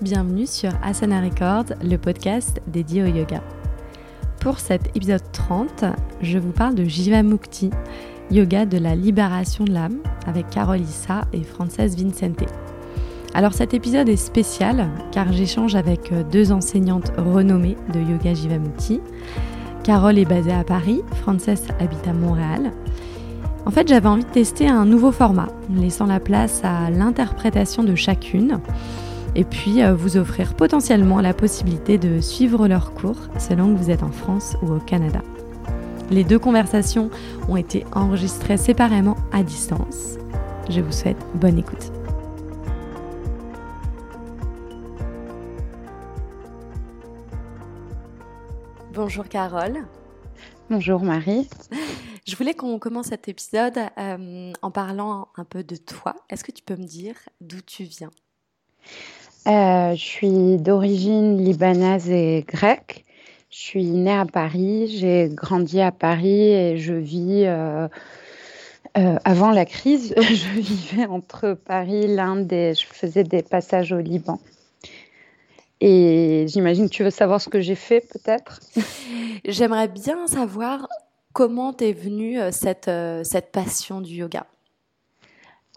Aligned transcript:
Bienvenue 0.00 0.46
sur 0.46 0.70
Asana 0.82 1.20
Records, 1.20 1.76
le 1.82 1.96
podcast 1.96 2.60
dédié 2.66 3.02
au 3.02 3.06
yoga. 3.06 3.42
Pour 4.40 4.60
cet 4.60 4.94
épisode 4.94 5.22
30, 5.32 5.84
je 6.22 6.38
vous 6.38 6.52
parle 6.52 6.74
de 6.74 6.84
Jivamukti, 6.84 7.70
yoga 8.30 8.66
de 8.66 8.78
la 8.78 8.94
libération 8.94 9.64
de 9.64 9.72
l'âme, 9.72 9.98
avec 10.26 10.48
Carole 10.50 10.80
Issa 10.80 11.22
et 11.32 11.42
Frances 11.42 11.78
Vincente. 11.78 12.44
Alors 13.34 13.52
cet 13.52 13.74
épisode 13.74 14.08
est 14.08 14.16
spécial 14.16 14.88
car 15.12 15.32
j'échange 15.32 15.74
avec 15.74 16.12
deux 16.30 16.52
enseignantes 16.52 17.12
renommées 17.16 17.76
de 17.92 17.98
yoga 17.98 18.32
Jivamukti. 18.32 19.00
Carole 19.82 20.18
est 20.18 20.24
basée 20.24 20.52
à 20.52 20.62
Paris, 20.62 21.02
Frances 21.22 21.48
habite 21.80 22.06
à 22.06 22.12
Montréal. 22.12 22.72
En 23.66 23.72
fait, 23.72 23.88
j'avais 23.88 24.08
envie 24.08 24.24
de 24.24 24.30
tester 24.30 24.68
un 24.68 24.84
nouveau 24.84 25.10
format, 25.10 25.48
laissant 25.68 26.06
la 26.06 26.20
place 26.20 26.60
à 26.62 26.88
l'interprétation 26.88 27.82
de 27.82 27.96
chacune 27.96 28.60
et 29.34 29.42
puis 29.42 29.82
euh, 29.82 29.92
vous 29.92 30.16
offrir 30.16 30.54
potentiellement 30.54 31.20
la 31.20 31.34
possibilité 31.34 31.98
de 31.98 32.20
suivre 32.20 32.68
leurs 32.68 32.94
cours 32.94 33.18
selon 33.40 33.74
que 33.74 33.78
vous 33.78 33.90
êtes 33.90 34.04
en 34.04 34.12
France 34.12 34.56
ou 34.62 34.72
au 34.72 34.78
Canada. 34.78 35.20
Les 36.12 36.22
deux 36.22 36.38
conversations 36.38 37.10
ont 37.48 37.56
été 37.56 37.84
enregistrées 37.92 38.56
séparément 38.56 39.16
à 39.32 39.42
distance. 39.42 40.16
Je 40.70 40.80
vous 40.80 40.92
souhaite 40.92 41.18
bonne 41.34 41.58
écoute. 41.58 41.90
Bonjour 48.94 49.28
Carole. 49.28 49.84
Bonjour 50.70 51.02
Marie. 51.02 51.48
Je 52.26 52.34
voulais 52.34 52.54
qu'on 52.54 52.80
commence 52.80 53.06
cet 53.06 53.28
épisode 53.28 53.78
euh, 53.98 54.52
en 54.60 54.70
parlant 54.72 55.28
un 55.36 55.44
peu 55.44 55.62
de 55.62 55.76
toi. 55.76 56.16
Est-ce 56.28 56.42
que 56.42 56.50
tu 56.50 56.64
peux 56.64 56.74
me 56.74 56.84
dire 56.84 57.14
d'où 57.40 57.60
tu 57.60 57.84
viens? 57.84 58.10
Euh, 59.46 59.94
je 59.94 60.00
suis 60.00 60.56
d'origine 60.56 61.38
libanaise 61.38 62.10
et 62.10 62.44
grecque. 62.46 63.04
Je 63.48 63.58
suis 63.58 63.84
née 63.84 64.12
à 64.12 64.24
Paris, 64.24 64.88
j'ai 64.88 65.28
grandi 65.32 65.80
à 65.80 65.92
Paris 65.92 66.50
et 66.50 66.78
je 66.78 66.94
vis, 66.94 67.44
euh, 67.46 67.86
avant 68.96 69.52
la 69.52 69.64
crise, 69.64 70.12
je 70.20 70.60
vivais 70.60 71.06
entre 71.06 71.52
Paris, 71.54 72.08
l'Inde 72.08 72.52
et 72.52 72.74
je 72.74 72.86
faisais 72.86 73.22
des 73.22 73.44
passages 73.44 73.92
au 73.92 74.00
Liban. 74.00 74.40
Et 75.80 76.46
j'imagine 76.48 76.88
que 76.88 76.94
tu 76.94 77.04
veux 77.04 77.10
savoir 77.10 77.40
ce 77.40 77.48
que 77.48 77.60
j'ai 77.60 77.76
fait 77.76 78.00
peut-être? 78.00 78.60
J'aimerais 79.44 79.88
bien 79.88 80.26
savoir 80.26 80.88
comment 81.36 81.74
t'es 81.74 81.92
venue 81.92 82.38
cette, 82.50 82.90
cette 83.22 83.52
passion 83.52 84.00
du 84.00 84.14
yoga? 84.14 84.46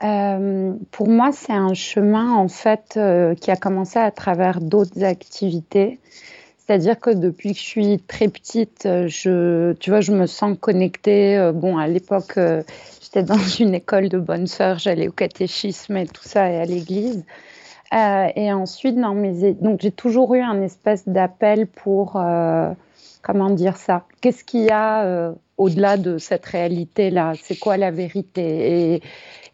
Euh, 0.04 0.74
pour 0.92 1.10
moi, 1.10 1.32
c'est 1.34 1.52
un 1.52 1.74
chemin 1.74 2.34
en 2.34 2.48
fait 2.48 2.94
euh, 2.96 3.36
qui 3.36 3.52
a 3.52 3.58
commencé 3.58 4.00
à 4.00 4.10
travers 4.10 4.62
d'autres 4.62 5.04
activités. 5.04 6.00
C'est-à-dire 6.58 6.98
que 6.98 7.10
depuis 7.10 7.52
que 7.52 7.60
je 7.60 7.64
suis 7.66 8.00
très 8.00 8.30
petite, 8.30 8.84
je, 8.86 9.74
tu 9.74 9.90
vois, 9.90 10.00
je 10.00 10.14
me 10.14 10.28
sens 10.28 10.56
connectée. 10.58 11.38
Euh, 11.38 11.52
bon, 11.52 11.78
à 11.78 11.88
l'époque, 11.88 12.40
j'étais 13.02 13.24
dans 13.24 13.38
une 13.60 13.76
école 13.76 14.08
de 14.08 14.18
bonnes 14.18 14.48
sœurs, 14.48 14.80
j'allais 14.80 15.10
au 15.10 15.12
catéchisme 15.12 15.98
et 15.98 16.08
tout 16.08 16.24
ça 16.24 16.50
et 16.50 16.56
à 16.58 16.64
l'église. 16.66 17.26
et 17.92 18.54
ensuite, 18.54 18.96
mes, 18.96 19.54
donc 19.56 19.82
j'ai 19.82 19.92
toujours 19.92 20.36
eu 20.36 20.42
un 20.42 20.62
espèce 20.62 21.06
d'appel 21.06 21.68
pour, 21.68 22.14
comment 23.22 23.50
dire 23.50 23.76
ça? 23.76 24.06
Qu'est-ce 24.22 24.46
qu'il 24.46 24.62
y 24.62 24.72
a 24.72 25.34
au-delà 25.60 25.98
de 25.98 26.18
cette 26.18 26.46
réalité-là 26.46 27.34
C'est 27.42 27.60
quoi 27.60 27.78
la 27.78 27.92
vérité? 27.92 28.96
Et, 28.96 29.02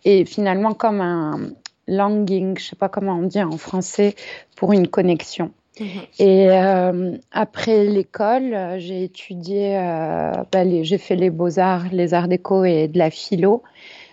et 0.06 0.26
finalement 0.26 0.74
comme 0.74 1.02
un 1.02 1.50
longing, 1.88 2.58
je 2.58 2.64
sais 2.64 2.76
pas 2.76 2.90
comment 2.90 3.14
on 3.18 3.24
dit 3.24 3.42
en 3.42 3.58
français, 3.58 4.16
pour 4.56 4.72
une 4.72 4.88
connexion. 4.88 5.52
Mhm. 5.80 5.88
Et 6.20 6.50
euh, 6.50 7.18
après 7.32 7.86
l'école, 7.86 8.56
j'ai 8.78 9.04
étudié, 9.04 9.78
euh, 9.78 10.32
bah, 10.52 10.64
j'ai 10.84 10.98
fait 10.98 11.16
les 11.16 11.30
beaux-arts, 11.30 11.86
les 11.92 12.14
arts 12.14 12.28
déco 12.28 12.64
et 12.64 12.88
de 12.88 12.98
la 12.98 13.10
philo. 13.10 13.64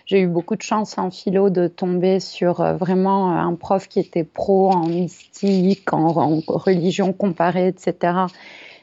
J'ai 0.05 0.19
eu 0.19 0.27
beaucoup 0.27 0.57
de 0.57 0.61
chance 0.61 0.97
en 0.97 1.09
philo 1.09 1.49
de 1.49 1.67
tomber 1.67 2.19
sur 2.19 2.59
euh, 2.59 2.73
vraiment 2.73 3.31
un 3.31 3.55
prof 3.55 3.87
qui 3.87 4.01
était 4.01 4.25
pro 4.25 4.71
en 4.71 4.87
mystique, 4.87 5.93
en, 5.93 6.07
en 6.17 6.41
religion 6.47 7.13
comparée, 7.13 7.67
etc. 7.67 8.25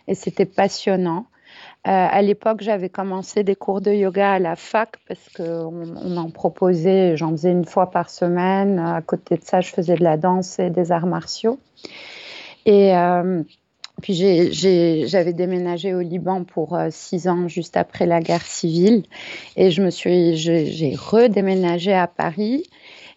Et 0.08 0.14
c'était 0.14 0.46
passionnant. 0.46 1.26
Euh, 1.86 1.90
à 2.10 2.20
l'époque, 2.20 2.60
j'avais 2.60 2.90
commencé 2.90 3.42
des 3.42 3.56
cours 3.56 3.80
de 3.80 3.90
yoga 3.90 4.32
à 4.32 4.38
la 4.38 4.54
fac 4.54 4.96
parce 5.08 5.28
qu'on 5.34 5.94
on 5.96 6.16
en 6.18 6.30
proposait, 6.30 7.16
j'en 7.16 7.30
faisais 7.30 7.52
une 7.52 7.64
fois 7.64 7.90
par 7.90 8.10
semaine. 8.10 8.78
À 8.78 9.00
côté 9.00 9.36
de 9.36 9.42
ça, 9.42 9.62
je 9.62 9.70
faisais 9.70 9.94
de 9.94 10.04
la 10.04 10.18
danse 10.18 10.58
et 10.58 10.68
des 10.68 10.92
arts 10.92 11.06
martiaux. 11.06 11.58
Et 12.66 12.94
euh, 12.94 13.42
puis 14.02 14.12
j'avais 14.12 15.32
déménagé 15.32 15.94
au 15.94 16.00
Liban 16.00 16.44
pour 16.44 16.76
euh, 16.76 16.88
six 16.90 17.28
ans, 17.28 17.48
juste 17.48 17.78
après 17.78 18.04
la 18.04 18.20
guerre 18.20 18.44
civile. 18.44 19.04
Et 19.56 19.70
je 19.70 19.82
me 19.82 19.88
suis, 19.88 20.36
j'ai 20.36 20.94
redéménagé 20.94 21.94
à 21.94 22.06
Paris. 22.06 22.64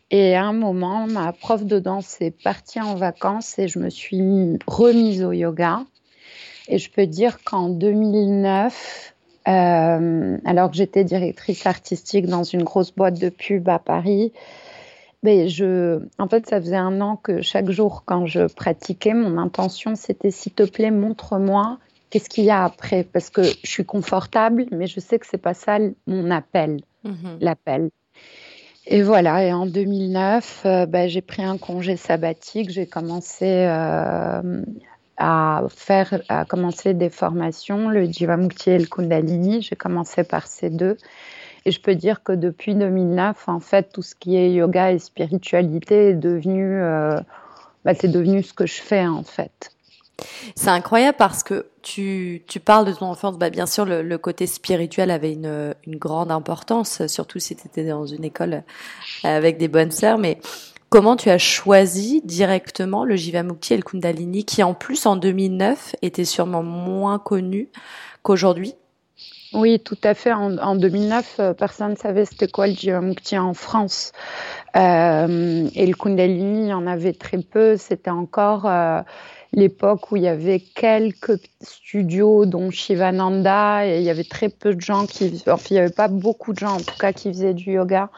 Et 0.09 0.35
à 0.35 0.45
un 0.45 0.53
moment, 0.53 1.07
ma 1.07 1.33
prof 1.33 1.65
de 1.65 1.79
danse 1.79 2.21
est 2.21 2.31
partie 2.43 2.79
en 2.79 2.95
vacances 2.95 3.57
et 3.59 3.67
je 3.67 3.79
me 3.79 3.89
suis 3.89 4.57
remise 4.67 5.23
au 5.23 5.31
yoga. 5.31 5.83
Et 6.67 6.77
je 6.77 6.89
peux 6.89 7.07
dire 7.07 7.43
qu'en 7.43 7.69
2009, 7.69 9.13
euh, 9.47 10.37
alors 10.45 10.71
que 10.71 10.77
j'étais 10.77 11.03
directrice 11.03 11.65
artistique 11.65 12.27
dans 12.27 12.43
une 12.43 12.63
grosse 12.63 12.93
boîte 12.93 13.19
de 13.19 13.29
pub 13.29 13.67
à 13.67 13.79
Paris, 13.79 14.31
ben 15.21 15.47
je, 15.47 16.01
en 16.19 16.27
fait, 16.27 16.47
ça 16.47 16.59
faisait 16.59 16.75
un 16.75 16.99
an 17.01 17.15
que 17.15 17.41
chaque 17.41 17.69
jour, 17.69 18.03
quand 18.05 18.25
je 18.25 18.47
pratiquais, 18.53 19.13
mon 19.13 19.37
intention, 19.37 19.95
c'était 19.95 20.31
s'il 20.31 20.53
te 20.53 20.63
plaît, 20.63 20.91
montre-moi 20.91 21.77
qu'est-ce 22.09 22.29
qu'il 22.29 22.43
y 22.43 22.51
a 22.51 22.63
après, 22.63 23.03
parce 23.03 23.29
que 23.29 23.41
je 23.41 23.67
suis 23.67 23.85
confortable, 23.85 24.65
mais 24.71 24.85
je 24.85 24.99
sais 24.99 25.17
que 25.17 25.25
c'est 25.25 25.39
pas 25.39 25.55
ça 25.55 25.79
mon 26.05 26.29
appel, 26.29 26.81
mhm. 27.03 27.37
l'appel. 27.41 27.89
Et 28.85 29.01
voilà, 29.01 29.43
et 29.45 29.53
en 29.53 29.65
2009, 29.65 30.61
euh, 30.65 30.85
ben, 30.85 31.09
j'ai 31.09 31.21
pris 31.21 31.41
un 31.41 31.57
congé 31.57 31.95
sabbatique, 31.95 32.69
j'ai 32.69 32.85
commencé 32.85 33.47
euh, 33.47 34.61
à 35.25 35.63
faire, 35.69 36.21
à 36.27 36.43
commencer 36.43 36.93
des 36.93 37.09
formations, 37.09 37.87
le 37.87 38.03
Jivamukti 38.03 38.71
et 38.71 38.77
le 38.77 38.85
Kundalini. 38.85 39.61
J'ai 39.61 39.77
commencé 39.77 40.25
par 40.25 40.47
ces 40.47 40.69
deux. 40.69 40.97
Et 41.63 41.71
je 41.71 41.79
peux 41.79 41.95
dire 41.95 42.23
que 42.23 42.33
depuis 42.33 42.75
2009, 42.75 43.47
en 43.47 43.61
fait, 43.61 43.89
tout 43.93 44.01
ce 44.01 44.15
qui 44.15 44.35
est 44.35 44.51
yoga 44.51 44.91
et 44.91 44.99
spiritualité 44.99 46.09
est 46.09 46.13
devenu, 46.13 46.75
euh, 46.81 47.17
bah, 47.85 47.93
c'est 47.93 48.09
devenu 48.09 48.43
ce 48.43 48.51
que 48.51 48.65
je 48.65 48.81
fais, 48.81 49.07
en 49.07 49.23
fait. 49.23 49.71
C'est 50.57 50.69
incroyable 50.69 51.15
parce 51.17 51.41
que 51.41 51.67
tu, 51.81 52.43
tu 52.45 52.59
parles 52.59 52.85
de 52.85 52.91
ton 52.91 53.05
enfance. 53.05 53.37
Bah, 53.37 53.49
bien 53.49 53.65
sûr, 53.65 53.85
le, 53.85 54.17
côté 54.17 54.45
spirituel 54.45 55.09
avait 55.09 55.31
une, 55.31 55.73
une 55.87 55.95
grande 55.95 56.31
importance, 56.31 57.07
surtout 57.07 57.39
si 57.39 57.55
tu 57.55 57.65
étais 57.65 57.85
dans 57.85 58.05
une 58.05 58.25
école 58.25 58.63
avec 59.23 59.57
des 59.57 59.69
bonnes 59.69 59.91
sœurs. 59.91 60.17
Mais 60.17 60.37
Comment 60.93 61.15
tu 61.15 61.31
as 61.31 61.39
choisi 61.39 62.21
directement 62.23 63.03
le 63.03 63.15
Jivamukti 63.15 63.73
et 63.73 63.77
le 63.77 63.81
Kundalini, 63.81 64.45
qui 64.45 64.61
en 64.61 64.75
plus 64.75 65.07
en 65.07 65.15
2009 65.15 65.95
était 66.03 66.23
sûrement 66.23 66.61
moins 66.61 67.17
connu 67.17 67.69
qu'aujourd'hui? 68.21 68.75
Oui, 69.53 69.79
tout 69.79 69.97
à 70.03 70.13
fait. 70.13 70.31
En, 70.31 70.75
2009, 70.75 71.35
euh, 71.39 71.53
personne 71.55 71.93
ne 71.93 71.95
savait 71.95 72.25
c'était 72.25 72.47
quoi 72.47 72.67
le 72.67 72.73
Jivamukti 72.75 73.39
en 73.39 73.55
France. 73.55 74.11
Euh, 74.75 75.67
et 75.73 75.87
le 75.87 75.95
Kundalini, 75.95 76.65
il 76.65 76.69
y 76.69 76.73
en 76.73 76.85
avait 76.85 77.13
très 77.13 77.39
peu. 77.39 77.75
C'était 77.75 78.11
encore 78.11 78.67
euh, 78.67 79.01
l'époque 79.51 80.11
où 80.11 80.17
il 80.17 80.21
y 80.21 80.27
avait 80.27 80.59
quelques 80.59 81.39
studios, 81.63 82.45
dont 82.45 82.69
Shivananda, 82.69 83.87
et 83.87 83.97
il 83.97 84.03
y 84.03 84.11
avait 84.11 84.23
très 84.25 84.49
peu 84.49 84.75
de 84.75 84.81
gens 84.81 85.07
qui... 85.07 85.41
Enfin, 85.47 85.65
il 85.71 85.73
n'y 85.73 85.79
avait 85.79 85.89
pas 85.89 86.07
beaucoup 86.07 86.53
de 86.53 86.59
gens, 86.59 86.75
en 86.75 86.81
tout 86.81 86.97
cas, 86.99 87.13
qui 87.13 87.29
faisaient 87.29 87.55
du 87.55 87.71
yoga. 87.71 88.11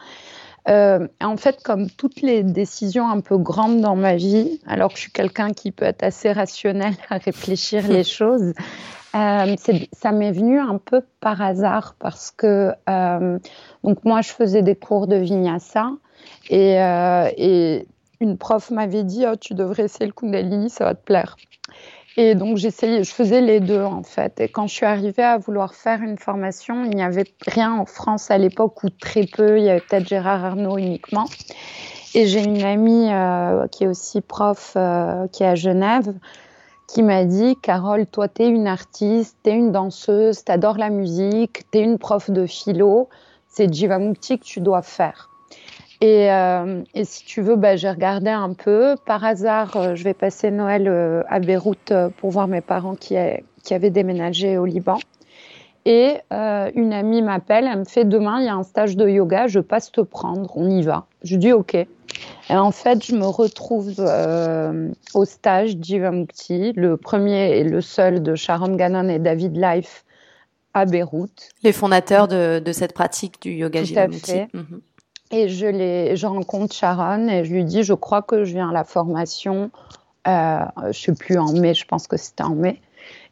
Euh, 0.68 1.06
en 1.22 1.36
fait, 1.36 1.62
comme 1.62 1.88
toutes 1.90 2.22
les 2.22 2.42
décisions 2.42 3.08
un 3.08 3.20
peu 3.20 3.38
grandes 3.38 3.80
dans 3.80 3.96
ma 3.96 4.16
vie, 4.16 4.60
alors 4.66 4.90
que 4.90 4.96
je 4.96 5.02
suis 5.02 5.12
quelqu'un 5.12 5.52
qui 5.52 5.70
peut 5.70 5.84
être 5.84 6.02
assez 6.02 6.32
rationnel 6.32 6.94
à 7.08 7.18
réfléchir 7.18 7.86
les 7.88 8.04
choses, 8.18 8.52
euh, 9.14 9.56
ça 9.92 10.12
m'est 10.12 10.32
venu 10.32 10.58
un 10.58 10.78
peu 10.78 11.02
par 11.20 11.40
hasard 11.40 11.94
parce 11.98 12.30
que 12.30 12.72
euh, 12.88 13.38
donc 13.84 14.04
moi 14.04 14.20
je 14.20 14.30
faisais 14.30 14.62
des 14.62 14.74
cours 14.74 15.06
de 15.06 15.16
vinyasa 15.16 15.90
et, 16.50 16.74
et 17.38 17.86
une 18.20 18.36
prof 18.36 18.70
m'avait 18.70 19.04
dit 19.04 19.24
oh, 19.26 19.36
tu 19.36 19.54
devrais 19.54 19.84
essayer 19.84 20.06
le 20.06 20.12
kundalini, 20.12 20.68
ça 20.68 20.84
va 20.84 20.94
te 20.94 21.02
plaire. 21.02 21.36
Et 22.18 22.34
donc 22.34 22.56
j'essayais, 22.56 23.04
je 23.04 23.12
faisais 23.12 23.42
les 23.42 23.60
deux 23.60 23.82
en 23.82 24.02
fait. 24.02 24.40
Et 24.40 24.48
quand 24.48 24.66
je 24.66 24.74
suis 24.74 24.86
arrivée 24.86 25.22
à 25.22 25.36
vouloir 25.36 25.74
faire 25.74 26.00
une 26.00 26.16
formation, 26.16 26.84
il 26.84 26.90
n'y 26.90 27.02
avait 27.02 27.26
rien 27.46 27.74
en 27.74 27.84
France 27.84 28.30
à 28.30 28.38
l'époque 28.38 28.82
ou 28.84 28.88
très 28.88 29.26
peu. 29.26 29.58
Il 29.58 29.64
y 29.64 29.68
avait 29.68 29.80
peut-être 29.80 30.08
Gérard 30.08 30.44
Arnaud 30.44 30.78
uniquement. 30.78 31.26
Et 32.14 32.26
j'ai 32.26 32.42
une 32.42 32.62
amie 32.62 33.12
euh, 33.12 33.66
qui 33.68 33.84
est 33.84 33.86
aussi 33.86 34.22
prof, 34.22 34.72
euh, 34.76 35.26
qui 35.28 35.42
est 35.42 35.48
à 35.48 35.54
Genève, 35.54 36.14
qui 36.88 37.02
m'a 37.02 37.24
dit 37.26 37.56
Carole, 37.60 38.06
toi, 38.06 38.28
tu 38.28 38.44
es 38.44 38.48
une 38.48 38.66
artiste, 38.66 39.36
tu 39.44 39.50
es 39.50 39.52
une 39.52 39.70
danseuse, 39.70 40.42
tu 40.42 40.50
adores 40.50 40.78
la 40.78 40.88
musique, 40.88 41.70
tu 41.70 41.78
es 41.78 41.82
une 41.82 41.98
prof 41.98 42.30
de 42.30 42.46
philo, 42.46 43.10
c'est 43.48 43.70
Jivamukti 43.70 44.38
que 44.38 44.44
tu 44.44 44.60
dois 44.60 44.80
faire. 44.80 45.35
Et, 46.00 46.30
euh, 46.30 46.82
et, 46.94 47.04
si 47.04 47.24
tu 47.24 47.40
veux, 47.40 47.56
bah, 47.56 47.76
j'ai 47.76 47.88
regardé 47.88 48.30
un 48.30 48.52
peu. 48.52 48.96
Par 49.06 49.24
hasard, 49.24 49.76
euh, 49.76 49.94
je 49.94 50.04
vais 50.04 50.14
passer 50.14 50.50
Noël 50.50 50.88
euh, 50.88 51.22
à 51.28 51.40
Beyrouth 51.40 51.92
pour 52.18 52.30
voir 52.30 52.48
mes 52.48 52.60
parents 52.60 52.96
qui, 52.96 53.16
qui 53.62 53.74
avaient 53.74 53.90
déménagé 53.90 54.58
au 54.58 54.66
Liban. 54.66 54.98
Et 55.88 56.16
une 56.32 56.92
amie 56.92 57.22
m'appelle, 57.22 57.68
elle 57.70 57.78
me 57.78 57.84
fait 57.84 58.04
demain, 58.04 58.40
il 58.40 58.46
y 58.46 58.48
a 58.48 58.56
un 58.56 58.64
stage 58.64 58.96
de 58.96 59.08
yoga, 59.08 59.46
je 59.46 59.60
passe 59.60 59.92
te 59.92 60.00
prendre, 60.00 60.50
on 60.56 60.68
y 60.68 60.82
va. 60.82 61.06
Je 61.22 61.36
dis 61.36 61.52
ok. 61.52 61.74
Et 61.76 61.86
en 62.50 62.72
fait, 62.72 63.04
je 63.04 63.14
me 63.14 63.26
retrouve 63.26 63.94
au 65.14 65.24
stage 65.24 65.76
Jivamukti, 65.80 66.72
le 66.74 66.96
premier 66.96 67.56
et 67.58 67.62
le 67.62 67.80
seul 67.80 68.20
de 68.20 68.34
Sharon 68.34 68.74
Gannon 68.74 69.08
et 69.08 69.20
David 69.20 69.56
Life 69.56 70.04
à 70.74 70.86
Beyrouth. 70.86 71.50
Les 71.62 71.72
fondateurs 71.72 72.26
de, 72.26 72.58
de 72.58 72.72
cette 72.72 72.92
pratique 72.92 73.40
du 73.40 73.52
yoga 73.52 73.84
Jivamukti. 73.84 74.40
Mhm. 74.54 74.80
Et 75.30 75.48
je, 75.48 76.12
je 76.14 76.26
rencontre 76.26 76.74
Sharon 76.74 77.28
et 77.28 77.44
je 77.44 77.52
lui 77.52 77.64
dis, 77.64 77.82
je 77.82 77.94
crois 77.94 78.22
que 78.22 78.44
je 78.44 78.52
viens 78.54 78.70
à 78.70 78.72
la 78.72 78.84
formation, 78.84 79.70
euh, 80.28 80.60
je 80.82 80.88
ne 80.88 80.92
sais 80.92 81.14
plus 81.14 81.38
en 81.38 81.52
mai, 81.52 81.74
je 81.74 81.84
pense 81.84 82.06
que 82.06 82.16
c'était 82.16 82.44
en 82.44 82.54
mai. 82.54 82.80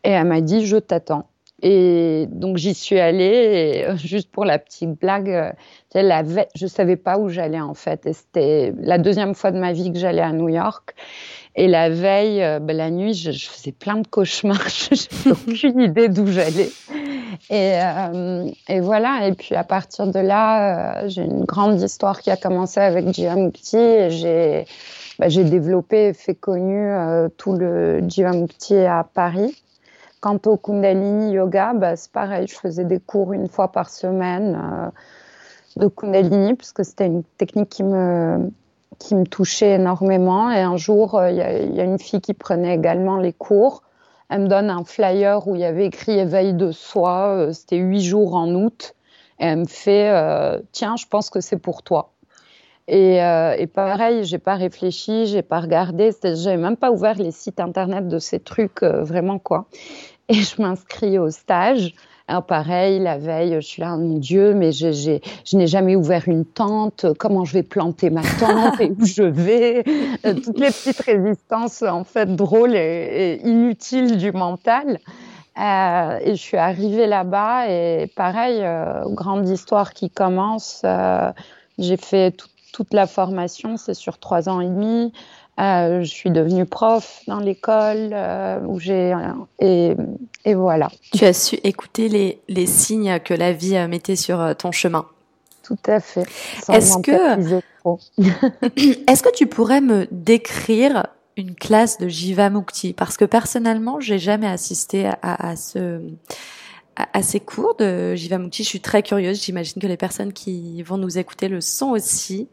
Et 0.03 0.11
elle 0.11 0.27
m'a 0.27 0.41
dit, 0.41 0.67
je 0.67 0.77
t'attends. 0.77 1.27
Et 1.63 2.27
donc 2.31 2.59
j'y 2.59 2.75
suis 2.75 2.99
allée, 2.99 3.87
euh, 3.89 3.97
juste 3.97 4.31
pour 4.31 4.45
la 4.45 4.59
petite 4.59 5.01
blague, 5.01 5.31
euh, 5.31 5.51
la 5.95 6.23
je 6.55 6.67
savais 6.67 6.97
pas 6.97 7.19
où 7.19 7.31
j'allais 7.31 7.61
en 7.61 7.73
fait. 7.73 8.05
Et 8.07 8.13
c'était 8.13 8.75
la 8.79 8.99
deuxième 8.99 9.35
fois 9.35 9.51
de 9.51 9.59
ma 9.59 9.73
vie 9.73 9.91
que 9.91 9.99
j'allais 9.99 10.21
à 10.21 10.33
New 10.33 10.51
York. 10.51 10.95
Et 11.57 11.69
la 11.69 11.89
veille, 11.89 12.43
euh, 12.43 12.59
ben, 12.59 12.77
la 12.77 12.91
nuit, 12.91 13.15
je, 13.15 13.31
je, 13.31 13.47
faisais 13.47 13.73
plein 13.73 13.97
de 13.97 14.07
cauchemars. 14.07 14.69
J'ai 14.69 15.31
aucune 15.31 15.81
idée 15.81 16.09
d'où 16.09 16.27
j'allais. 16.27 16.69
Et, 17.51 17.79
euh, 17.81 18.51
et, 18.69 18.81
voilà. 18.81 19.27
Et 19.27 19.33
puis 19.33 19.55
à 19.55 19.65
partir 19.65 20.07
de 20.07 20.19
là, 20.19 21.03
euh, 21.03 21.09
j'ai 21.09 21.23
une 21.23 21.45
grande 21.45 21.81
histoire 21.81 22.21
qui 22.21 22.31
a 22.31 22.37
commencé 22.37 22.81
avec 22.81 23.13
Jivamukti 23.13 23.77
et 23.77 24.11
j'ai 24.11 24.67
bah, 25.19 25.29
j'ai 25.29 25.45
développé 25.45 26.09
et 26.09 26.13
fait 26.13 26.35
connu 26.35 26.91
euh, 26.91 27.29
tout 27.37 27.53
le 27.53 28.03
Jivamukti 28.09 28.77
à 28.77 29.07
Paris. 29.15 29.57
Quant 30.21 30.41
au 30.47 30.57
Kundalini 30.57 31.33
Yoga, 31.33 31.75
bah, 31.75 31.97
c'est 31.97 32.11
pareil. 32.11 32.47
Je 32.49 32.57
faisais 32.57 32.85
des 32.85 32.99
cours 32.99 33.33
une 33.33 33.49
fois 33.49 33.71
par 33.71 33.91
semaine 33.91 34.91
de 35.77 35.87
Kundalini 35.87 36.55
parce 36.55 36.73
que 36.73 36.83
c'était 36.83 37.07
une 37.07 37.23
technique 37.37 37.69
qui 37.69 37.85
me 37.85 39.25
touchait 39.27 39.75
énormément. 39.75 40.51
Et 40.51 40.61
un 40.61 40.79
jour, 40.79 41.21
il 41.29 41.37
y, 41.37 41.43
a 41.43 41.85
une 41.85 41.99
fille 41.99 42.23
qui 42.23 42.33
prenait 42.33 42.75
également 42.75 43.19
les 43.19 43.35
cours. 43.35 43.84
Elle 44.35 44.41
me 44.41 44.49
donne 44.49 44.69
un 44.69 44.83
flyer 44.83 45.47
où 45.47 45.55
il 45.55 45.61
y 45.61 45.65
avait 45.65 45.87
écrit 45.87 46.19
éveil 46.19 46.55
de 46.55 46.73
soi. 46.73 47.37
Euh, 47.37 47.53
c'était 47.53 47.77
huit 47.77 48.03
jours 48.03 48.35
en 48.35 48.53
août. 48.53 48.97
Et 49.39 49.45
elle 49.45 49.61
me 49.61 49.65
fait 49.65 50.11
euh, 50.11 50.59
tiens, 50.73 50.97
je 50.97 51.07
pense 51.07 51.31
que 51.31 51.41
c'est 51.41 51.57
pour 51.57 51.85
toi. 51.85 52.11
Et, 52.89 53.23
euh, 53.23 53.55
et 53.57 53.69
pareil, 53.69 54.25
j'ai 54.25 54.39
pas 54.39 54.57
réfléchi, 54.57 55.27
j'ai 55.27 55.43
pas 55.43 55.61
regardé, 55.61 56.11
j'avais 56.21 56.57
même 56.57 56.77
pas 56.77 56.91
ouvert 56.91 57.15
les 57.15 57.31
sites 57.31 57.61
internet 57.61 58.09
de 58.09 58.19
ces 58.19 58.41
trucs 58.41 58.83
euh, 58.83 59.05
vraiment 59.05 59.39
quoi. 59.39 59.67
Et 60.29 60.35
je 60.35 60.61
m'inscris 60.61 61.17
au 61.17 61.31
stage. 61.31 61.95
Alors 62.27 62.47
pareil, 62.47 63.01
la 63.01 63.19
veille, 63.19 63.55
je 63.57 63.61
suis 63.61 63.83
là, 63.83 63.97
mon 63.99 64.17
Dieu, 64.17 64.55
mais 64.55 64.73
je, 64.73 65.19
n'ai 65.55 65.67
jamais 65.67 65.95
ouvert 65.95 66.23
une 66.27 66.47
tente. 66.47 67.05
Comment 67.19 67.45
je 67.45 67.53
vais 67.53 67.63
planter 67.63 68.09
ma 68.09 68.23
tente 68.23 68.81
et 68.81 68.91
où 68.99 69.05
je 69.05 69.25
vais? 69.25 69.85
Euh, 70.25 70.33
Toutes 70.33 70.59
les 70.59 70.69
petites 70.69 71.01
résistances, 71.01 71.83
en 71.83 72.03
fait, 72.03 72.35
drôles 72.35 72.75
et, 72.75 73.41
inutiles 73.45 74.17
du 74.17 74.33
mental. 74.33 75.01
Euh, 75.61 76.19
et 76.23 76.35
je 76.35 76.41
suis 76.41 76.57
arrivée 76.57 77.07
là-bas 77.07 77.69
et 77.69 78.11
pareil, 78.17 78.61
euh, 78.63 79.05
grande 79.09 79.47
histoire 79.47 79.93
qui 79.93 80.09
commence. 80.09 80.81
Euh, 80.85 81.31
j'ai 81.79 81.99
fait 81.99 82.31
tout, 82.31 82.49
toute 82.73 82.95
la 82.95 83.07
formation, 83.07 83.77
c'est 83.77 83.95
sur 83.95 84.19
trois 84.19 84.49
ans 84.49 84.61
et 84.61 84.69
demi. 84.69 85.13
Euh, 85.61 86.03
je 86.03 86.11
suis 86.11 86.31
devenue 86.31 86.67
prof 86.67 87.21
dans 87.29 87.39
l'école 87.39 88.11
euh, 88.13 88.61
où 88.67 88.81
j'ai 88.81 89.15
et, 89.61 89.95
et, 90.45 90.55
voilà. 90.55 90.91
Tu 91.13 91.25
as 91.25 91.33
su 91.33 91.57
écouter 91.63 92.09
les, 92.09 92.41
les 92.49 92.67
signes 92.67 93.21
que 93.21 93.35
la 93.35 93.53
vie 93.53 93.77
mettait 93.89 94.17
sur 94.17 94.57
ton 94.57 94.73
chemin. 94.73 95.07
Tout 95.63 95.79
à 95.87 96.01
fait. 96.01 96.27
Est-ce 96.71 96.99
que 96.99 97.13
est-ce 99.07 99.23
que 99.23 99.33
tu 99.35 99.47
pourrais 99.47 99.81
me 99.81 100.07
décrire 100.11 101.07
une 101.37 101.55
classe 101.55 101.99
de 101.99 102.09
Jivamukti 102.09 102.93
parce 102.93 103.17
que 103.17 103.25
personnellement, 103.25 104.01
j'ai 104.01 104.19
jamais 104.19 104.47
assisté 104.47 105.07
à, 105.07 105.49
à 105.51 105.57
ce 105.57 106.01
à, 106.97 107.23
ces 107.23 107.41
cours 107.41 107.75
de 107.77 108.15
Jivamukti. 108.15 108.63
Je 108.63 108.69
suis 108.69 108.81
très 108.81 109.03
curieuse. 109.03 109.43
J'imagine 109.43 109.81
que 109.81 109.87
les 109.87 109.97
personnes 109.97 110.33
qui 110.33 110.83
vont 110.83 110.97
nous 110.97 111.19
écouter 111.19 111.49
le 111.49 111.61
sont 111.61 111.91
aussi. 111.91 112.49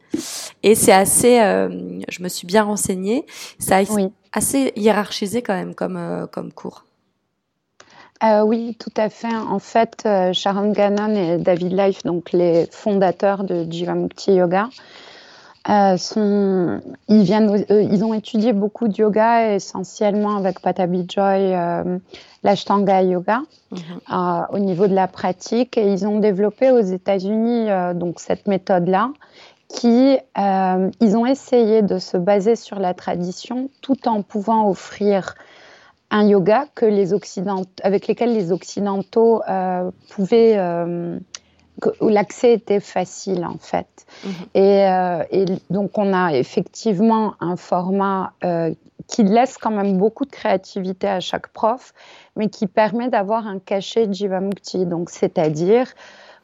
Et 0.64 0.76
c'est 0.76 0.92
assez, 0.92 1.40
euh, 1.42 2.00
je 2.10 2.24
me 2.24 2.30
suis 2.30 2.48
bien 2.48 2.64
renseignée. 2.64 3.26
C'est 3.60 3.90
oui. 3.92 4.08
assez 4.34 4.74
hiérarchisé 4.76 5.42
quand 5.42 5.54
même 5.54 5.76
comme, 5.76 5.98
euh, 5.98 6.28
comme 6.28 6.52
cours. 6.52 6.86
Euh, 8.24 8.42
oui, 8.42 8.78
tout 8.80 8.94
à 8.98 9.10
fait. 9.10 9.36
En 9.36 9.60
fait, 9.60 10.04
euh, 10.06 10.32
Sharon 10.32 10.72
Gannon 10.72 11.16
et 11.16 11.38
David 11.38 11.74
Life, 11.74 12.04
donc 12.04 12.32
les 12.34 12.68
fondateurs 12.72 13.44
de 13.44 13.66
Jivamukti 13.70 14.34
Yoga, 14.34 14.70
euh, 15.70 15.96
sont, 15.98 16.82
ils 17.08 17.22
viennent, 17.22 17.64
euh, 17.70 17.84
ils 17.84 18.04
ont 18.04 18.16
étudié 18.16 18.52
beaucoup 18.52 18.88
de 18.88 18.96
yoga, 18.98 19.54
essentiellement 19.54 20.36
avec 20.36 20.60
Patabi 20.60 21.06
Joy, 21.08 21.54
euh, 21.54 22.00
l'Ashtanga 22.44 23.04
Yoga, 23.04 23.42
mm 23.70 23.78
-hmm. 23.78 24.46
au 24.56 24.60
niveau 24.60 24.88
de 24.88 24.96
la 24.96 25.08
pratique, 25.08 25.78
et 25.78 25.86
ils 25.94 26.08
ont 26.08 26.20
développé 26.20 26.72
aux 26.72 26.82
États-Unis 26.82 27.68
donc 27.94 28.20
cette 28.20 28.48
méthode-là, 28.48 29.12
qui 29.68 30.18
ils 31.06 31.14
ont 31.20 31.28
essayé 31.28 31.84
de 31.84 31.98
se 32.00 32.18
baser 32.18 32.56
sur 32.56 32.80
la 32.80 32.94
tradition, 32.94 33.70
tout 33.82 34.08
en 34.08 34.24
pouvant 34.24 34.68
offrir 34.68 35.36
un 36.10 36.28
yoga 36.28 36.66
que 36.74 36.88
les 36.88 37.08
avec 37.84 38.08
lesquels 38.08 38.34
les 38.34 38.52
occidentaux 38.52 39.42
pouvaient 40.10 40.58
où 42.00 42.10
l'accès 42.10 42.54
était 42.54 42.80
facile 42.80 43.46
en 43.46 43.58
fait. 43.58 43.88
Mmh. 44.24 44.30
Et, 44.56 44.88
euh, 44.88 45.24
et, 45.32 45.46
donc 45.70 45.98
on 45.98 46.14
a 46.14 46.34
effectivement 46.34 47.36
un 47.40 47.56
format 47.56 48.34
euh, 48.44 48.74
qui 49.08 49.24
laisse 49.24 49.58
quand 49.58 49.72
même 49.72 49.98
beaucoup 49.98 50.26
de 50.26 50.32
créativité 50.32 51.08
à 51.08 51.20
chaque 51.20 51.48
prof, 51.50 51.94
mais 52.36 52.50
qui 52.50 52.68
permet 52.68 53.10
d'avoir 53.10 53.48
un 53.48 53.60
cachet 53.60 54.12
Jivamukti. 54.12 54.86
Donc 54.86 55.10
c'est-à-dire 55.10 55.88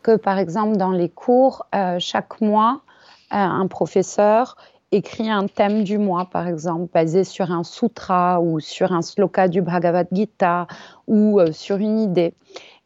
que 0.01 0.15
par 0.15 0.37
exemple 0.37 0.77
dans 0.77 0.91
les 0.91 1.09
cours, 1.09 1.65
euh, 1.75 1.97
chaque 1.99 2.41
mois, 2.41 2.81
un 3.29 3.67
professeur 3.67 4.55
écrit 4.93 5.29
un 5.29 5.47
thème 5.47 5.83
du 5.83 5.97
mois, 5.97 6.29
par 6.31 6.47
exemple, 6.47 6.89
basé 6.93 7.25
sur 7.25 7.51
un 7.51 7.65
sutra 7.65 8.39
ou 8.39 8.61
sur 8.61 8.93
un 8.93 9.01
sloka 9.01 9.49
du 9.49 9.61
Bhagavad 9.61 10.07
Gita 10.13 10.65
ou 11.07 11.41
sur 11.51 11.75
une 11.75 11.99
idée. 11.99 12.33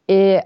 Et 0.08 0.38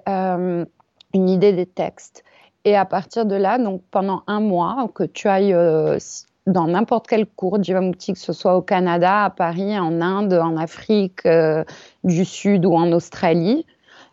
une 1.17 1.29
idée 1.29 1.53
des 1.53 1.67
textes. 1.67 2.25
Et 2.65 2.77
à 2.77 2.85
partir 2.85 3.27
de 3.27 3.35
là, 3.35 3.59
donc 3.59 3.83
pendant 3.91 4.23
un 4.27 4.41
mois, 4.41 4.89
que 4.95 5.05
tu 5.05 5.29
ailles 5.29 5.55
euh, 5.55 5.99
dans 6.47 6.67
n'importe 6.67 7.07
quel 7.07 7.27
cours 7.27 7.59
d'Jivamukti, 7.59 8.13
que 8.13 8.19
ce 8.19 8.33
soit 8.33 8.57
au 8.57 8.63
Canada, 8.63 9.25
à 9.25 9.31
Paris, 9.31 9.79
en 9.79 10.01
Inde, 10.01 10.35
en 10.35 10.57
Afrique 10.57 11.27
euh, 11.27 11.65
du 12.05 12.25
Sud 12.25 12.65
ou 12.65 12.75
en 12.75 12.93
Australie, 12.93 13.67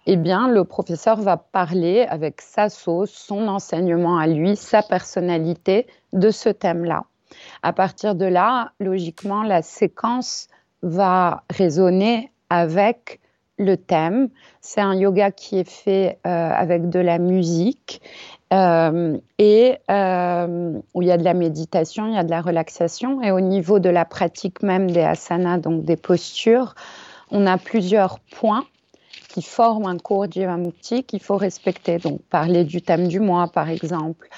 eh 0.05 0.17
bien, 0.17 0.47
le 0.47 0.65
professeur 0.65 1.21
va 1.21 1.37
parler 1.37 2.05
avec 2.09 2.41
sa 2.41 2.69
sauce, 2.69 3.11
son 3.11 3.47
enseignement 3.47 4.17
à 4.17 4.27
lui, 4.27 4.55
sa 4.55 4.81
personnalité 4.81 5.87
de 6.11 6.29
ce 6.29 6.49
thème-là. 6.49 7.05
À 7.61 7.73
partir 7.73 8.13
de 8.15 8.25
là, 8.25 8.71
logiquement, 8.79 9.43
la 9.43 9.61
séquence 9.61 10.47
va 10.81 11.43
résonner 11.49 12.31
avec 12.49 13.21
le 13.57 13.77
thème. 13.77 14.29
C'est 14.61 14.81
un 14.81 14.95
yoga 14.95 15.31
qui 15.31 15.59
est 15.59 15.69
fait 15.69 16.19
euh, 16.25 16.49
avec 16.49 16.89
de 16.89 16.99
la 16.99 17.19
musique 17.19 18.01
euh, 18.51 19.17
et 19.37 19.77
euh, 19.89 20.79
où 20.93 21.01
il 21.01 21.07
y 21.07 21.11
a 21.11 21.17
de 21.17 21.23
la 21.23 21.33
méditation, 21.33 22.07
il 22.07 22.15
y 22.15 22.17
a 22.17 22.23
de 22.23 22.29
la 22.29 22.41
relaxation. 22.41 23.21
Et 23.21 23.31
au 23.31 23.41
niveau 23.41 23.79
de 23.79 23.89
la 23.89 24.05
pratique 24.05 24.63
même 24.63 24.89
des 24.89 25.01
asanas, 25.01 25.59
donc 25.59 25.83
des 25.83 25.97
postures, 25.97 26.75
on 27.31 27.45
a 27.45 27.57
plusieurs 27.57 28.19
points 28.19 28.65
qui 29.29 29.41
forment 29.41 29.87
un 29.87 29.97
cours 29.97 30.29
Jivamukti 30.29 31.03
qu'il 31.03 31.21
faut 31.21 31.37
respecter. 31.37 31.97
Donc 31.97 32.21
parler 32.23 32.63
du 32.63 32.81
thème 32.81 33.07
du 33.07 33.19
mois, 33.19 33.47
par 33.47 33.69
exemple, 33.69 34.29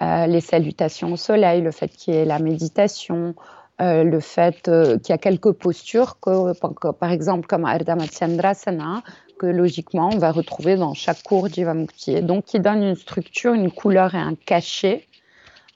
les 0.00 0.40
salutations 0.40 1.12
au 1.12 1.16
soleil, 1.16 1.60
le 1.60 1.70
fait 1.70 1.88
qu'il 1.88 2.14
y 2.14 2.16
ait 2.16 2.24
la 2.24 2.40
méditation, 2.40 3.34
euh, 3.80 4.04
le 4.04 4.20
fait 4.20 4.68
euh, 4.68 4.98
qu'il 4.98 5.10
y 5.10 5.12
a 5.12 5.18
quelques 5.18 5.50
postures, 5.50 6.20
que, 6.20 6.52
par 6.92 7.10
exemple 7.10 7.48
comme 7.48 7.64
Ardha 7.64 7.96
Matsyendrasana, 7.96 9.02
que 9.38 9.46
logiquement 9.46 10.10
on 10.12 10.18
va 10.18 10.30
retrouver 10.30 10.76
dans 10.76 10.94
chaque 10.94 11.22
cours 11.24 11.48
d'Ivamukti. 11.48 12.22
Donc 12.22 12.44
qui 12.44 12.60
donne 12.60 12.84
une 12.84 12.94
structure, 12.94 13.52
une 13.52 13.72
couleur 13.72 14.14
et 14.14 14.18
un 14.18 14.36
cachet 14.36 15.06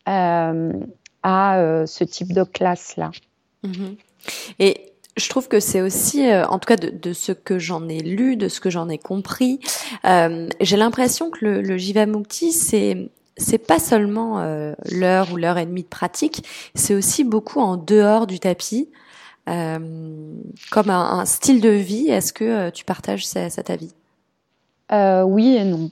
euh, 0.09 0.73
à 1.25 1.85
ce 1.87 2.05
type 2.05 2.33
de 2.33 2.45
classe-là. 2.45 3.11
Mm-hmm. 3.65 3.97
Et 4.61 4.93
je 5.17 5.29
trouve 5.29 5.49
que 5.49 5.59
c'est 5.59 5.81
aussi, 5.81 6.33
en 6.33 6.61
tout 6.61 6.69
cas 6.69 6.77
de, 6.77 6.91
de 6.91 7.13
ce 7.13 7.33
que 7.33 7.59
j'en 7.59 7.89
ai 7.89 7.99
lu, 7.99 8.37
de 8.37 8.49
ce 8.49 8.61
que 8.61 8.71
j'en 8.71 8.89
ai 8.89 8.99
compris, 8.99 9.59
j'ai 10.05 10.77
l'impression 10.77 11.31
que 11.31 11.45
le, 11.45 11.63
le 11.63 11.77
Jivamukti, 11.77 12.53
c'est 12.53 13.11
c'est 13.39 13.59
pas 13.59 13.79
seulement 13.79 14.41
euh, 14.41 14.75
l'heure 14.91 15.33
ou 15.33 15.37
l'heure 15.37 15.59
et 15.59 15.67
demie 15.67 15.83
de 15.83 15.89
pratique, 15.89 16.45
c'est 16.75 16.95
aussi 16.95 17.25
beaucoup 17.25 17.61
en 17.61 17.77
dehors 17.77 18.27
du 18.27 18.39
tapis, 18.41 18.91
euh, 19.49 19.79
comme 20.71 20.91
un, 20.91 21.25
style 21.25 21.61
de 21.61 21.71
vie. 21.71 22.09
Est-ce 22.09 22.33
que 22.33 22.71
tu 22.71 22.85
partages 22.85 23.25
cet 23.25 23.71
avis 23.71 23.95
Oui 24.91 25.57
et 25.57 25.65
non. 25.65 25.91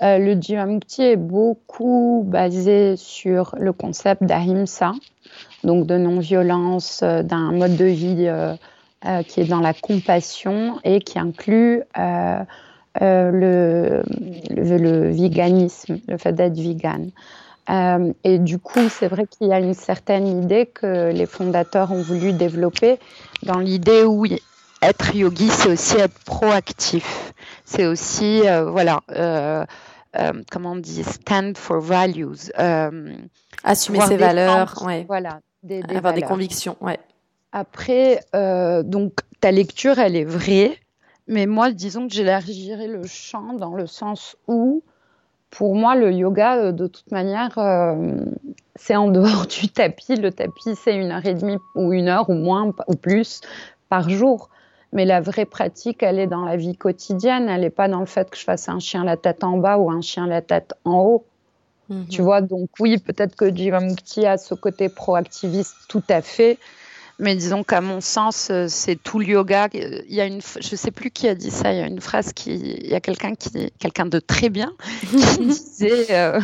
le 0.00 0.40
Jivamukti 0.40 1.02
est 1.02 1.16
beaucoup 1.16 2.24
basé 2.26 2.96
sur 2.96 3.54
le 3.58 3.72
concept 3.72 4.24
d'ahimsa, 4.24 4.92
donc 5.62 5.86
de 5.86 5.96
non-violence, 5.96 7.02
d'un 7.02 7.52
mode 7.52 7.76
de 7.76 7.84
vie 7.84 8.28
qui 9.28 9.40
est 9.40 9.48
dans 9.48 9.60
la 9.60 9.74
compassion 9.74 10.80
et 10.82 10.98
qui 11.00 11.20
inclut 11.20 11.84
euh, 13.02 13.30
le, 13.30 14.02
le, 14.50 15.10
véganisme, 15.10 16.00
le 16.08 16.16
fait 16.16 16.32
d'être 16.32 16.56
vegan. 16.56 17.10
Euh, 17.70 18.12
et 18.24 18.38
du 18.38 18.58
coup, 18.58 18.88
c'est 18.88 19.08
vrai 19.08 19.26
qu'il 19.26 19.48
y 19.48 19.52
a 19.52 19.60
une 19.60 19.74
certaine 19.74 20.26
idée 20.26 20.66
que 20.66 21.12
les 21.12 21.26
fondateurs 21.26 21.92
ont 21.92 22.02
voulu 22.02 22.32
développer 22.32 22.98
dans 23.42 23.58
l'idée 23.58 24.04
où 24.04 24.24
être 24.80 25.14
yogi, 25.14 25.48
c'est 25.50 25.70
aussi 25.70 25.96
être 25.98 26.18
proactif. 26.24 27.34
C'est 27.64 27.86
aussi, 27.86 28.48
euh, 28.48 28.70
voilà, 28.70 29.00
comment 30.50 30.72
on 30.72 30.76
dit, 30.76 31.04
stand 31.04 31.56
for 31.56 31.80
values. 31.80 32.50
Assumer 33.64 34.00
ses 34.00 34.16
valeurs, 34.16 34.82
ouais. 34.84 35.04
Voilà. 35.06 35.40
Des, 35.62 35.82
Avoir 35.94 36.14
des 36.14 36.22
convictions, 36.22 36.76
ouais. 36.80 36.98
Après, 37.52 38.20
donc, 38.32 39.12
ta 39.40 39.52
lecture, 39.52 39.98
elle 39.98 40.16
est 40.16 40.24
vraie. 40.24 40.78
Mais 41.28 41.46
moi, 41.46 41.70
disons 41.70 42.08
que 42.08 42.14
j'élargirais 42.14 42.88
le 42.88 43.06
champ 43.06 43.52
dans 43.52 43.74
le 43.74 43.86
sens 43.86 44.36
où, 44.48 44.82
pour 45.50 45.74
moi, 45.74 45.94
le 45.94 46.10
yoga, 46.10 46.56
euh, 46.56 46.72
de 46.72 46.86
toute 46.86 47.10
manière, 47.12 47.58
euh, 47.58 48.16
c'est 48.76 48.96
en 48.96 49.08
dehors 49.08 49.46
du 49.46 49.68
tapis. 49.68 50.16
Le 50.16 50.32
tapis, 50.32 50.74
c'est 50.74 50.96
une 50.96 51.12
heure 51.12 51.26
et 51.26 51.34
demie 51.34 51.58
ou 51.74 51.92
une 51.92 52.08
heure 52.08 52.30
ou 52.30 52.34
moins 52.34 52.72
ou 52.86 52.94
plus 52.96 53.42
par 53.90 54.08
jour. 54.08 54.48
Mais 54.94 55.04
la 55.04 55.20
vraie 55.20 55.44
pratique, 55.44 56.02
elle 56.02 56.18
est 56.18 56.26
dans 56.26 56.46
la 56.46 56.56
vie 56.56 56.76
quotidienne. 56.76 57.48
Elle 57.48 57.60
n'est 57.60 57.70
pas 57.70 57.88
dans 57.88 58.00
le 58.00 58.06
fait 58.06 58.30
que 58.30 58.38
je 58.38 58.44
fasse 58.44 58.70
un 58.70 58.78
chien 58.78 59.04
la 59.04 59.18
tête 59.18 59.44
en 59.44 59.58
bas 59.58 59.76
ou 59.76 59.90
un 59.90 60.00
chien 60.00 60.26
la 60.26 60.40
tête 60.40 60.72
en 60.84 61.00
haut. 61.00 61.26
Mhm. 61.90 62.08
Tu 62.08 62.22
vois, 62.22 62.40
donc 62.40 62.70
oui, 62.80 62.98
peut-être 62.98 63.36
que 63.36 63.54
Jivamukti 63.54 64.24
a 64.26 64.38
ce 64.38 64.54
côté 64.54 64.88
proactiviste 64.88 65.76
tout 65.88 66.02
à 66.08 66.22
fait. 66.22 66.58
Mais 67.20 67.34
disons 67.34 67.64
qu'à 67.64 67.80
mon 67.80 68.00
sens, 68.00 68.48
euh, 68.50 68.66
c'est 68.68 68.94
tout 68.94 69.18
le 69.18 69.26
yoga. 69.26 69.68
Il 69.72 70.14
y 70.14 70.20
a 70.20 70.26
une, 70.26 70.40
je 70.40 70.76
sais 70.76 70.92
plus 70.92 71.10
qui 71.10 71.26
a 71.26 71.34
dit 71.34 71.50
ça. 71.50 71.72
Il 71.72 71.78
y 71.78 71.82
a 71.82 71.86
une 71.86 72.00
phrase 72.00 72.32
qui, 72.32 72.54
il 72.54 72.86
y 72.86 72.94
a 72.94 73.00
quelqu'un 73.00 73.34
qui, 73.34 73.72
quelqu'un 73.80 74.06
de 74.06 74.20
très 74.20 74.50
bien, 74.50 74.72
qui 75.10 75.46
disait, 75.46 76.06
euh, 76.10 76.40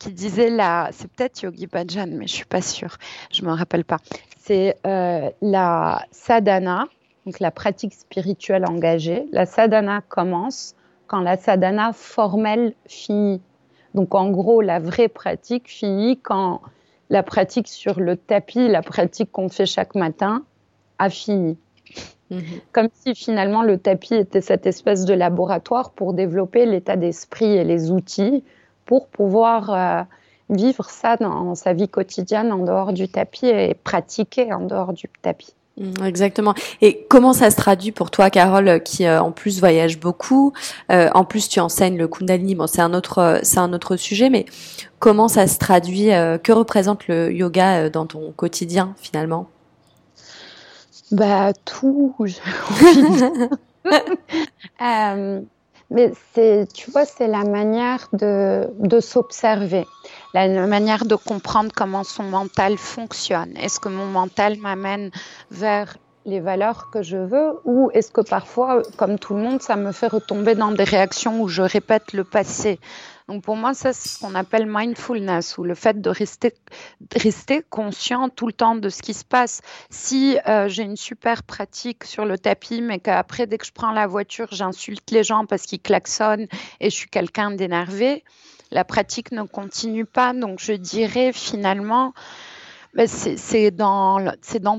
qui 0.00 0.10
disait 0.10 0.50
la, 0.50 0.90
c'est 0.92 1.08
peut-être 1.12 1.42
Yogi 1.42 1.68
Bhajan, 1.68 2.08
mais 2.10 2.26
je 2.26 2.34
suis 2.34 2.44
pas 2.44 2.60
sûre. 2.60 2.96
Je 3.30 3.42
me 3.44 3.52
rappelle 3.52 3.84
pas. 3.84 3.98
C'est 4.40 4.76
euh, 4.84 5.30
la 5.42 6.04
sadhana, 6.10 6.86
donc 7.24 7.38
la 7.38 7.52
pratique 7.52 7.94
spirituelle 7.94 8.66
engagée. 8.66 9.26
La 9.30 9.46
sadhana 9.46 10.00
commence 10.08 10.74
quand 11.06 11.20
la 11.20 11.36
sadhana 11.36 11.92
formelle 11.92 12.74
finit. 12.88 13.40
Donc 13.94 14.14
en 14.16 14.30
gros, 14.30 14.60
la 14.60 14.80
vraie 14.80 15.08
pratique 15.08 15.68
finit 15.68 16.18
quand 16.18 16.62
la 17.10 17.22
pratique 17.22 17.68
sur 17.68 18.00
le 18.00 18.16
tapis, 18.16 18.68
la 18.68 18.82
pratique 18.82 19.30
qu'on 19.32 19.48
fait 19.48 19.66
chaque 19.66 19.94
matin, 19.94 20.44
a 20.98 21.10
fini. 21.10 21.58
Mhm. 22.30 22.42
Comme 22.72 22.88
si 22.92 23.14
finalement 23.14 23.62
le 23.62 23.78
tapis 23.78 24.14
était 24.14 24.40
cette 24.40 24.66
espèce 24.66 25.04
de 25.04 25.14
laboratoire 25.14 25.90
pour 25.90 26.12
développer 26.12 26.66
l'état 26.66 26.96
d'esprit 26.96 27.52
et 27.56 27.64
les 27.64 27.90
outils 27.90 28.42
pour 28.84 29.06
pouvoir 29.06 29.70
euh, 29.70 30.02
vivre 30.50 30.90
ça 30.90 31.16
dans 31.16 31.54
sa 31.54 31.72
vie 31.72 31.88
quotidienne 31.88 32.52
en 32.52 32.58
dehors 32.58 32.92
du 32.92 33.08
tapis 33.08 33.46
et 33.46 33.74
pratiquer 33.74 34.52
en 34.52 34.60
dehors 34.60 34.92
du 34.92 35.08
tapis. 35.22 35.54
Mm, 35.78 36.04
exactement. 36.04 36.54
Et 36.80 37.06
comment 37.08 37.32
ça 37.32 37.50
se 37.50 37.56
traduit 37.56 37.92
pour 37.92 38.10
toi, 38.10 38.30
Carole, 38.30 38.82
qui 38.82 39.06
euh, 39.06 39.20
en 39.20 39.32
plus 39.32 39.60
voyage 39.60 40.00
beaucoup, 40.00 40.52
euh, 40.90 41.10
en 41.14 41.24
plus 41.24 41.48
tu 41.48 41.60
enseignes 41.60 41.98
le 41.98 42.08
Kundalini. 42.08 42.54
Bon, 42.54 42.66
c'est 42.66 42.80
un 42.80 42.94
autre, 42.94 43.40
c'est 43.42 43.58
un 43.58 43.72
autre 43.72 43.96
sujet, 43.96 44.30
mais 44.30 44.46
comment 44.98 45.28
ça 45.28 45.46
se 45.46 45.58
traduit 45.58 46.12
euh, 46.12 46.38
Que 46.38 46.52
représente 46.52 47.08
le 47.08 47.32
yoga 47.32 47.90
dans 47.90 48.06
ton 48.06 48.32
quotidien 48.32 48.94
finalement? 48.96 49.48
Bah 51.12 51.52
tout. 51.64 52.14
mais 55.90 56.12
c'est, 56.34 56.66
tu 56.72 56.90
vois, 56.90 57.04
c'est 57.04 57.28
la 57.28 57.44
manière 57.44 58.08
de, 58.12 58.68
de 58.78 59.00
s'observer 59.00 59.86
la 60.34 60.66
manière 60.66 61.04
de 61.04 61.14
comprendre 61.14 61.70
comment 61.74 62.04
son 62.04 62.24
mental 62.24 62.76
fonctionne. 62.76 63.56
Est-ce 63.56 63.80
que 63.80 63.88
mon 63.88 64.06
mental 64.06 64.58
m'amène 64.58 65.10
vers 65.50 65.96
les 66.26 66.40
valeurs 66.40 66.90
que 66.90 67.02
je 67.02 67.16
veux 67.16 67.52
ou 67.64 67.90
est-ce 67.94 68.10
que 68.10 68.20
parfois, 68.20 68.82
comme 68.96 69.18
tout 69.18 69.34
le 69.34 69.40
monde, 69.40 69.62
ça 69.62 69.76
me 69.76 69.92
fait 69.92 70.08
retomber 70.08 70.54
dans 70.54 70.72
des 70.72 70.84
réactions 70.84 71.40
où 71.40 71.48
je 71.48 71.62
répète 71.62 72.12
le 72.12 72.24
passé? 72.24 72.80
Donc 73.28 73.42
pour 73.42 73.56
moi, 73.56 73.74
ça, 73.74 73.92
c'est 73.92 74.08
ce 74.08 74.20
qu'on 74.20 74.36
appelle 74.36 74.66
mindfulness, 74.68 75.58
ou 75.58 75.64
le 75.64 75.74
fait 75.74 76.00
de 76.00 76.10
rester, 76.10 76.54
rester 77.14 77.64
conscient 77.68 78.28
tout 78.28 78.46
le 78.46 78.52
temps 78.52 78.76
de 78.76 78.88
ce 78.88 79.02
qui 79.02 79.14
se 79.14 79.24
passe. 79.24 79.62
Si 79.90 80.38
euh, 80.46 80.68
j'ai 80.68 80.84
une 80.84 80.96
super 80.96 81.42
pratique 81.42 82.04
sur 82.04 82.24
le 82.24 82.38
tapis, 82.38 82.82
mais 82.82 83.00
qu'après, 83.00 83.48
dès 83.48 83.58
que 83.58 83.66
je 83.66 83.72
prends 83.72 83.90
la 83.90 84.06
voiture, 84.06 84.46
j'insulte 84.52 85.10
les 85.10 85.24
gens 85.24 85.44
parce 85.44 85.62
qu'ils 85.62 85.80
klaxonnent 85.80 86.46
et 86.78 86.90
je 86.90 86.94
suis 86.94 87.08
quelqu'un 87.08 87.50
d'énervé, 87.50 88.22
la 88.70 88.84
pratique 88.84 89.32
ne 89.32 89.42
continue 89.42 90.04
pas. 90.04 90.32
Donc 90.32 90.60
je 90.60 90.72
dirais 90.72 91.32
finalement, 91.32 92.14
c'est 93.04 93.70
dans, 93.70 94.20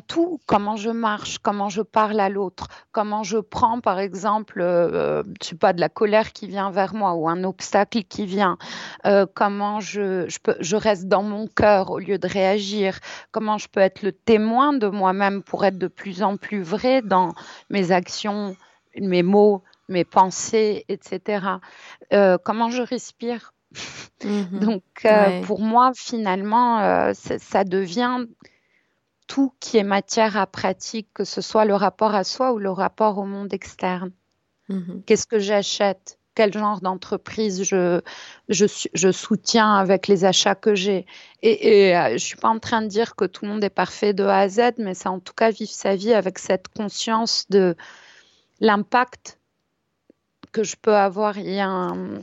tout, 0.08 0.40
comment 0.48 0.76
je 0.76 0.90
marche, 0.90 1.38
comment 1.38 1.70
je 1.70 1.82
parle 1.82 2.20
à 2.20 2.30
l'autre, 2.30 2.68
comment 2.92 3.24
je 3.24 3.38
prends 3.38 3.80
par 3.80 4.00
exemple, 4.00 4.60
euh, 4.62 5.24
je 5.42 5.50
sais 5.50 5.56
pas, 5.56 5.74
de 5.74 5.80
la 5.80 5.90
colère 5.90 6.34
qui 6.34 6.48
vient 6.48 6.72
vers 6.72 6.96
moi 6.96 7.14
ou 7.14 7.30
un 7.30 7.44
obstacle 7.44 8.04
qui 8.04 8.26
vient, 8.26 8.58
euh, 9.06 9.26
comment 9.32 9.80
je 9.80 10.76
reste 10.76 11.08
dans 11.08 11.24
mon 11.24 11.48
cœur 11.48 11.92
au 11.92 12.00
lieu 12.00 12.18
de 12.18 12.28
réagir, 12.28 13.00
comment 13.32 13.58
je 13.58 13.68
peux 13.68 13.82
être 13.82 14.02
le 14.02 14.12
témoin 14.12 14.74
de 14.74 14.88
moi-même 14.88 15.44
pour 15.44 15.66
être 15.66 15.78
de 15.78 15.88
plus 15.88 16.24
en 16.24 16.38
plus 16.38 16.62
vrai 16.62 17.02
dans 17.04 17.34
mes 17.70 17.92
actions, 17.92 18.56
mes 19.00 19.24
mots, 19.24 19.64
mes 19.90 20.06
pensées, 20.06 20.86
etc. 20.90 21.46
Euh, 22.14 22.38
comment 22.44 22.70
je 22.70 22.82
respire 22.82 23.54
Mhm. 24.24 24.60
Donc, 24.60 24.84
euh, 25.06 25.42
pour 25.44 25.62
moi, 25.62 25.92
finalement, 25.96 26.80
euh, 26.80 27.14
ça 27.14 27.64
devient 27.64 28.26
tout 29.28 29.54
qui 29.60 29.78
est 29.78 29.84
matière 29.84 30.38
à 30.38 30.48
pratique, 30.48 31.10
que 31.14 31.24
ce 31.24 31.42
soit 31.42 31.66
le 31.66 31.76
rapport 31.76 32.16
à 32.16 32.24
soi 32.24 32.54
ou 32.54 32.60
le 32.60 32.72
rapport 32.72 33.18
au 33.18 33.26
monde 33.26 33.54
externe. 33.54 34.12
Mhm. 34.70 35.04
Qu'est-ce 35.06 35.28
que 35.28 35.40
j'achète? 35.40 36.18
Quel 36.34 36.54
genre 36.54 36.82
d'entreprise 36.82 37.64
je, 37.64 38.00
je, 38.48 39.12
soutiens 39.12 39.74
avec 39.74 40.08
les 40.08 40.24
achats 40.24 40.56
que 40.56 40.76
j'ai? 40.76 41.08
Et, 41.42 41.88
et 41.88 41.98
euh, 41.98 42.10
je 42.10 42.14
ne 42.14 42.18
suis 42.20 42.38
pas 42.38 42.50
en 42.50 42.60
train 42.60 42.84
de 42.84 42.88
dire 42.88 43.16
que 43.16 43.26
tout 43.26 43.46
le 43.46 43.52
monde 43.52 43.64
est 43.64 43.72
parfait 43.72 44.14
de 44.14 44.24
A 44.24 44.40
à 44.42 44.48
Z, 44.48 44.74
mais 44.78 44.94
c'est 44.94 45.10
en 45.10 45.20
tout 45.20 45.34
cas 45.34 45.50
vivre 45.50 45.72
sa 45.72 45.96
vie 45.96 46.14
avec 46.14 46.38
cette 46.38 46.68
conscience 46.68 47.48
de 47.50 47.76
l'impact 48.60 49.40
que 50.58 50.64
je 50.64 50.76
peux 50.82 50.96
avoir. 50.96 51.38
Il 51.38 51.54
y 51.54 51.60
a 51.60 51.68
un, 51.68 52.20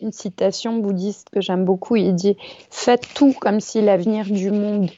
une 0.00 0.12
citation 0.12 0.78
bouddhiste 0.78 1.28
que 1.30 1.40
j'aime 1.40 1.64
beaucoup. 1.64 1.96
Il 1.96 2.14
dit 2.14 2.36
Faites 2.70 3.08
tout 3.14 3.32
comme 3.40 3.60
si 3.60 3.80
l'avenir 3.80 4.24
du 4.26 4.50
monde 4.50 4.90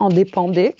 en 0.00 0.08
dépendait. 0.08 0.76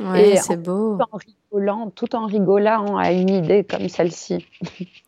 Ouais, 0.00 0.36
c'est 0.36 0.56
beau. 0.56 0.96
Tout 0.96 1.04
en 1.10 1.18
rigolant, 1.18 1.90
tout 1.90 2.16
en 2.16 2.26
rigolant 2.26 2.96
à 2.96 3.12
une 3.12 3.28
idée 3.28 3.64
comme 3.64 3.88
celle-ci. 3.88 4.46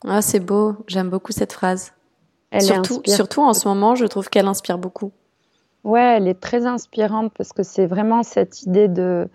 Ah, 0.04 0.20
c'est 0.20 0.40
beau. 0.40 0.74
J'aime 0.88 1.08
beaucoup 1.08 1.32
cette 1.32 1.52
phrase. 1.52 1.92
Elle 2.50 2.62
surtout, 2.62 3.00
surtout 3.06 3.42
en 3.42 3.54
ce 3.54 3.66
moment, 3.66 3.94
je 3.94 4.04
trouve 4.06 4.28
qu'elle 4.28 4.46
inspire 4.46 4.78
beaucoup. 4.78 5.12
Ouais, 5.84 6.16
elle 6.16 6.28
est 6.28 6.40
très 6.40 6.66
inspirante 6.66 7.32
parce 7.36 7.52
que 7.52 7.62
c'est 7.62 7.86
vraiment 7.86 8.22
cette 8.22 8.62
idée 8.62 8.88
de 8.88 9.28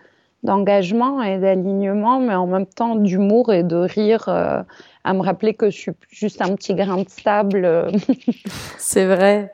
d'engagement 0.43 1.22
et 1.22 1.38
d'alignement, 1.38 2.19
mais 2.19 2.36
en 2.36 2.48
même 2.48 2.65
temps 2.65 2.96
d'humour 2.96 3.53
et 3.53 3.63
de 3.63 3.75
rire 3.75 4.29
euh, 4.29 4.62
à 5.03 5.13
me 5.13 5.22
rappeler 5.22 5.53
que 5.53 5.69
je 5.69 5.77
suis 5.77 5.91
juste 6.10 6.41
un 6.41 6.55
petit 6.55 6.74
grain 6.74 7.03
de 7.03 7.10
sable. 7.10 7.91
C'est 8.77 9.05
vrai. 9.05 9.53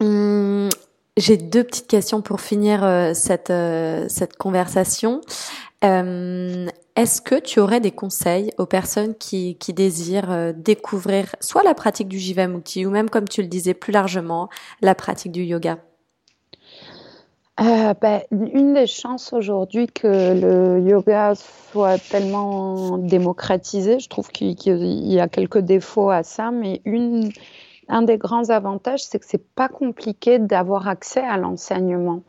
Hum, 0.00 0.68
j'ai 1.16 1.36
deux 1.36 1.64
petites 1.64 1.86
questions 1.86 2.22
pour 2.22 2.40
finir 2.40 2.82
euh, 2.82 3.12
cette, 3.14 3.50
euh, 3.50 4.06
cette 4.08 4.36
conversation. 4.36 5.20
Euh, 5.84 6.66
est-ce 6.96 7.20
que 7.20 7.38
tu 7.38 7.60
aurais 7.60 7.80
des 7.80 7.90
conseils 7.90 8.52
aux 8.58 8.66
personnes 8.66 9.14
qui, 9.14 9.56
qui 9.56 9.72
désirent 9.72 10.52
découvrir 10.54 11.34
soit 11.40 11.62
la 11.62 11.74
pratique 11.74 12.08
du 12.08 12.18
Jivamukti 12.18 12.84
ou 12.84 12.90
même, 12.90 13.08
comme 13.08 13.28
tu 13.28 13.42
le 13.42 13.48
disais 13.48 13.74
plus 13.74 13.92
largement, 13.92 14.48
la 14.82 14.94
pratique 14.94 15.32
du 15.32 15.42
yoga? 15.42 15.78
Euh, 17.60 17.94
ben, 18.00 18.22
une 18.30 18.74
des 18.74 18.86
chances 18.86 19.32
aujourd'hui 19.32 19.86
que 19.86 20.06
le 20.06 20.80
yoga 20.80 21.34
soit 21.34 21.98
tellement 21.98 22.98
démocratisé, 22.98 24.00
je 24.00 24.08
trouve 24.08 24.30
qu'il 24.30 24.56
y 24.58 25.20
a 25.20 25.28
quelques 25.28 25.58
défauts 25.58 26.10
à 26.10 26.22
ça, 26.22 26.50
mais 26.50 26.80
une, 26.84 27.30
un 27.88 28.02
des 28.02 28.16
grands 28.16 28.48
avantages, 28.48 29.04
c'est 29.04 29.18
que 29.18 29.26
c'est 29.28 29.44
pas 29.54 29.68
compliqué 29.68 30.38
d'avoir 30.38 30.88
accès 30.88 31.20
à 31.20 31.36
l'enseignement, 31.36 32.22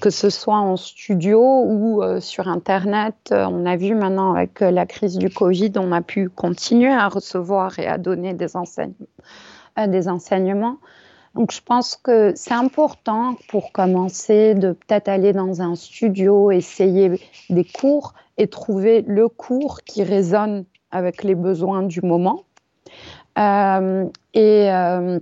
que 0.00 0.10
ce 0.10 0.30
soit 0.30 0.56
en 0.56 0.76
studio 0.76 1.64
ou 1.66 2.02
euh, 2.02 2.20
sur 2.20 2.48
Internet. 2.48 3.32
On 3.32 3.66
a 3.66 3.76
vu 3.76 3.94
maintenant 3.94 4.32
avec 4.32 4.60
la 4.60 4.86
crise 4.86 5.18
du 5.18 5.28
Covid, 5.28 5.72
on 5.76 5.92
a 5.92 6.00
pu 6.00 6.30
continuer 6.30 6.92
à 6.92 7.08
recevoir 7.08 7.78
et 7.78 7.86
à 7.86 7.98
donner 7.98 8.32
des 8.32 8.56
enseignements. 8.56 10.78
Donc 11.34 11.52
je 11.52 11.60
pense 11.60 11.96
que 11.96 12.32
c'est 12.36 12.54
important 12.54 13.36
pour 13.48 13.72
commencer 13.72 14.54
de 14.54 14.72
peut-être 14.72 15.08
aller 15.08 15.32
dans 15.32 15.62
un 15.62 15.74
studio, 15.74 16.52
essayer 16.52 17.20
des 17.50 17.64
cours 17.64 18.14
et 18.38 18.46
trouver 18.46 19.02
le 19.02 19.28
cours 19.28 19.80
qui 19.82 20.04
résonne 20.04 20.64
avec 20.92 21.24
les 21.24 21.34
besoins 21.34 21.82
du 21.82 22.00
moment. 22.02 22.44
Euh, 23.36 24.08
et 24.32 24.70
euh, 24.70 25.18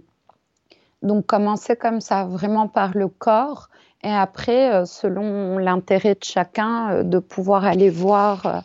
donc 1.02 1.25
commencer 1.26 1.76
comme 1.76 2.00
ça, 2.02 2.25
vraiment 2.25 2.69
par 2.69 2.97
le 2.97 3.09
corps. 3.09 3.71
Et 4.04 4.11
après, 4.11 4.75
euh, 4.75 4.85
selon 4.85 5.57
l'intérêt 5.57 6.14
de 6.14 6.25
chacun, 6.25 7.04
de 7.04 7.19
pouvoir 7.21 7.64
aller 7.64 7.88
voir 7.88 8.62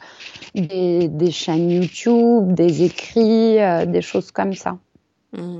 des, 0.53 1.31
chaînes 1.31 1.69
YouTube, 1.69 2.51
des 2.53 2.83
écrits, 2.83 3.57
des 3.87 4.01
choses 4.01 4.31
comme 4.31 4.53
ça. 4.53 4.77
Mmh. 5.31 5.59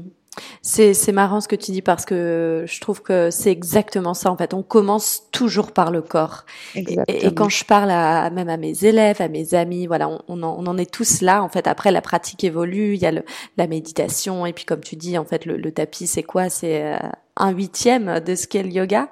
C'est, 0.61 0.93
c'est 0.93 1.11
marrant 1.11 1.41
ce 1.41 1.47
que 1.47 1.55
tu 1.55 1.71
dis 1.71 1.81
parce 1.81 2.05
que 2.05 2.65
je 2.67 2.79
trouve 2.81 3.01
que 3.01 3.29
c'est 3.31 3.51
exactement 3.51 4.13
ça. 4.13 4.31
En 4.31 4.37
fait, 4.37 4.53
on 4.53 4.63
commence 4.63 5.23
toujours 5.31 5.71
par 5.71 5.91
le 5.91 6.01
corps. 6.01 6.45
Et, 6.75 6.97
et, 7.07 7.33
quand 7.33 7.49
je 7.49 7.63
parle 7.65 7.91
à, 7.91 8.29
même 8.29 8.49
à 8.49 8.57
mes 8.57 8.83
élèves, 8.83 9.21
à 9.21 9.27
mes 9.27 9.53
amis, 9.53 9.87
voilà, 9.87 10.09
on, 10.09 10.21
on, 10.27 10.43
en, 10.43 10.55
on, 10.59 10.67
en, 10.67 10.77
est 10.77 10.91
tous 10.91 11.21
là. 11.21 11.43
En 11.43 11.49
fait, 11.49 11.67
après 11.67 11.91
la 11.91 12.01
pratique 12.01 12.43
évolue, 12.43 12.93
il 12.95 13.01
y 13.01 13.05
a 13.05 13.11
le, 13.11 13.23
la 13.57 13.67
méditation 13.67 14.45
et 14.45 14.53
puis 14.53 14.65
comme 14.65 14.81
tu 14.81 14.95
dis, 14.95 15.17
en 15.17 15.25
fait, 15.25 15.45
le, 15.45 15.57
le 15.57 15.71
tapis, 15.71 16.07
c'est 16.07 16.23
quoi? 16.23 16.49
C'est 16.49 16.83
euh, 16.83 16.97
un 17.35 17.51
huitième 17.51 18.19
de 18.19 18.35
ce 18.35 18.47
qu'est 18.47 18.63
le 18.63 18.71
yoga. 18.71 19.09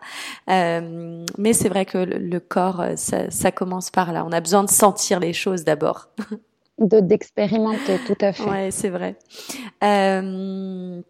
Euh, 0.50 1.24
mais 1.38 1.54
c'est 1.54 1.70
vrai 1.70 1.86
que 1.86 1.98
le, 1.98 2.18
le 2.18 2.40
corps, 2.40 2.84
ça, 2.96 3.30
ça 3.32 3.52
commence 3.52 3.90
par 3.90 4.14
là. 4.14 4.26
On 4.26 4.32
a 4.32 4.42
besoin 4.42 4.64
de 4.64 4.70
sentir 4.70 5.20
les 5.20 5.34
choses 5.34 5.64
d'abord. 5.64 6.10
de 6.80 7.00
d'expérimenter, 7.00 8.00
tout 8.06 8.18
à 8.22 8.34
fait. 8.34 8.44
Ouais, 8.44 8.72
c'est 8.72 8.90
vrai. 8.90 9.16
Euh, 9.84 11.02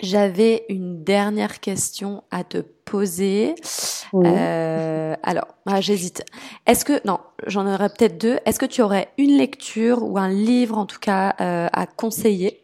j'avais 0.00 0.64
une 0.68 1.02
dernière 1.02 1.60
question 1.60 2.22
à 2.30 2.44
te 2.44 2.58
poser. 2.58 3.54
Euh, 4.14 5.14
alors, 5.22 5.48
ah, 5.66 5.80
j'hésite. 5.80 6.24
Est-ce 6.66 6.84
que 6.84 7.00
non, 7.06 7.18
j'en 7.46 7.66
aurais 7.66 7.88
peut-être 7.88 8.18
deux. 8.18 8.38
Est-ce 8.44 8.58
que 8.58 8.66
tu 8.66 8.82
aurais 8.82 9.08
une 9.18 9.36
lecture 9.36 10.02
ou 10.02 10.18
un 10.18 10.28
livre, 10.28 10.78
en 10.78 10.86
tout 10.86 11.00
cas, 11.00 11.34
euh, 11.40 11.68
à 11.72 11.86
conseiller? 11.86 12.62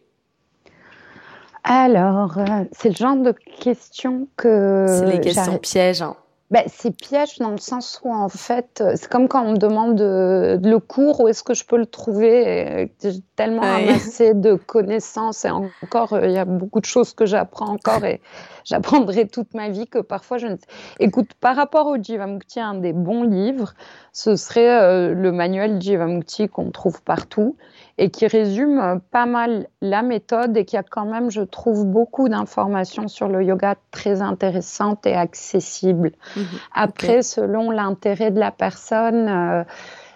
Alors, 1.65 2.39
euh, 2.39 2.65
c'est 2.73 2.91
le 2.91 2.95
genre 2.95 3.17
de 3.17 3.35
question 3.61 4.29
que 4.37 4.87
c'est 4.89 5.07
les 5.07 5.21
questions 5.21 5.59
pièges. 5.59 6.03
Hein. 6.03 6.17
Ben, 6.53 6.65
c'est 6.67 6.95
piège 6.95 7.39
dans 7.39 7.51
le 7.51 7.57
sens 7.57 7.99
où, 8.05 8.13
en 8.13 8.29
fait, 8.29 8.85
c'est 8.95 9.09
comme 9.09 9.27
quand 9.27 9.43
on 9.43 9.53
me 9.53 9.57
demande 9.57 9.97
de, 9.97 10.61
le 10.63 10.79
cours, 10.81 11.21
où 11.21 11.29
est-ce 11.29 11.43
que 11.43 11.55
je 11.55 11.65
peux 11.65 11.79
le 11.79 11.87
trouver 11.87 12.93
J'ai 13.03 13.23
tellement 13.37 13.63
amassé 13.63 14.35
de 14.35 14.57
connaissances 14.57 15.47
et 15.47 15.51
encore, 15.51 16.13
euh, 16.13 16.27
il 16.27 16.33
y 16.33 16.37
a 16.37 16.45
beaucoup 16.45 16.81
de 16.81 16.85
choses 16.85 17.15
que 17.15 17.25
j'apprends 17.25 17.71
encore 17.71 18.05
et 18.05 18.21
j'apprendrai 18.65 19.27
toute 19.27 19.55
ma 19.55 19.69
vie 19.69 19.87
que 19.87 19.99
parfois 19.99 20.39
je 20.39 20.47
ne 20.47 20.57
sais. 20.57 20.67
Écoute, 21.01 21.31
par 21.41 21.57
rapport 21.57 21.87
au 21.87 21.97
Jivamukti, 21.97 22.61
un 22.61 22.75
des 22.75 22.93
bons 22.93 23.23
livres, 23.23 23.75
ce 24.13 24.37
serait 24.37 24.71
euh, 24.71 25.15
le 25.15 25.33
manuel 25.33 25.81
Jivamukti 25.81 26.49
qu'on 26.49 26.71
trouve 26.71 27.03
partout 27.03 27.57
et 27.99 28.11
qui 28.11 28.27
résume 28.27 28.79
euh, 28.79 28.97
pas 29.11 29.27
mal 29.27 29.67
la 29.81 30.03
méthode 30.03 30.57
et 30.57 30.65
qui 30.65 30.77
a 30.77 30.83
quand 30.83 31.07
même, 31.07 31.31
je 31.31 31.43
trouve, 31.43 31.85
beaucoup 31.87 32.29
d'informations 32.29 33.09
sur 33.09 33.29
le 33.29 33.43
yoga 33.45 33.77
très 33.91 34.23
intéressantes 34.23 35.07
et 35.07 35.15
accessibles. 35.15 36.13
Mhm. 36.37 36.45
Après, 36.75 37.23
selon 37.23 37.71
l'intérêt 37.71 38.31
de 38.31 38.41
la 38.41 38.51
personne, 38.51 39.29
euh, 39.29 39.65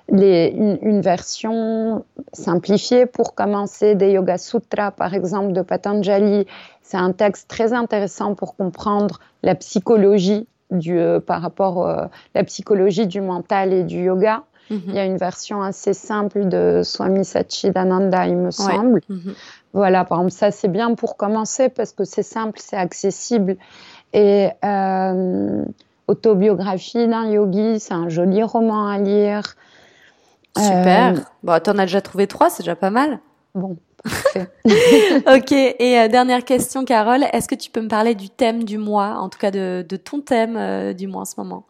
les, 0.09 0.55
une, 0.55 1.01
version 1.01 2.05
simplifiée 2.33 3.07
pour 3.07 3.35
commencer 3.35 3.95
des 3.95 4.13
Yoga 4.13 4.39
Sutras, 4.39 4.93
par 4.93 5.15
exemple, 5.15 5.53
de 5.53 5.63
Patanjali. 5.63 6.47
C'est 6.83 6.97
un 6.97 7.13
texte 7.13 7.49
très 7.49 7.73
intéressant 7.73 8.35
pour 8.35 8.57
comprendre 8.57 9.19
la 9.43 9.55
psychologie 9.55 10.47
du, 10.71 10.99
euh, 10.99 11.21
par 11.21 11.43
rapport 11.43 11.87
à 11.87 12.11
la 12.35 12.45
psychologie 12.45 13.07
du 13.07 13.21
mental 13.21 13.73
et 13.73 13.83
du 13.83 14.05
yoga. 14.05 14.45
Il 14.69 14.95
y 14.95 14.99
a 14.99 15.05
une 15.05 15.17
version 15.17 15.63
assez 15.63 15.93
simple 15.93 16.49
de 16.49 16.81
Swami 16.83 17.25
Satchidananda, 17.25 18.27
il 18.27 18.37
me 18.37 18.51
semble. 18.51 19.01
Mhm. 19.09 19.35
Voilà, 19.73 20.05
par 20.05 20.19
exemple, 20.19 20.33
ça 20.33 20.51
c'est 20.51 20.67
bien 20.67 20.95
pour 20.95 21.17
commencer 21.17 21.69
parce 21.69 21.93
que 21.93 22.03
c'est 22.03 22.25
simple, 22.25 22.59
c'est 22.61 22.77
accessible. 22.77 23.57
Et 24.13 24.49
euh, 24.65 25.63
Autobiographie 26.09 27.09
d'un 27.09 27.27
yogi, 27.27 27.81
c'est 27.81 27.95
un 27.95 28.09
joli 28.09 28.43
roman 28.43 28.87
à 28.87 28.99
lire. 28.99 29.57
Super. 30.57 31.15
Euh, 31.15 31.21
bon, 31.43 31.61
t'en 31.61 31.79
as 31.79 31.87
déjà 31.87 32.01
trouvé 32.01 32.27
trois, 32.27 32.51
c'est 32.51 32.63
déjà 32.63 32.77
pas 32.77 32.91
mal. 32.91 33.21
Bon, 33.55 33.77
ok, 34.37 35.53
et 35.53 35.99
euh, 35.99 36.09
dernière 36.09 36.45
question, 36.45 36.85
Carole. 36.85 37.25
Est-ce 37.33 37.49
que 37.49 37.55
tu 37.55 37.71
peux 37.71 37.81
me 37.81 37.89
parler 37.89 38.15
du 38.15 38.29
thème 38.29 38.65
du 38.65 38.79
mois, 38.79 39.17
en 39.19 39.29
tout 39.29 39.39
cas 39.39 39.51
de, 39.51 39.85
de 39.89 39.97
ton 39.97 40.21
thème 40.21 40.57
euh, 40.57 40.93
du 40.93 41.07
mois 41.07 41.23
en 41.23 41.25
ce 41.25 41.35
moment? 41.39 41.65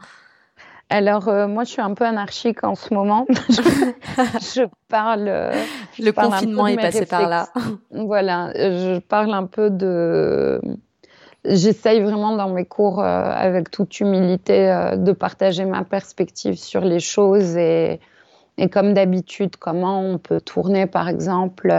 Alors, 0.88 1.28
euh, 1.28 1.48
moi, 1.48 1.64
je 1.64 1.70
suis 1.70 1.82
un 1.82 1.94
peu 1.94 2.04
anarchique 2.04 2.62
en 2.62 2.74
ce 2.74 2.94
moment. 2.94 3.26
je 3.48 4.66
parle. 4.88 5.26
Euh, 5.26 5.52
Le 5.98 6.12
confinement 6.12 6.66
est 6.68 6.76
passé 6.76 7.06
par 7.06 7.28
là. 7.28 7.48
voilà, 7.90 8.52
je 8.54 8.98
parle 9.00 9.34
un 9.34 9.46
peu 9.46 9.70
de. 9.70 10.60
J'essaye 11.44 12.00
vraiment 12.00 12.36
dans 12.36 12.48
mes 12.48 12.64
cours, 12.64 13.00
euh, 13.00 13.04
avec 13.04 13.70
toute 13.70 14.00
humilité, 14.00 14.94
de 14.96 15.12
partager 15.12 15.64
ma 15.64 15.84
perspective 15.84 16.56
sur 16.56 16.80
les 16.80 16.98
choses 17.00 17.56
et, 17.56 18.00
et 18.58 18.68
comme 18.68 18.94
d'habitude, 18.94 19.56
comment 19.56 20.00
on 20.00 20.18
peut 20.18 20.40
tourner, 20.40 20.86
par 20.86 21.08
exemple 21.08 21.72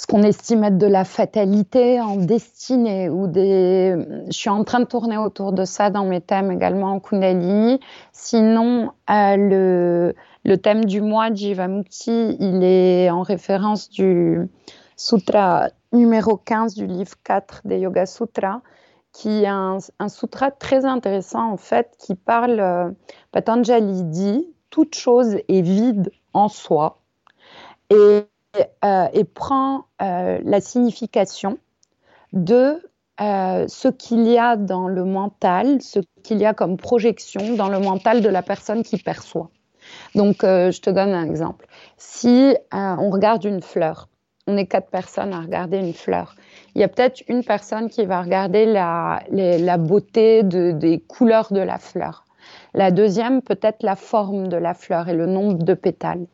ce 0.00 0.06
qu'on 0.06 0.22
estime 0.22 0.64
être 0.64 0.78
de 0.78 0.86
la 0.86 1.04
fatalité 1.04 2.00
en 2.00 2.16
destinée 2.16 3.10
ou 3.10 3.26
des 3.26 3.96
je 4.28 4.32
suis 4.32 4.48
en 4.48 4.64
train 4.64 4.80
de 4.80 4.86
tourner 4.86 5.18
autour 5.18 5.52
de 5.52 5.66
ça 5.66 5.90
dans 5.90 6.06
mes 6.06 6.22
thèmes 6.22 6.50
également 6.50 6.92
en 6.92 7.00
Kundalini. 7.00 7.80
Sinon 8.12 8.92
euh, 9.10 10.12
le 10.44 10.56
thème 10.56 10.86
du 10.86 11.02
mois 11.02 11.30
Jivamukti 11.32 12.36
il 12.40 12.64
est 12.64 13.10
en 13.10 13.20
référence 13.20 13.90
du 13.90 14.48
sutra 14.96 15.68
numéro 15.92 16.38
15 16.38 16.76
du 16.76 16.86
livre 16.86 17.16
4 17.24 17.62
des 17.66 17.80
Yoga 17.80 18.06
Sutras 18.06 18.62
qui 19.12 19.42
est 19.42 19.48
un, 19.48 19.78
un 19.98 20.08
sutra 20.08 20.50
très 20.50 20.86
intéressant 20.86 21.52
en 21.52 21.56
fait 21.58 21.94
qui 21.98 22.14
parle 22.14 22.60
euh, 22.60 22.90
Patanjali 23.32 24.04
dit 24.04 24.46
toute 24.70 24.94
chose 24.94 25.36
est 25.48 25.62
vide 25.62 26.10
en 26.32 26.48
soi 26.48 27.00
et 27.90 28.22
euh, 28.84 29.24
prend 29.34 29.84
euh, 30.02 30.38
la 30.42 30.60
signification 30.60 31.58
de 32.32 32.82
euh, 33.20 33.66
ce 33.68 33.88
qu'il 33.88 34.26
y 34.26 34.38
a 34.38 34.56
dans 34.56 34.88
le 34.88 35.04
mental, 35.04 35.82
ce 35.82 36.00
qu'il 36.22 36.38
y 36.38 36.46
a 36.46 36.54
comme 36.54 36.76
projection 36.76 37.54
dans 37.54 37.68
le 37.68 37.78
mental 37.78 38.22
de 38.22 38.28
la 38.28 38.42
personne 38.42 38.82
qui 38.82 38.98
perçoit. 38.98 39.50
Donc, 40.14 40.38
je 40.42 40.80
te 40.80 40.90
donne 40.90 41.12
un 41.12 41.24
exemple. 41.24 41.66
Si 41.96 42.54
on 42.72 43.10
regarde 43.10 43.44
une 43.44 43.62
fleur, 43.62 44.08
on 44.46 44.56
est 44.56 44.66
quatre 44.66 44.90
personnes 44.90 45.32
à 45.32 45.40
regarder 45.40 45.78
une 45.78 45.94
fleur. 45.94 46.36
Il 46.74 46.80
y 46.80 46.84
a 46.84 46.88
peut-être 46.88 47.22
une 47.28 47.44
personne 47.44 47.88
qui 47.88 48.04
va 48.04 48.22
regarder 48.22 48.66
la, 48.66 49.76
beauté 49.78 50.42
de, 50.42 50.72
des 50.72 51.00
couleurs 51.00 51.52
de 51.52 51.60
la 51.60 51.78
fleur. 51.78 52.24
La 52.74 52.90
deuxième, 52.90 53.42
peut-être 53.42 53.82
la 53.82 53.96
forme 53.96 54.48
de 54.48 54.56
la 54.56 54.74
fleur 54.74 55.08
et 55.08 55.14
le 55.14 55.26
nombre 55.26 55.62
de 55.62 55.74
pétales. 55.74 56.26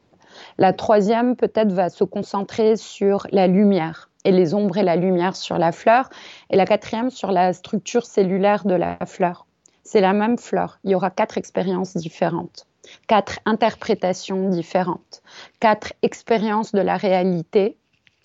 La 0.58 0.72
troisième, 0.72 1.36
peut-être, 1.36 1.72
va 1.72 1.88
se 1.88 2.04
concentrer 2.04 2.76
sur 2.76 3.26
la 3.32 3.46
lumière 3.46 4.10
et 4.24 4.32
les 4.32 4.54
ombres 4.54 4.76
et 4.76 4.82
la 4.82 4.96
lumière 4.96 5.36
sur 5.36 5.56
la 5.56 5.72
fleur. 5.72 6.10
Et 6.50 6.56
la 6.56 6.66
quatrième, 6.66 7.10
sur 7.10 7.32
la 7.32 7.52
structure 7.52 8.04
cellulaire 8.04 8.66
de 8.66 8.74
la 8.74 8.98
fleur. 9.06 9.46
C'est 9.84 10.00
la 10.00 10.12
même 10.12 10.36
fleur. 10.36 10.78
Il 10.84 10.90
y 10.90 10.94
aura 10.94 11.10
quatre 11.10 11.38
expériences 11.38 11.96
différentes, 11.96 12.66
quatre 13.06 13.38
interprétations 13.44 14.48
différentes, 14.48 15.22
quatre 15.60 15.92
expériences 16.02 16.72
de 16.72 16.80
la 16.80 16.96
réalité 16.96 17.76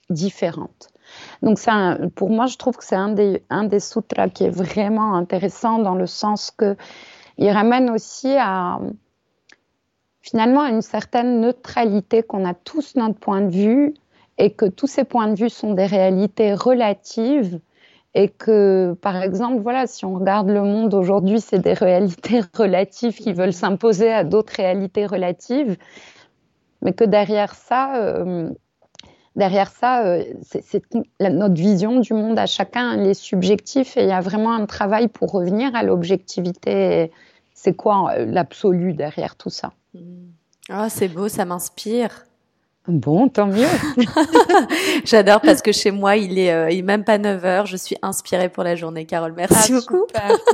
différentes. 0.10 0.90
Donc, 1.44 1.60
ça, 1.60 1.98
pour 2.16 2.30
moi, 2.30 2.48
je 2.48 2.58
trouve 2.58 2.78
que 2.78 2.84
c'est 2.84 2.96
un 2.96 3.10
des, 3.10 3.44
un 3.50 3.66
des 3.66 3.80
sutras 3.80 4.30
qui 4.30 4.46
est 4.46 4.50
vraiment 4.50 5.14
intéressant 5.14 5.78
dans 5.80 5.96
le 5.96 6.08
sens 6.08 6.52
que 6.52 6.76
il 7.38 7.50
ramène 7.50 7.90
aussi 7.90 8.36
à, 8.38 8.80
finalement 10.22 10.62
à 10.62 10.70
une 10.70 10.82
certaine 10.82 11.42
neutralité 11.42 12.24
qu'on 12.24 12.46
a 12.46 12.54
tous 12.54 12.96
notre 12.96 13.20
point 13.20 13.42
de 13.42 13.50
vue 13.50 13.94
et 14.38 14.52
que 14.52 14.66
tous 14.66 14.88
ces 14.88 15.04
points 15.04 15.28
de 15.28 15.36
vue 15.36 15.50
sont 15.50 15.74
des 15.74 15.86
réalités 15.86 16.54
relatives 16.54 17.60
et 18.14 18.28
que, 18.28 18.94
par 19.02 19.22
exemple, 19.22 19.62
voilà, 19.62 19.88
si 19.88 20.04
on 20.04 20.16
regarde 20.16 20.50
le 20.50 20.64
monde 20.64 20.94
aujourd'hui, 20.94 21.40
c'est 21.40 21.60
des 21.60 21.74
réalités 21.74 22.42
relatives 22.58 23.16
qui 23.16 23.34
veulent 23.34 23.54
s'imposer 23.54 24.12
à 24.12 24.24
d'autres 24.24 24.54
réalités 24.58 25.06
relatives, 25.06 25.78
mais 26.82 26.94
que 26.94 27.06
derrière 27.06 27.56
ça, 27.56 27.96
euh, 27.96 28.50
derrière 29.36 29.70
ça, 29.70 30.06
euh, 30.06 30.24
notre 31.20 31.56
vision 31.56 32.00
du 32.00 32.14
monde 32.14 32.38
à 32.38 32.46
chacun, 32.46 32.98
les 32.98 33.14
subjectifs, 33.14 33.98
et 33.98 34.04
il 34.04 34.10
y 34.10 34.14
a 34.14 34.22
vraiment 34.22 34.54
un 34.54 34.66
travail 34.66 35.08
pour 35.08 35.32
revenir 35.32 35.76
à 35.76 35.84
l'objectivité. 35.84 37.12
C'est 37.54 37.76
quoi 37.76 38.12
euh, 38.14 38.26
l'absolu 38.26 38.94
derrière 38.94 39.36
tout 39.36 39.50
ça? 39.50 39.72
Oh, 40.70 40.86
c'est 40.90 41.08
beau, 41.08 41.28
ça 41.28 41.46
m'inspire. 41.46 42.26
Bon, 42.88 43.30
tant 43.30 43.46
mieux. 43.46 43.68
J'adore 45.06 45.40
parce 45.42 45.62
que 45.62 45.72
chez 45.72 45.92
moi, 45.92 46.18
il 46.18 46.40
est, 46.40 46.52
euh, 46.52 46.72
il 46.72 46.80
est 46.80 46.82
même 46.82 47.04
pas 47.04 47.20
9 47.20 47.46
heures. 47.46 47.66
Je 47.68 47.78
suis 47.78 47.96
inspirée 48.02 48.50
pour 48.50 48.64
la 48.64 48.76
journée, 48.76 49.06
Carole. 49.06 49.34
Merci 49.38 49.72
ah, 49.72 49.80
beaucoup. 49.80 50.08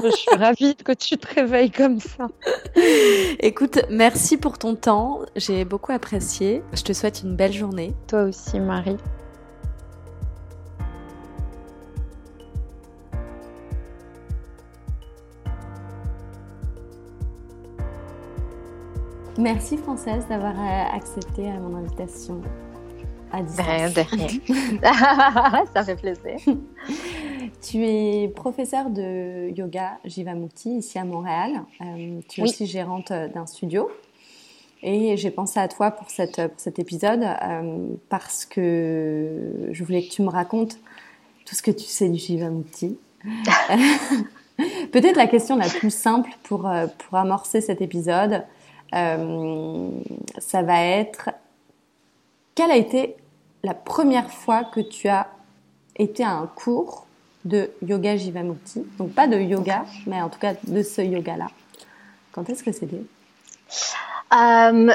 Je 0.03 0.09
suis 0.09 0.35
ravie 0.35 0.75
que 0.75 0.91
tu 0.91 1.17
te 1.17 1.35
réveilles 1.35 1.71
comme 1.71 2.01
ça. 2.01 2.27
Écoute, 3.39 3.79
merci 3.89 4.35
pour 4.35 4.57
ton 4.57 4.75
temps. 4.75 5.21
J'ai 5.37 5.63
beaucoup 5.63 5.93
apprécié. 5.93 6.63
Je 6.73 6.81
te 6.81 6.91
souhaite 6.91 7.21
une 7.23 7.35
belle 7.37 7.53
journée. 7.53 7.93
Toi 8.07 8.23
aussi, 8.23 8.59
Marie. 8.59 8.97
Merci 19.37 19.77
Française 19.77 20.25
d'avoir 20.27 20.55
euh, 20.59 20.95
accepté 20.95 21.47
euh, 21.47 21.59
mon 21.59 21.77
invitation 21.77 22.41
à 23.31 23.43
distance. 23.43 23.93
de 23.93 24.01
rien. 24.01 25.65
Ça 25.73 25.83
fait 25.83 25.95
plaisir. 25.95 26.37
tu 27.61 27.85
es 27.85 28.29
professeure 28.29 28.89
de 28.89 29.49
yoga 29.55 29.99
Jivamukti 30.05 30.77
ici 30.77 30.97
à 30.97 31.03
Montréal. 31.03 31.61
Euh, 31.81 32.19
tu 32.27 32.41
es 32.41 32.43
aussi 32.43 32.65
gérante 32.65 33.11
d'un 33.11 33.45
studio. 33.45 33.91
Et 34.81 35.17
j'ai 35.17 35.29
pensé 35.29 35.59
à 35.59 35.67
toi 35.67 35.91
pour, 35.91 36.09
cette, 36.09 36.47
pour 36.47 36.59
cet 36.59 36.79
épisode 36.79 37.25
parce 38.09 38.45
que 38.45 39.69
je 39.71 39.83
voulais 39.83 40.03
que 40.03 40.09
tu 40.09 40.21
me 40.23 40.29
racontes 40.29 40.79
tout 41.45 41.55
ce 41.55 41.61
que 41.61 41.71
tu 41.71 41.85
sais 41.85 42.09
du 42.09 42.17
Jivamukti. 42.17 42.97
Peut-être 44.91 45.17
la 45.17 45.27
question 45.27 45.57
la 45.57 45.67
plus 45.67 45.93
simple 45.93 46.31
pour, 46.43 46.69
pour 46.97 47.17
amorcer 47.17 47.61
cet 47.61 47.81
épisode, 47.81 48.43
euh, 48.93 49.89
ça 50.37 50.61
va 50.61 50.81
être 50.81 51.29
quelle 52.57 52.71
a 52.71 52.75
été 52.75 53.15
la 53.63 53.75
première 53.75 54.31
fois 54.31 54.63
que 54.63 54.79
tu 54.79 55.07
as 55.07 55.27
été 55.95 56.23
à 56.23 56.31
un 56.31 56.47
cours 56.47 57.05
de 57.45 57.69
yoga 57.85 58.17
Jivamukti? 58.17 58.83
Donc 58.97 59.13
pas 59.13 59.27
de 59.27 59.37
yoga, 59.37 59.85
mais 60.07 60.19
en 60.21 60.29
tout 60.29 60.39
cas 60.39 60.55
de 60.63 60.81
ce 60.81 61.01
yoga-là. 61.01 61.49
Quand 62.31 62.49
est-ce 62.49 62.63
que 62.63 62.71
c'était 62.71 63.03
euh, 64.33 64.91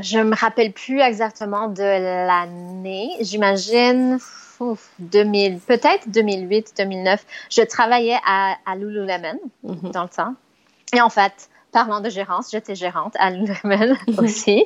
Je 0.00 0.18
me 0.18 0.34
rappelle 0.34 0.72
plus 0.72 1.00
exactement 1.00 1.68
de 1.68 1.82
l'année. 2.26 3.10
J'imagine 3.20 4.18
2000, 4.98 5.60
peut-être 5.60 6.08
2008, 6.08 6.74
2009. 6.76 7.24
Je 7.50 7.62
travaillais 7.62 8.18
à, 8.26 8.56
Lululemon 8.74 9.38
mhm. 9.62 9.90
dans 9.92 10.02
le 10.02 10.08
temps. 10.08 10.34
Et 10.92 11.00
en 11.00 11.10
fait, 11.10 11.50
parlant 11.76 12.00
de 12.00 12.08
gérance, 12.08 12.50
j'étais 12.50 12.74
gérante 12.74 13.12
à 13.18 13.28
Lululemon 13.28 13.96
aussi. 14.16 14.64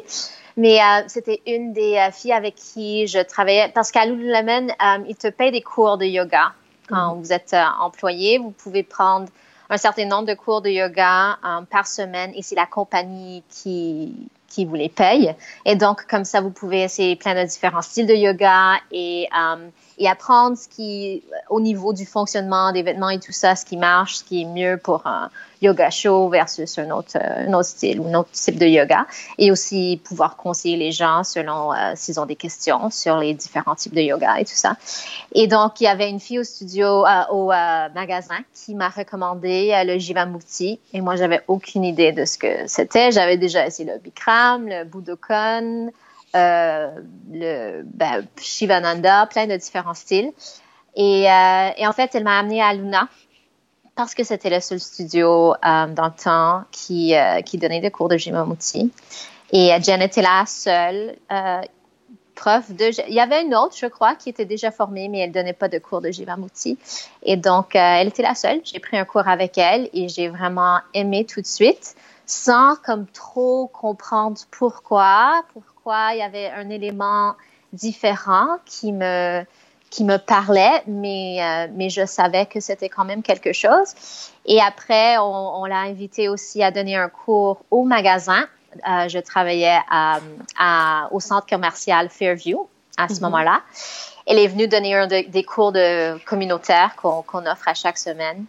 Mais 0.57 0.81
euh, 0.81 1.03
c'était 1.09 1.43
une 1.45 1.73
des 1.73 1.97
euh, 1.97 2.13
filles 2.13 2.33
avec 2.33 2.55
qui 2.55 3.09
je 3.09 3.19
travaillais 3.19 3.69
parce 3.75 3.91
qu'à 3.91 4.07
Lululemon, 4.07 4.69
euh, 4.69 5.05
ils 5.09 5.17
te 5.17 5.27
payent 5.27 5.51
des 5.51 5.61
cours 5.61 5.99
de 5.99 6.05
yoga. 6.05 6.53
Quand 6.89 7.17
mhm. 7.17 7.21
vous 7.21 7.33
êtes 7.33 7.57
employé, 7.81 8.39
vous 8.39 8.53
pouvez 8.53 8.85
prendre 8.85 9.27
un 9.71 9.77
certain 9.77 10.07
nombre 10.07 10.29
de 10.29 10.35
cours 10.35 10.63
de 10.63 10.71
yoga 10.71 11.37
par 11.69 11.89
semaine 11.89 12.31
et 12.37 12.43
c'est 12.43 12.55
la 12.55 12.67
compagnie 12.67 13.43
qui, 13.49 14.15
qui 14.49 14.65
vous 14.65 14.77
les 14.77 14.89
paye. 14.89 15.35
Et 15.65 15.75
donc, 15.75 16.07
comme 16.07 16.25
ça, 16.25 16.41
vous 16.41 16.51
pouvez 16.51 16.83
essayer 16.83 17.17
plein 17.17 17.35
de 17.35 17.49
différents 17.49 17.83
styles 17.83 18.07
de 18.07 18.15
yoga 18.15 18.75
et, 18.93 19.29
et 20.01 20.09
apprendre 20.09 20.57
ce 20.57 20.67
qui, 20.67 21.23
au 21.51 21.61
niveau 21.61 21.93
du 21.93 22.07
fonctionnement 22.07 22.73
des 22.73 22.83
vêtements 22.83 23.11
et 23.11 23.21
tout 23.21 23.33
ça, 23.33 23.55
ce 23.55 23.67
qui 23.67 23.77
marche, 23.77 24.17
ce 24.17 24.25
qui 24.25 24.43
est 24.43 24.47
mieux 24.47 24.81
pour 24.83 25.07
un 25.07 25.31
yoga 25.61 25.91
show 25.91 26.31
versus 26.31 26.79
un 26.79 26.91
autre, 26.91 27.17
euh, 27.17 27.47
un 27.47 27.53
autre 27.53 27.69
style 27.69 28.01
ou 28.01 28.09
un 28.09 28.15
autre 28.15 28.31
type 28.31 28.59
de 28.59 28.65
yoga. 28.65 29.07
Et 29.37 29.53
aussi 29.53 30.01
pouvoir 30.03 30.37
conseiller 30.37 30.79
les 30.79 30.91
gens 30.91 31.23
selon 31.23 31.75
euh, 31.75 31.93
s'ils 31.97 32.19
ont 32.19 32.25
des 32.25 32.35
questions 32.35 32.89
sur 32.89 33.19
les 33.19 33.35
différents 33.35 33.75
types 33.75 33.95
de 33.95 34.01
yoga 34.01 34.41
et 34.41 34.47
tout 34.47 34.55
ça. 34.55 34.77
Et 35.33 35.47
donc, 35.49 35.83
il 35.83 35.85
y 35.85 35.87
avait 35.89 36.09
une 36.09 36.19
fille 36.19 36.39
au 36.39 36.45
studio, 36.45 37.05
euh, 37.05 37.23
au 37.31 37.49
magasin, 37.49 38.39
qui 38.55 38.75
m'a 38.75 38.89
recommandé 38.89 39.75
le 39.85 39.99
Jivamukti. 39.99 40.81
Et 40.95 41.03
moi, 41.03 41.17
j'avais 41.17 41.43
aucune 41.47 41.85
idée 41.85 42.13
de 42.13 42.25
ce 42.25 42.39
que 42.39 42.67
c'était. 42.67 43.13
J'avais 43.13 43.37
déjà 43.37 43.67
essayé 43.67 43.91
le 43.93 43.99
Bikram, 43.99 44.67
le 44.67 44.85
Budokon, 44.85 45.93
le 46.35 47.83
ben, 47.85 48.27
Shivananda, 48.41 49.27
plein 49.27 49.47
de 49.47 49.57
différents 49.57 49.95
styles. 49.95 50.33
Et, 50.97 51.23
et 51.23 51.87
en 51.87 51.93
fait, 51.93 52.15
elle 52.15 52.25
m'a 52.25 52.39
amenée 52.39 52.63
à 52.63 52.75
Luna, 52.75 53.09
parce 54.01 54.15
que 54.15 54.25
c'était 54.25 54.49
le 54.49 54.61
seul 54.61 54.81
studio 54.81 55.53
euh, 55.53 55.87
dans 55.89 56.07
le 56.07 56.23
temps 56.23 56.65
qui, 56.71 57.15
euh, 57.15 57.43
donnait 57.55 57.81
des 57.83 57.91
cours 57.91 58.09
de 58.09 58.17
Jivamukti. 58.17 58.91
Et 59.53 59.75
euh, 59.75 59.79
Jen 59.83 60.01
était 60.01 60.23
la 60.23 60.45
seule 60.47 61.17
prof 62.35 62.71
de... 62.71 62.91
Il 63.09 63.15
y 63.15 63.21
avait 63.21 63.43
une 63.43 63.55
autre, 63.55 63.77
je 63.77 63.85
crois, 63.85 64.15
qui 64.15 64.31
était 64.31 64.47
déjà 64.47 64.71
formée, 64.71 65.09
mais 65.09 65.19
elle 65.19 65.33
donnait 65.33 65.53
pas 65.53 65.69
de 65.69 65.79
cours 65.79 66.01
de 66.01 66.11
Jivamukti. 66.11 66.79
Et 67.23 67.37
donc, 67.37 67.75
elle 67.75 68.09
était 68.09 68.23
la 68.23 68.35
seule. 68.35 68.63
J'ai 68.65 68.79
pris 68.79 68.97
un 68.97 69.05
cours 69.05 69.29
avec 69.29 69.59
elle 69.59 69.91
et 69.93 70.09
j'ai 70.09 70.29
vraiment 70.29 70.79
aimé 70.95 71.27
tout 71.27 71.43
de 71.43 71.47
suite, 71.47 71.95
sans 72.25 72.77
comme 72.77 73.07
trop 73.07 73.67
comprendre 73.67 74.39
pourquoi, 74.51 75.43
pourquoi 75.83 76.13
il 76.13 76.19
y 76.19 76.23
avait 76.23 76.51
un 76.51 76.69
élément 76.69 77.35
différent 77.73 78.59
qui 78.67 78.93
me 78.93 79.45
qui 79.89 80.05
me 80.05 80.19
parlait, 80.19 80.85
mais, 80.87 81.39
euh, 81.43 81.67
mais 81.75 81.91
je 81.91 82.07
savais 82.07 82.47
que 82.47 82.61
c'était 82.61 82.89
quand 82.89 83.05
même 83.05 83.25
quelque 83.25 83.53
chose. 83.53 83.89
Et 84.47 84.61
après, 84.61 85.19
on, 85.19 85.65
l'a 85.65 85.81
invité 85.81 86.29
aussi 86.29 86.63
à 86.63 86.71
donner 86.71 86.95
un 86.95 87.09
cours 87.09 87.65
au 87.73 87.83
magasin. 87.83 88.47
Euh, 88.89 89.09
je 89.09 89.19
travaillais 89.19 89.81
à, 89.91 90.21
au 91.11 91.19
centre 91.19 91.49
commercial 91.49 92.09
Fairview 92.09 92.69
à 92.99 93.09
ce 93.09 93.15
mhm. 93.15 93.23
moment-là. 93.23 93.63
Elle 94.29 94.39
est 94.39 94.47
venue 94.47 94.69
donner 94.69 94.95
un 94.95 95.09
des 95.09 95.43
cours 95.43 95.73
de 95.73 96.25
communautaire 96.25 96.95
qu'on 96.95 97.47
offre 97.47 97.67
à 97.67 97.75
chaque 97.75 97.99
semaine. 97.99 98.45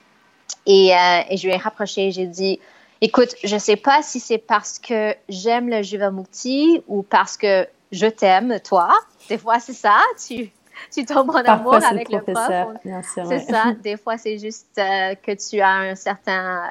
Et, 0.67 0.93
euh, 0.93 1.21
et 1.27 1.37
je 1.37 1.47
lui 1.47 1.55
ai 1.55 1.57
rapproché, 1.57 2.11
j'ai 2.11 2.27
dit, 2.27 2.59
écoute, 3.01 3.35
je 3.43 3.55
ne 3.55 3.59
sais 3.59 3.75
pas 3.75 4.01
si 4.01 4.19
c'est 4.19 4.37
parce 4.37 4.79
que 4.79 5.15
j'aime 5.27 5.69
le 5.69 5.81
Jivamukti 5.81 6.83
ou 6.87 7.01
parce 7.03 7.35
que 7.35 7.67
je 7.91 8.05
t'aime, 8.05 8.59
toi. 8.63 8.91
Des 9.27 9.37
fois, 9.37 9.59
c'est 9.59 9.73
ça. 9.73 9.99
Tu, 10.25 10.51
tu 10.91 11.05
tombes 11.05 11.31
en 11.31 11.43
amour 11.43 11.75
avec 11.83 12.09
le, 12.11 12.21
prof. 12.21 12.67
C'est 13.03 13.39
ça. 13.39 13.73
Des 13.83 13.97
fois, 13.97 14.17
c'est 14.17 14.37
juste 14.37 14.77
euh, 14.77 15.15
que 15.15 15.31
tu 15.31 15.59
as 15.61 15.69
un 15.69 15.95
certain, 15.95 16.61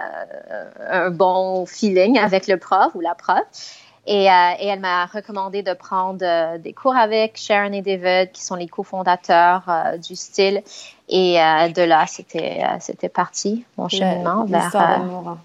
euh, 0.50 1.06
un 1.06 1.10
bon 1.10 1.66
feeling 1.66 2.18
avec 2.18 2.46
le 2.46 2.56
prof 2.56 2.94
ou 2.94 3.00
la 3.00 3.14
prof. 3.14 3.42
Et, 4.06 4.30
euh, 4.30 4.50
et 4.58 4.66
elle 4.66 4.80
m'a 4.80 5.04
recommandé 5.04 5.62
de 5.62 5.74
prendre 5.74 6.56
des 6.56 6.72
cours 6.72 6.96
avec 6.96 7.36
Sharon 7.36 7.72
et 7.72 7.82
David, 7.82 8.32
qui 8.32 8.42
sont 8.42 8.56
les 8.56 8.66
cofondateurs 8.66 9.64
du 10.02 10.16
style. 10.16 10.62
Et 11.08 11.34
de 11.34 11.82
là, 11.82 12.06
c'était 12.06 12.62
c'était 12.80 13.10
parti, 13.10 13.64
mon 13.76 13.88
cheminement 13.88 14.44
vers. 14.46 14.70
d'amour. 14.72 15.36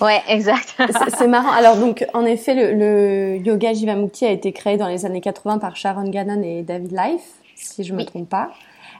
Ouais, 0.00 0.20
exact. 0.28 0.74
c'est 1.18 1.28
marrant. 1.28 1.52
Alors 1.52 1.76
donc, 1.76 2.06
en 2.14 2.24
effet, 2.24 2.54
le, 2.54 2.72
le, 2.72 3.36
yoga 3.36 3.72
Jivamukti 3.72 4.24
a 4.24 4.30
été 4.30 4.52
créé 4.52 4.76
dans 4.76 4.88
les 4.88 5.04
années 5.04 5.20
80 5.20 5.58
par 5.58 5.76
Sharon 5.76 6.08
Gannon 6.08 6.42
et 6.42 6.62
David 6.62 6.92
Life 6.92 7.42
si 7.62 7.84
je 7.84 7.94
me 7.94 8.04
trompe 8.04 8.28
pas. 8.28 8.50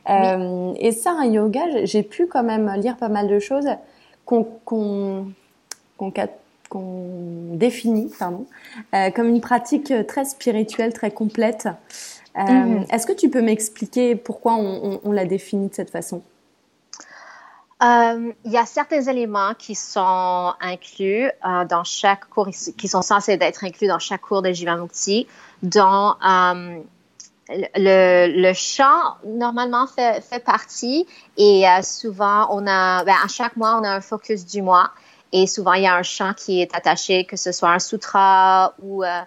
Euh, 0.08 0.72
et 0.78 0.92
ça, 0.92 1.12
un 1.12 1.26
yoga, 1.26 1.84
j'ai 1.84 2.02
pu 2.02 2.26
quand 2.26 2.42
même 2.42 2.70
lire 2.76 2.96
pas 2.96 3.08
mal 3.08 3.28
de 3.28 3.38
choses 3.38 3.68
qu'on 4.24 5.26
définit 7.54 8.10
pardon, 8.18 8.46
euh, 8.94 9.10
comme 9.10 9.28
une 9.28 9.40
pratique 9.40 9.92
très 10.06 10.24
spirituelle, 10.24 10.92
très 10.92 11.10
complète. 11.10 11.68
Euh, 12.38 12.42
mhm. 12.42 12.86
Est-ce 12.90 13.06
que 13.06 13.12
tu 13.12 13.28
peux 13.28 13.42
m'expliquer 13.42 14.16
pourquoi 14.16 14.54
on, 14.54 15.00
on, 15.04 15.12
l'a 15.12 15.26
définit 15.26 15.68
de 15.68 15.74
cette 15.74 15.90
façon? 15.90 16.22
Il 17.82 18.52
y 18.52 18.56
a 18.56 18.64
certains 18.66 19.02
éléments 19.02 19.54
qui 19.58 19.74
sont 19.74 20.54
inclus 20.60 21.30
dans 21.68 21.84
chaque 21.84 22.28
cours, 22.28 22.48
qui 22.48 22.88
sont 22.88 23.02
censés 23.02 23.36
être 23.40 23.64
inclus 23.64 23.88
dans 23.88 23.98
chaque 23.98 24.20
cours 24.20 24.42
de 24.42 24.52
Jivamukti, 24.52 25.26
dont 25.62 26.14
le, 27.76 28.40
le 28.40 28.52
chant 28.54 29.16
normalement 29.24 29.86
fait, 29.86 30.22
partie 30.44 31.06
et 31.36 31.68
euh, 31.68 31.82
souvent 31.82 32.48
on 32.50 32.66
a 32.66 33.04
ben, 33.04 33.14
à 33.22 33.28
chaque 33.28 33.56
mois 33.56 33.78
on 33.80 33.84
a 33.84 33.90
un 33.90 34.00
focus 34.00 34.46
du 34.46 34.62
mois 34.62 34.90
et 35.32 35.46
souvent 35.46 35.74
il 35.74 35.82
y 35.82 35.86
a 35.86 35.94
un 35.94 36.02
chant 36.02 36.34
qui 36.34 36.60
est 36.60 36.74
attaché 36.74 37.24
que 37.24 37.36
ce 37.36 37.52
soit 37.52 37.70
un 37.70 37.78
sutra 37.78 38.74
ou 38.80 39.04
euh, 39.04 39.20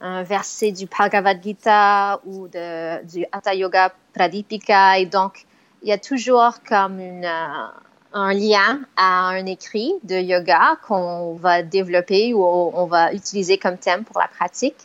un 0.00 0.22
verset 0.22 0.72
du 0.72 0.86
Bhagavad 0.86 1.42
Gita 1.42 2.20
ou 2.24 2.48
du 2.48 3.26
Hatha 3.32 3.54
Yoga 3.54 3.92
Pradipika 4.14 4.98
et 4.98 5.06
donc 5.06 5.46
il 5.82 5.88
y 5.88 5.92
a 5.92 5.98
toujours 5.98 6.62
comme 6.68 7.00
une, 7.00 7.24
euh, 7.24 7.66
un 8.14 8.32
lien 8.32 8.80
à 8.96 9.28
un 9.28 9.46
écrit 9.46 9.94
de 10.02 10.16
yoga 10.16 10.76
qu'on 10.86 11.34
va 11.34 11.62
développer 11.62 12.34
ou 12.34 12.44
on 12.44 12.86
va 12.86 13.12
utiliser 13.12 13.58
comme 13.58 13.78
thème 13.78 14.04
pour 14.04 14.20
la 14.20 14.28
pratique. 14.28 14.76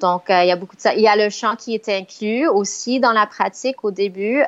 Donc, 0.00 0.24
il 0.28 0.46
y 0.46 0.50
a 0.50 0.56
beaucoup 0.56 0.76
de 0.76 0.80
ça. 0.80 0.94
Il 0.94 1.00
y 1.00 1.08
a 1.08 1.16
le 1.16 1.30
chant 1.30 1.56
qui 1.56 1.74
est 1.74 1.88
inclus 1.88 2.46
aussi 2.46 3.00
dans 3.00 3.12
la 3.12 3.26
pratique 3.26 3.82
au 3.82 3.90
début 3.90 4.42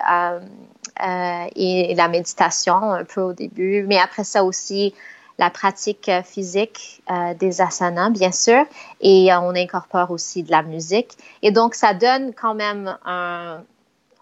et 1.56 1.94
la 1.94 2.08
méditation 2.08 2.74
un 2.74 3.04
peu 3.04 3.22
au 3.22 3.32
début. 3.32 3.84
Mais 3.86 3.98
après 3.98 4.24
ça 4.24 4.44
aussi, 4.44 4.94
la 5.38 5.50
pratique 5.50 6.10
physique 6.24 7.02
euh, 7.10 7.32
des 7.34 7.60
asanas, 7.60 8.10
bien 8.10 8.32
sûr, 8.32 8.64
et 9.00 9.32
euh, 9.32 9.40
on 9.40 9.54
incorpore 9.54 10.10
aussi 10.10 10.42
de 10.42 10.50
la 10.50 10.62
musique. 10.62 11.12
Et 11.42 11.52
donc, 11.52 11.74
ça 11.74 11.94
donne 11.94 12.34
quand 12.34 12.54
même 12.54 12.96
un, 13.04 13.62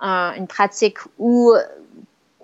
une 0.01 0.47
pratique 0.47 0.99
où 1.19 1.55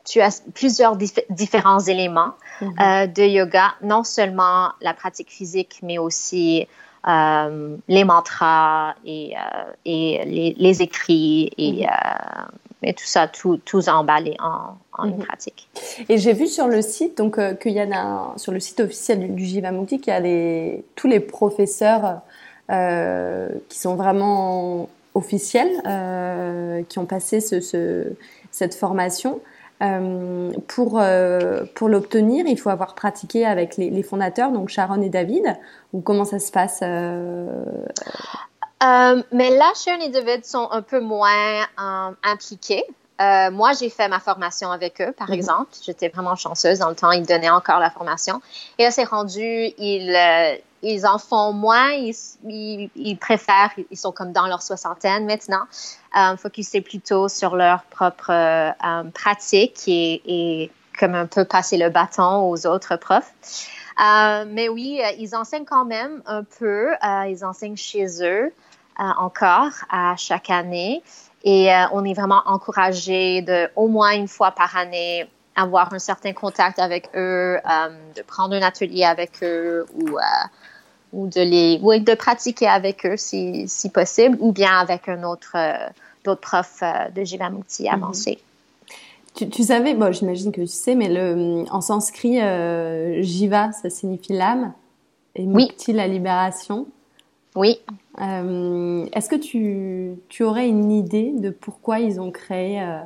tu 0.04 0.20
as 0.20 0.42
plusieurs 0.54 0.96
différents 1.30 1.80
éléments 1.80 2.32
mm-hmm. 2.60 3.04
euh, 3.04 3.06
de 3.06 3.22
yoga, 3.22 3.74
non 3.82 4.04
seulement 4.04 4.70
la 4.80 4.94
pratique 4.94 5.30
physique, 5.30 5.78
mais 5.82 5.98
aussi 5.98 6.66
euh, 7.08 7.76
les 7.88 8.04
mantras 8.04 8.94
et, 9.04 9.34
euh, 9.36 9.72
et 9.84 10.22
les, 10.24 10.56
les, 10.58 10.82
écrits 10.82 11.52
et, 11.56 11.84
mm-hmm. 11.84 12.48
et, 12.82 12.94
tout 12.94 13.06
ça, 13.06 13.28
tout, 13.28 13.58
tout 13.64 13.88
emballé 13.88 14.36
en, 14.40 14.76
en 14.92 15.04
une 15.04 15.18
mm-hmm. 15.18 15.26
pratique. 15.26 15.68
Et 16.08 16.18
j'ai 16.18 16.32
vu 16.32 16.46
sur 16.46 16.66
le 16.66 16.82
site, 16.82 17.16
donc 17.16 17.38
qu'il 17.58 17.72
y 17.72 17.82
en 17.82 17.92
a 17.92 18.34
sur 18.38 18.52
le 18.52 18.60
site 18.60 18.80
officiel 18.80 19.20
du, 19.20 19.28
du 19.28 19.44
Jivamukti, 19.44 20.00
qu'il 20.00 20.12
y 20.12 20.16
a 20.16 20.20
les, 20.20 20.84
tous 20.96 21.06
les 21.06 21.20
professeurs 21.20 22.20
qui 22.68 23.78
sont 23.78 23.96
vraiment 23.96 24.88
officiels, 25.14 25.82
qui 26.88 26.98
ont 26.98 27.04
passé 27.04 27.40
ce, 27.42 27.60
ce, 27.60 28.14
cette 28.50 28.74
formation. 28.74 29.40
Euh, 29.82 30.52
pour 30.68 31.00
euh, 31.00 31.64
pour 31.74 31.88
l'obtenir, 31.88 32.46
il 32.46 32.58
faut 32.58 32.70
avoir 32.70 32.94
pratiqué 32.94 33.44
avec 33.44 33.76
les, 33.76 33.90
les, 33.90 34.02
fondateurs, 34.02 34.52
donc 34.52 34.68
Sharon 34.68 35.02
et 35.02 35.08
David. 35.08 35.56
Ou 35.92 36.00
comment 36.00 36.24
ça 36.24 36.38
se 36.38 36.52
passe 36.52 36.80
euh? 36.82 37.46
Mais 39.32 39.50
là, 39.50 39.72
Sharon 39.74 40.00
et 40.00 40.08
David 40.08 40.44
sont 40.44 40.68
un 40.70 40.82
peu 40.82 41.00
moins 41.00 41.66
impliqués. 42.22 42.84
moi, 43.18 43.72
j'ai 43.78 43.90
fait 43.90 44.08
ma 44.08 44.20
formation 44.20 44.70
avec 44.70 45.00
eux, 45.00 45.12
par 45.12 45.28
mhm. 45.28 45.34
exemple. 45.34 45.70
J'étais 45.84 46.08
vraiment 46.08 46.36
chanceuse 46.36 46.78
dans 46.78 46.88
le 46.88 46.96
temps. 46.96 47.10
Ils 47.10 47.26
donnaient 47.26 47.50
encore 47.50 47.78
la 47.78 47.90
formation. 47.90 48.40
Et 48.78 48.84
là, 48.84 48.90
c'est 48.90 49.04
rendu, 49.04 49.72
ils, 49.78 50.16
ils 50.82 51.06
en 51.06 51.18
font 51.18 51.52
moins, 51.52 51.92
ils, 51.92 53.18
préfèrent, 53.20 53.70
ils 53.90 53.96
sont 53.96 54.12
comme 54.12 54.32
dans 54.32 54.46
leur 54.46 54.62
soixantaine 54.62 55.26
maintenant, 55.26 55.64
euh, 56.16 56.80
plutôt 56.80 57.28
sur 57.28 57.56
leur 57.56 57.84
propre 57.84 58.30
euh, 58.30 59.04
pratique 59.14 59.84
et, 59.86 60.70
comme 60.98 61.14
un 61.14 61.26
peu 61.26 61.44
passer 61.44 61.78
le 61.78 61.88
bâton 61.88 62.50
aux 62.50 62.66
autres 62.66 62.96
profs. 62.96 63.32
Euh, 64.00 64.44
mais 64.48 64.68
oui, 64.68 65.00
euh, 65.02 65.10
ils 65.18 65.34
enseignent 65.34 65.64
quand 65.64 65.84
même 65.84 66.22
un 66.26 66.44
peu, 66.44 66.92
euh, 66.92 67.24
ils 67.28 67.44
enseignent 67.44 67.76
chez 67.76 68.06
eux 68.22 68.52
encore 68.98 69.72
à 69.90 70.14
chaque 70.16 70.50
année 70.50 71.02
et 71.44 71.70
on 71.92 72.04
est 72.04 72.12
vraiment 72.12 72.42
encouragé 72.44 73.40
de 73.40 73.68
au 73.74 73.88
moins 73.88 74.12
une 74.12 74.28
fois 74.28 74.52
par 74.52 74.76
année 74.76 75.26
avoir 75.56 75.92
un 75.94 75.98
certain 75.98 76.34
contact 76.34 76.78
avec 76.78 77.08
eux, 77.16 77.58
de 78.14 78.22
prendre 78.22 78.54
un 78.54 78.60
atelier 78.60 79.04
avec 79.04 79.42
eux 79.42 79.86
ou 79.94 80.18
ou 81.12 81.26
de 81.26 81.40
les 81.40 81.78
ou 81.82 81.92
de 81.98 82.14
pratiquer 82.14 82.66
avec 82.66 83.04
eux 83.06 83.16
si, 83.16 83.68
si 83.68 83.90
possible 83.90 84.36
ou 84.40 84.52
bien 84.52 84.78
avec 84.78 85.08
un 85.08 85.22
autre 85.24 85.52
euh, 85.54 85.88
d'autres 86.24 86.40
profs 86.40 86.82
euh, 86.82 87.10
de 87.14 87.24
Jivamukti 87.24 87.84
mhm. 87.84 87.94
avancé. 87.94 88.38
Tu, 89.34 89.48
tu, 89.48 89.62
savais, 89.62 89.94
bon, 89.94 90.12
j'imagine 90.12 90.52
que 90.52 90.60
tu 90.60 90.66
sais, 90.66 90.94
mais 90.94 91.08
le, 91.08 91.64
en 91.70 91.80
sanskrit, 91.80 92.40
euh, 92.40 93.22
Jiva, 93.22 93.72
ça 93.72 93.88
signifie 93.88 94.34
l'âme, 94.34 94.74
et 95.34 95.46
Mukti, 95.46 95.94
la 95.94 96.06
libération. 96.06 96.86
Oui. 97.56 97.80
Euh, 98.20 99.06
Est-ce 99.14 99.30
que 99.30 99.36
tu, 99.36 100.18
tu 100.28 100.42
aurais 100.42 100.68
une 100.68 100.92
idée 100.92 101.32
de 101.34 101.48
pourquoi 101.48 102.00
ils 102.00 102.20
ont 102.20 102.30
créé 102.30 102.82
euh, 102.82 102.98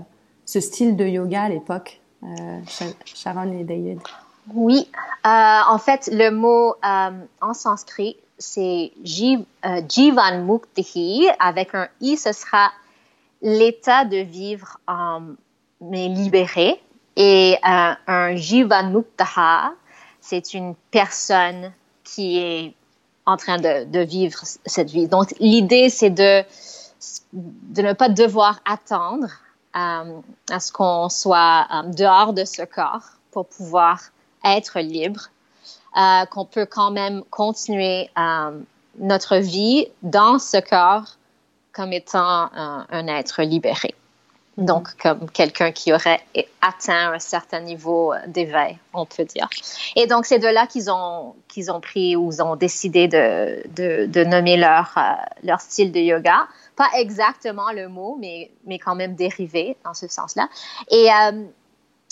ce 0.44 0.58
style 0.58 0.96
de 0.96 1.06
yoga 1.06 1.42
à 1.42 1.48
l'époque, 1.48 2.00
Sharon 3.04 3.52
et 3.52 3.62
David 3.62 4.00
oui, 4.54 4.88
euh, 5.26 5.60
en 5.68 5.78
fait, 5.78 6.08
le 6.12 6.30
mot 6.30 6.74
euh, 6.84 7.10
en 7.40 7.54
sanskrit, 7.54 8.16
c'est 8.38 8.92
euh, 8.94 9.82
Jivan 9.88 10.44
Muktihi. 10.44 11.28
Avec 11.40 11.74
un 11.74 11.88
i, 12.00 12.16
ce 12.16 12.32
sera 12.32 12.70
l'état 13.42 14.04
de 14.04 14.18
vivre 14.18 14.78
mais 15.80 16.08
libéré. 16.08 16.80
Et 17.16 17.56
un 17.62 18.36
Jivan 18.36 18.90
Muktaha, 18.90 19.72
c'est 20.20 20.52
une 20.52 20.74
personne 20.90 21.72
qui 22.04 22.38
est 22.38 22.74
en 23.24 23.36
train 23.36 23.56
de, 23.56 24.00
vivre 24.00 24.38
cette 24.66 24.90
vie. 24.90 25.08
Donc, 25.08 25.34
l'idée, 25.40 25.88
c'est 25.88 26.10
de, 26.10 26.44
de 27.32 27.82
ne 27.82 27.94
pas 27.94 28.10
devoir 28.10 28.60
attendre 28.66 29.28
à 29.72 30.60
ce 30.60 30.72
qu'on 30.72 31.08
soit 31.08 31.66
dehors 31.86 32.32
de 32.32 32.44
ce 32.44 32.62
corps 32.62 33.16
pour 33.30 33.46
pouvoir 33.46 34.00
être 34.44 34.80
libre, 34.80 35.30
euh, 35.96 36.26
qu'on 36.26 36.44
peut 36.44 36.66
quand 36.66 36.90
même 36.90 37.22
continuer 37.30 38.10
euh, 38.18 38.60
notre 38.98 39.36
vie 39.36 39.88
dans 40.02 40.38
ce 40.38 40.58
corps 40.58 41.16
comme 41.72 41.92
étant 41.92 42.50
un, 42.54 43.06
être 43.08 43.42
libéré. 43.42 43.94
Mm-hmm. 44.58 44.64
Donc, 44.64 44.88
comme 45.02 45.30
quelqu'un 45.30 45.72
qui 45.72 45.92
aurait 45.92 46.20
atteint 46.62 47.12
un 47.12 47.18
certain 47.18 47.60
niveau 47.60 48.14
d'éveil, 48.26 48.78
on 48.94 49.04
peut 49.04 49.24
dire. 49.24 49.48
Et 49.94 50.06
donc, 50.06 50.24
c'est 50.24 50.38
de 50.38 50.48
là 50.48 50.66
qu'ils 50.66 50.90
ont, 50.90 51.34
qu'ils 51.48 51.70
ont 51.70 51.80
pris 51.80 52.16
ou 52.16 52.30
ont 52.40 52.56
décidé 52.56 53.08
de, 53.08 53.62
de, 53.74 54.06
de 54.06 54.24
nommer 54.24 54.56
leur, 54.56 54.94
euh, 54.96 55.12
leur 55.42 55.60
style 55.60 55.92
de 55.92 56.00
yoga. 56.00 56.46
Pas 56.76 56.88
exactement 56.96 57.72
le 57.72 57.88
mot, 57.88 58.16
mais, 58.18 58.50
mais 58.66 58.78
quand 58.78 58.94
même 58.94 59.14
dérivé 59.14 59.76
dans 59.84 59.94
ce 59.94 60.08
sens-là. 60.08 60.48
Et 60.90 61.08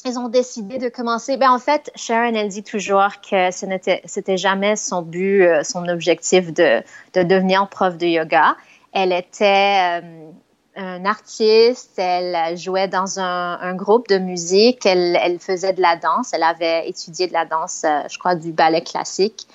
ils 0.04 0.18
ont 0.18 0.28
décidé 0.28 0.78
de 0.78 0.88
commencer. 0.88 1.36
Ben, 1.36 1.50
en 1.50 1.58
fait, 1.58 1.90
Sharon, 1.96 2.34
elle 2.34 2.48
dit 2.48 2.62
toujours 2.62 3.20
que 3.22 3.50
ce 3.50 3.64
n'était, 3.64 4.36
jamais 4.36 4.76
son 4.76 5.02
but, 5.02 5.42
euh, 5.42 5.64
son 5.64 5.88
objectif 5.88 6.52
de, 6.52 6.82
de 7.14 7.22
devenir 7.22 7.68
prof 7.68 7.96
de 7.96 8.06
yoga. 8.06 8.56
Elle 8.92 9.12
était 9.12 10.02
euh, 10.02 10.30
un 10.76 11.04
artiste, 11.06 11.98
elle 11.98 12.56
jouait 12.56 12.88
dans 12.88 13.18
un, 13.18 13.74
groupe 13.74 14.08
de 14.08 14.18
musique, 14.18 14.84
elle, 14.84 15.38
faisait 15.40 15.72
de 15.72 15.80
la 15.80 15.96
danse, 15.96 16.32
elle 16.34 16.42
avait 16.42 16.88
étudié 16.88 17.26
de 17.26 17.32
la 17.32 17.46
danse, 17.46 17.82
euh, 17.84 18.00
je 18.10 18.18
crois, 18.18 18.34
du 18.34 18.52
ballet 18.52 18.82
classique. 18.82 19.46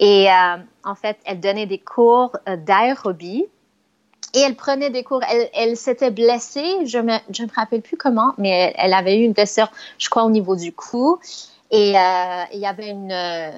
Et 0.00 0.28
en 0.84 0.94
fait, 0.94 1.16
elle 1.24 1.40
donnait 1.40 1.66
des 1.66 1.80
cours 1.80 2.36
d'aérobie 2.46 3.46
et 4.34 4.40
elle 4.40 4.54
prenait 4.54 4.90
des 4.90 5.04
cours. 5.04 5.22
Elle, 5.28 5.48
elle 5.54 5.76
s'était 5.76 6.10
blessée, 6.10 6.86
je 6.86 6.98
me, 6.98 7.16
je 7.30 7.42
me 7.42 7.48
rappelle 7.54 7.82
plus 7.82 7.96
comment, 7.96 8.34
mais 8.38 8.74
elle, 8.76 8.92
avait 8.92 9.18
eu 9.18 9.24
une 9.24 9.32
blessure, 9.32 9.70
je 9.98 10.08
crois, 10.08 10.24
au 10.24 10.30
niveau 10.30 10.56
du 10.56 10.72
cou. 10.72 11.18
Et 11.70 11.98
euh, 11.98 12.42
il 12.52 12.60
y 12.60 12.66
avait 12.66 12.88
une, 12.88 13.12
euh, 13.12 13.50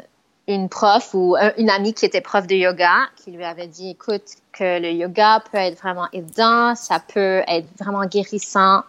une 0.49 0.69
prof 0.69 1.15
ou 1.15 1.37
une 1.59 1.71
amie 1.71 1.95
qui 1.95 2.05
était 2.05 2.21
prof 2.21 2.47
de 2.47 2.55
yoga 2.55 2.95
qui 3.17 3.31
lui 3.31 3.45
avait 3.45 3.67
dit, 3.67 3.91
écoute, 3.91 4.23
que 4.53 4.81
le 4.81 4.91
yoga 4.91 5.43
peut 5.51 5.59
être 5.59 5.79
vraiment 5.79 6.09
aidant, 6.13 6.75
ça 6.75 7.01
peut 7.01 7.43
être 7.47 7.67
vraiment 7.79 8.05
guérissant. 8.05 8.83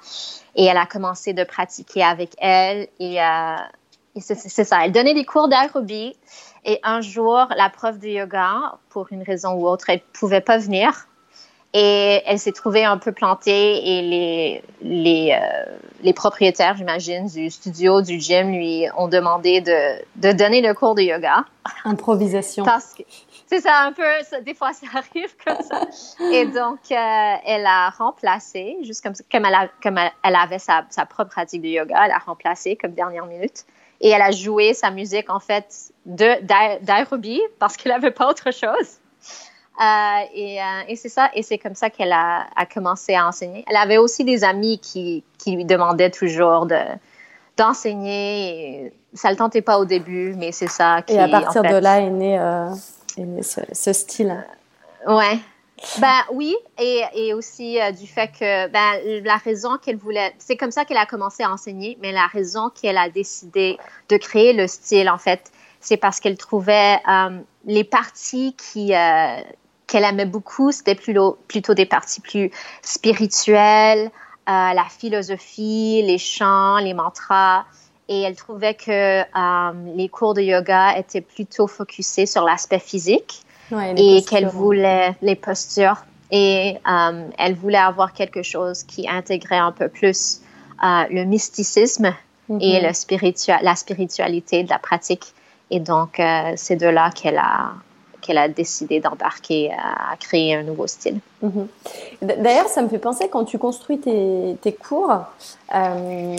Et 0.56 0.66
elle 0.66 0.78
a 0.78 0.86
commencé 0.86 1.34
de 1.34 1.44
pratiquer 1.44 2.04
avec 2.04 2.32
elle. 2.40 2.88
Et, 3.00 3.22
euh, 3.22 3.56
c'est 4.20 4.66
ça, 4.66 4.86
elle 4.86 4.92
donnait 4.92 5.14
des 5.14 5.26
cours 5.26 5.48
d'aérobie. 5.48 6.16
Et 6.66 6.80
un 6.84 7.02
jour, 7.02 7.48
la 7.56 7.70
prof 7.70 7.98
de 7.98 8.08
yoga, 8.08 8.76
pour 8.90 9.08
une 9.12 9.24
raison 9.24 9.54
ou 9.54 9.68
autre, 9.68 9.86
elle 9.90 10.02
pouvait 10.14 10.42
pas 10.42 10.58
venir 10.58 11.08
et 11.74 12.22
elle 12.26 12.38
s'est 12.38 12.52
trouvée 12.52 12.84
un 12.84 12.98
peu 12.98 13.14
plantée 13.14 13.98
et 13.98 14.02
les, 14.02 14.64
les, 14.82 15.32
euh, 15.34 15.78
les 16.02 16.14
propriétaires, 16.14 16.76
j'imagine, 16.76 17.28
du 17.28 17.50
studio, 17.50 18.02
du 18.02 18.20
gym 18.20 18.52
lui 18.52 18.88
ont 18.98 19.08
demandé 19.08 19.62
de, 19.62 20.02
de 20.18 20.34
donner 20.34 20.62
le 20.62 20.74
cours 20.74 20.96
de 20.96 21.02
yoga. 21.02 21.46
Improvisation. 21.86 22.66
Parce 22.66 22.94
que 22.94 23.04
c'est 23.48 23.62
ça 23.62 23.84
un 23.84 23.94
peu, 23.94 24.04
ça, 24.24 24.42
des 24.42 24.54
fois 24.54 24.74
ça 24.74 24.88
arrive 24.94 25.34
comme 25.46 25.62
ça. 25.62 25.82
Et 26.34 26.46
donc, 26.46 26.80
euh, 26.92 27.36
elle 27.46 27.66
a 27.66 27.90
remplacé, 27.92 28.78
juste 28.84 29.02
comme, 29.02 29.14
comme, 29.32 29.46
elle, 29.46 29.54
a, 29.54 29.70
comme 29.82 29.98
elle 29.98 30.36
avait 30.36 30.60
sa, 30.60 30.86
sa 30.90 31.06
propre 31.06 31.32
pratique 31.32 31.62
de 31.62 31.68
yoga, 31.68 32.06
elle 32.06 32.12
a 32.12 32.20
remplacé 32.20 32.76
comme 32.76 32.92
dernière 32.92 33.26
minute. 33.26 33.66
Et 34.04 34.10
elle 34.10 34.22
a 34.22 34.32
joué 34.32 34.74
sa 34.74 34.90
musique, 34.90 35.30
en 35.30 35.40
fait, 35.40 35.94
d'aérobie 36.06 37.42
parce 37.60 37.78
qu'elle 37.78 37.92
n'avait 37.92 38.12
pas 38.12 38.28
autre 38.28 38.52
chose. 38.52 39.01
Euh, 39.80 40.26
et, 40.36 40.62
euh, 40.62 40.64
et 40.90 40.96
c'est 40.96 41.10
ça, 41.10 41.32
et 41.34 41.44
c'est 41.44 41.58
comme 41.58 41.76
ça 41.76 41.90
qu'elle 41.90 42.12
a, 42.12 42.46
a, 42.56 42.66
commencé 42.66 43.16
à 43.16 43.28
enseigner. 43.28 43.64
Elle 43.68 43.78
avait 43.78 43.98
aussi 43.98 44.24
des 44.24 44.44
amis 44.44 44.80
qui, 44.80 45.24
qui 45.38 45.56
lui 45.56 45.66
demandaient 45.66 46.12
toujours 46.12 46.66
de 46.66 46.80
d'enseigner. 47.58 48.94
Ça 49.14 49.32
le 49.32 49.38
tentait 49.38 49.62
pas 49.62 49.80
au 49.80 49.86
début, 49.86 50.36
mais 50.38 50.52
c'est 50.52 50.68
ça 50.68 51.02
qui. 51.02 51.14
Et 51.14 51.20
à 51.20 51.28
partir 51.28 51.64
de 51.64 51.76
là 51.76 52.00
est 52.00 52.10
né, 52.10 52.38
euh, 52.38 52.70
est 53.18 53.24
né 53.24 53.44
ce, 53.44 53.62
ce, 53.72 53.94
style. 53.94 54.46
Ouais. 55.08 55.40
Ben 56.00 56.20
oui, 56.32 56.56
et, 56.78 57.02
et 57.16 57.34
aussi 57.34 57.80
du 58.00 58.06
fait 58.06 58.28
que 58.28 58.68
ben, 58.68 59.24
la 59.24 59.38
raison 59.38 59.78
qu'elle 59.78 59.98
voulait, 59.98 60.32
c'est 60.38 60.56
comme 60.56 60.70
ça 60.70 60.86
qu'elle 60.86 60.98
a 60.98 61.08
commencé 61.08 61.42
à 61.44 61.52
enseigner, 61.52 61.98
mais 62.02 62.12
la 62.12 62.28
raison 62.28 62.70
qu'elle 62.70 62.98
a 62.98 63.10
décidé 63.10 63.80
de 64.10 64.18
créer 64.18 64.54
le 64.54 64.68
style, 64.68 65.10
en 65.10 65.18
fait, 65.18 65.52
c'est 65.82 65.98
parce 65.98 66.20
qu'elle 66.20 66.38
trouvait 66.38 67.00
euh, 67.10 67.40
les 67.66 67.84
parties 67.84 68.56
qui, 68.56 68.94
qu'elle 69.88 70.04
aimait 70.04 70.26
beaucoup, 70.26 70.72
c'était 70.72 70.96
plutôt 70.96 71.38
des 71.74 71.86
parties 71.86 72.22
plus 72.22 72.52
spirituelles, 72.82 74.12
la 74.48 74.86
philosophie, 74.90 76.02
les 76.06 76.18
chants, 76.18 76.78
les 76.78 76.94
mantras. 76.94 77.66
Et 78.10 78.22
elle 78.22 78.36
trouvait 78.36 78.74
que 78.74 79.22
les 79.96 80.10
cours 80.10 80.34
de 80.34 80.42
yoga 80.42 80.98
étaient 80.98 81.22
plutôt 81.22 81.68
focusés 81.68 82.26
sur 82.26 82.44
l'aspect 82.44 82.80
physique 82.80 83.44
et 83.96 84.24
qu'elle 84.24 84.48
voulait 84.48 85.16
les 85.22 85.36
postures 85.36 86.04
et 86.32 86.78
euh, 86.90 87.30
elle 87.38 87.56
voulait 87.56 87.78
avoir 87.78 88.14
quelque 88.14 88.42
chose 88.42 88.84
qui 88.84 89.08
intégrait 89.08 89.58
un 89.58 89.74
peu 89.74 89.90
plus 89.90 90.42
euh, 90.84 91.04
le 91.10 91.26
mysticisme 91.26 92.16
et 92.60 92.80
mhm. 92.80 92.82
le 92.82 93.64
la 93.64 93.76
spiritualité 93.76 94.64
de 94.64 94.70
la 94.70 94.80
pratique. 94.80 95.34
Et 95.72 95.80
donc, 95.80 96.20
euh, 96.20 96.54
c'est 96.56 96.76
de 96.76 96.86
là 96.86 97.10
qu'elle 97.10 97.38
a, 97.40 97.72
qu'elle 98.22 98.38
a 98.38 98.48
décidé 98.48 99.00
d'embarquer 99.00 99.72
à 99.72 100.16
créer 100.18 100.54
un 100.54 100.62
nouveau 100.62 100.86
style. 100.86 101.20
Mhm. 101.42 101.68
D'ailleurs, 102.22 102.68
ça 102.68 102.84
me 102.84 102.90
fait 102.90 103.00
penser 103.00 103.28
quand 103.30 103.46
tu 103.46 103.58
construis 103.58 104.00
tes, 104.00 104.74
cours, 104.74 105.14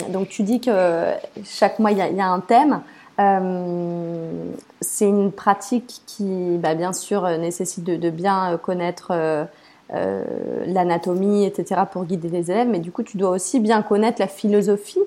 donc 0.09 0.29
tu 0.29 0.43
dis 0.43 0.61
que 0.61 1.11
chaque 1.43 1.79
mois, 1.79 1.91
il 1.91 1.97
y, 1.97 2.21
a 2.21 2.27
un 2.27 2.39
thème. 2.39 2.81
c'est 4.79 5.07
une 5.07 5.31
pratique 5.33 6.01
qui, 6.05 6.57
bah, 6.57 6.75
bien 6.75 6.93
sûr, 6.93 7.27
nécessite 7.37 7.83
de, 7.83 8.09
bien 8.09 8.57
connaître 8.63 9.11
euh, 9.93 10.23
l'anatomie, 10.65 11.45
etc., 11.45 11.81
pour 11.91 12.05
guider 12.05 12.29
les 12.29 12.49
élèves, 12.49 12.67
mais 12.67 12.79
du 12.79 12.91
coup, 12.91 13.03
tu 13.03 13.17
dois 13.17 13.29
aussi 13.29 13.59
bien 13.59 13.83
connaître 13.83 14.19
la 14.19 14.27
philosophie, 14.27 15.03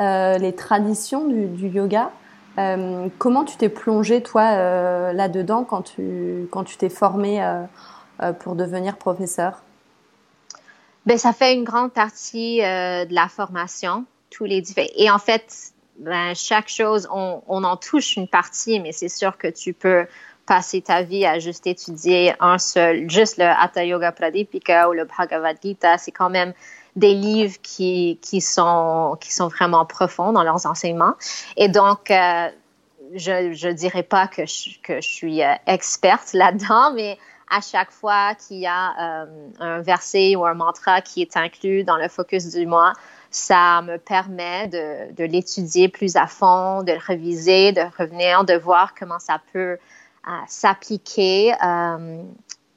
euh, 0.00 0.36
les 0.36 0.52
traditions 0.52 1.26
du, 1.26 1.68
yoga. 1.68 2.10
Euh, 2.58 3.08
comment 3.18 3.44
tu 3.44 3.56
t'es 3.56 3.68
plongé, 3.68 4.22
toi, 4.22 5.12
là-dedans 5.12 5.64
quand 5.64 5.82
tu 5.82 6.48
quand 6.50 6.64
tu 6.64 6.76
t'es 6.76 6.88
formé 6.88 7.44
pour 8.40 8.54
devenir 8.54 8.96
professeur? 8.96 9.62
Ben, 11.04 11.18
ça 11.18 11.32
fait 11.32 11.54
une 11.54 11.64
grande 11.64 11.92
partie 11.92 12.58
de 12.58 13.14
la 13.14 13.28
formation, 13.28 14.06
tous 14.30 14.44
les 14.44 14.62
Et 14.96 15.10
en 15.10 15.18
fait, 15.18 15.72
ben, 15.98 16.34
chaque 16.34 16.68
chose, 16.68 17.08
on, 17.12 17.42
on, 17.46 17.64
en 17.64 17.76
touche 17.76 18.16
une 18.16 18.28
partie, 18.28 18.80
mais 18.80 18.92
c'est 18.92 19.08
sûr 19.08 19.38
que 19.38 19.48
tu 19.48 19.72
peux 19.72 20.06
passer 20.46 20.80
ta 20.80 21.02
vie 21.02 21.26
à 21.26 21.38
juste 21.38 21.66
étudier 21.66 22.34
un 22.40 22.58
seul, 22.58 23.10
juste 23.10 23.36
le 23.38 23.44
Hatha 23.44 23.84
Yoga 23.84 24.12
Pradipika 24.12 24.88
ou 24.88 24.92
le 24.92 25.04
Bhagavad 25.04 25.56
Gita, 25.62 25.98
c'est 25.98 26.12
quand 26.12 26.30
même 26.30 26.54
des 26.96 27.14
livres 27.14 27.56
qui, 27.62 28.18
qui, 28.22 28.40
sont, 28.40 29.16
qui 29.20 29.32
sont 29.32 29.48
vraiment 29.48 29.84
profonds 29.84 30.32
dans 30.32 30.42
leurs 30.42 30.66
enseignements. 30.66 31.14
Et 31.56 31.68
donc, 31.68 32.10
euh, 32.10 32.48
je 33.14 33.68
ne 33.68 33.72
dirais 33.72 34.02
pas 34.02 34.26
que 34.26 34.46
je, 34.46 34.80
que 34.82 35.00
je 35.00 35.08
suis 35.08 35.42
euh, 35.42 35.52
experte 35.66 36.32
là-dedans, 36.32 36.92
mais 36.94 37.18
à 37.50 37.60
chaque 37.60 37.92
fois 37.92 38.34
qu'il 38.34 38.58
y 38.58 38.66
a 38.66 39.22
euh, 39.22 39.26
un 39.60 39.80
verset 39.80 40.34
ou 40.34 40.44
un 40.46 40.54
mantra 40.54 41.02
qui 41.02 41.22
est 41.22 41.36
inclus 41.36 41.84
dans 41.84 41.96
le 41.96 42.08
focus 42.08 42.50
du 42.52 42.66
mois, 42.66 42.94
ça 43.30 43.82
me 43.82 43.98
permet 43.98 44.66
de, 44.68 45.12
de 45.14 45.24
l'étudier 45.24 45.88
plus 45.88 46.16
à 46.16 46.26
fond, 46.26 46.82
de 46.82 46.92
le 46.92 46.98
réviser, 46.98 47.72
de 47.72 47.82
revenir, 47.98 48.44
de 48.44 48.54
voir 48.54 48.94
comment 48.98 49.18
ça 49.18 49.40
peut 49.52 49.76
s'appliquer 50.48 51.52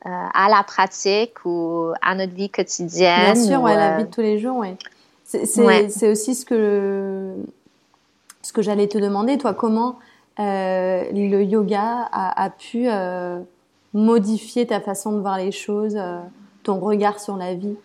euh, 0.06 0.10
euh, 0.10 0.28
à 0.34 0.50
la 0.50 0.64
pratique 0.64 1.46
ou 1.46 1.92
à 2.02 2.16
notre 2.16 2.34
vie 2.34 2.50
quotidienne. 2.50 3.34
Bien 3.34 3.36
sûr, 3.36 3.62
ouais, 3.62 3.76
la 3.76 3.94
euh, 3.94 3.98
vie 3.98 4.04
de 4.06 4.10
tous 4.10 4.22
les 4.22 4.40
jours, 4.40 4.58
oui. 4.58 4.76
C'est 5.26 6.10
aussi 6.10 6.36
ce 6.36 6.46
que, 6.46 7.36
ce 8.42 8.54
que 8.54 8.62
j'allais 8.62 8.88
te 8.88 8.98
demander, 8.98 9.38
toi, 9.38 9.54
comment 9.54 10.00
le 10.38 11.42
yoga 11.44 12.10
a, 12.12 12.44
a 12.44 12.50
pu 12.50 12.88
modifier 13.94 14.66
ta 14.66 14.80
façon 14.80 15.12
de 15.12 15.20
voir 15.20 15.38
les 15.38 15.52
choses, 15.52 16.00
ton 16.64 16.80
regard 16.80 17.20
sur 17.20 17.38
la 17.38 17.54
vie? 17.54 17.76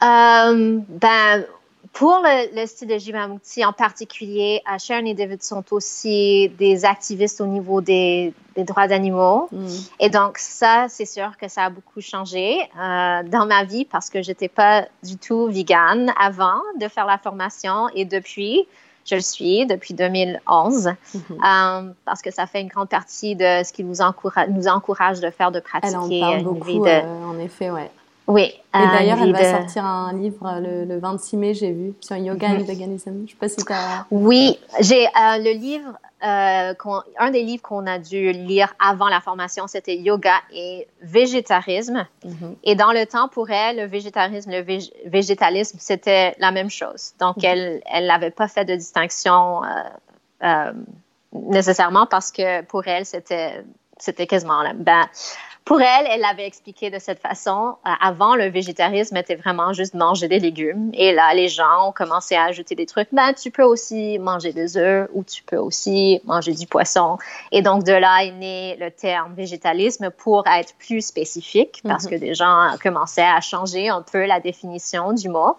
Ben, 0.00 1.44
pour 1.92 2.22
le, 2.24 2.66
style 2.66 2.88
de 2.88 2.96
Jivamukti 2.96 3.64
en 3.64 3.72
particulier, 3.72 4.62
Sharon 4.78 5.04
et 5.04 5.14
David 5.14 5.42
sont 5.42 5.64
aussi 5.72 6.48
des 6.58 6.86
activistes 6.86 7.40
au 7.40 7.46
niveau 7.46 7.82
des, 7.82 8.32
droits 8.56 8.88
d'animaux. 8.88 9.48
Mm. 9.52 9.66
Et 10.00 10.08
donc, 10.08 10.38
ça, 10.38 10.86
c'est 10.88 11.04
sûr 11.04 11.36
que 11.36 11.48
ça 11.48 11.64
a 11.64 11.70
beaucoup 11.70 12.00
changé 12.00 12.60
euh, 12.62 13.22
dans 13.24 13.46
ma 13.46 13.64
vie 13.64 13.84
parce 13.84 14.08
que 14.08 14.22
j'étais 14.22 14.48
pas 14.48 14.86
du 15.02 15.16
tout 15.16 15.46
vegan 15.48 16.12
avant 16.18 16.62
de 16.80 16.88
faire 16.88 17.06
la 17.06 17.18
formation 17.18 17.88
et 17.94 18.06
depuis, 18.06 18.66
je 19.04 19.16
le 19.16 19.20
suis 19.20 19.66
depuis 19.66 19.92
2011 19.92 20.86
mm-hmm. 20.86 21.18
euh, 21.30 21.92
parce 22.06 22.22
que 22.22 22.30
ça 22.30 22.46
fait 22.46 22.62
une 22.62 22.68
grande 22.68 22.88
partie 22.88 23.36
de 23.36 23.62
ce 23.64 23.72
qui 23.72 23.84
nous 23.84 24.00
encourage, 24.00 24.48
nous 24.48 24.66
encourage 24.66 25.20
de 25.20 25.28
faire, 25.28 25.52
de 25.52 25.60
pratiquer. 25.60 25.92
Elle 25.92 25.96
en 25.96 26.20
parle 26.20 26.42
beaucoup, 26.42 26.86
euh, 26.86 27.24
en 27.26 27.38
effet, 27.38 27.70
ouais. 27.70 27.90
Oui. 28.26 28.54
Et 28.74 28.78
d'ailleurs, 28.78 29.18
elle 29.20 29.32
va 29.32 29.58
sortir 29.58 29.84
un 29.84 30.12
livre 30.12 30.60
le, 30.60 30.98
26 30.98 31.36
mai, 31.36 31.54
j'ai 31.54 31.72
vu, 31.72 31.94
sur 32.00 32.16
yoga 32.16 32.48
et 32.48 32.58
mhm. 32.58 32.64
veganisme. 32.64 33.24
Je 33.26 33.32
sais 33.32 33.36
pas 33.38 33.48
si 33.48 33.56
tu 33.56 33.72
as. 33.72 34.06
Oui, 34.10 34.58
j'ai 34.80 35.06
euh, 35.06 35.38
le 35.38 35.52
livre, 35.52 35.92
euh, 36.24 36.72
un 37.18 37.30
des 37.30 37.42
livres 37.42 37.62
qu'on 37.62 37.86
a 37.86 37.98
dû 37.98 38.32
lire 38.32 38.74
avant 38.78 39.08
la 39.08 39.20
formation, 39.20 39.66
c'était 39.66 39.96
Yoga 39.96 40.36
et 40.52 40.86
végétarisme. 41.02 42.06
Mhm. 42.24 42.56
Et 42.64 42.74
dans 42.74 42.92
le 42.92 43.04
temps, 43.06 43.28
pour 43.28 43.50
elle, 43.50 43.76
le 43.76 43.86
végétarisme, 43.86 44.50
le 44.50 44.64
végétalisme, 45.06 45.78
c'était 45.80 46.34
la 46.38 46.52
même 46.52 46.70
chose. 46.70 47.12
Donc, 47.18 47.38
mhm. 47.38 47.44
elle 47.44 47.82
elle 47.86 48.06
n'avait 48.06 48.30
pas 48.30 48.48
fait 48.48 48.64
de 48.64 48.76
distinction 48.76 49.62
euh, 50.42 50.72
nécessairement 51.32 52.06
parce 52.06 52.30
que 52.30 52.62
pour 52.62 52.86
elle, 52.86 53.04
c'était 53.04 53.64
c'était 53.98 54.26
quasiment 54.26 54.62
la 54.62 54.72
ben, 54.72 55.06
pour 55.64 55.80
elle, 55.80 56.06
elle 56.10 56.20
l'avait 56.20 56.46
expliqué 56.46 56.90
de 56.90 56.98
cette 56.98 57.20
façon. 57.20 57.76
Euh, 57.86 57.90
avant, 58.00 58.34
le 58.34 58.46
végétarisme 58.48 59.16
était 59.16 59.36
vraiment 59.36 59.72
juste 59.72 59.94
manger 59.94 60.26
des 60.26 60.40
légumes. 60.40 60.90
Et 60.92 61.12
là, 61.12 61.32
les 61.34 61.48
gens 61.48 61.88
ont 61.88 61.92
commencé 61.92 62.34
à 62.34 62.44
ajouter 62.44 62.74
des 62.74 62.86
trucs. 62.86 63.08
Ben, 63.12 63.32
tu 63.32 63.50
peux 63.52 63.62
aussi 63.62 64.18
manger 64.18 64.52
des 64.52 64.76
œufs 64.76 65.08
ou 65.12 65.22
tu 65.22 65.42
peux 65.44 65.56
aussi 65.56 66.20
manger 66.24 66.52
du 66.52 66.66
poisson. 66.66 67.16
Et 67.52 67.62
donc, 67.62 67.84
de 67.84 67.92
là 67.92 68.24
est 68.24 68.32
né 68.32 68.76
le 68.80 68.90
terme 68.90 69.34
végétalisme 69.34 70.10
pour 70.10 70.44
être 70.48 70.74
plus 70.78 71.06
spécifique 71.06 71.80
parce 71.84 72.06
que 72.06 72.16
mhm. 72.16 72.20
des 72.20 72.34
gens 72.34 72.70
commençaient 72.82 73.22
à 73.22 73.40
changer 73.40 73.88
un 73.88 74.02
peu 74.02 74.26
la 74.26 74.40
définition 74.40 75.12
du 75.12 75.28
mot. 75.28 75.56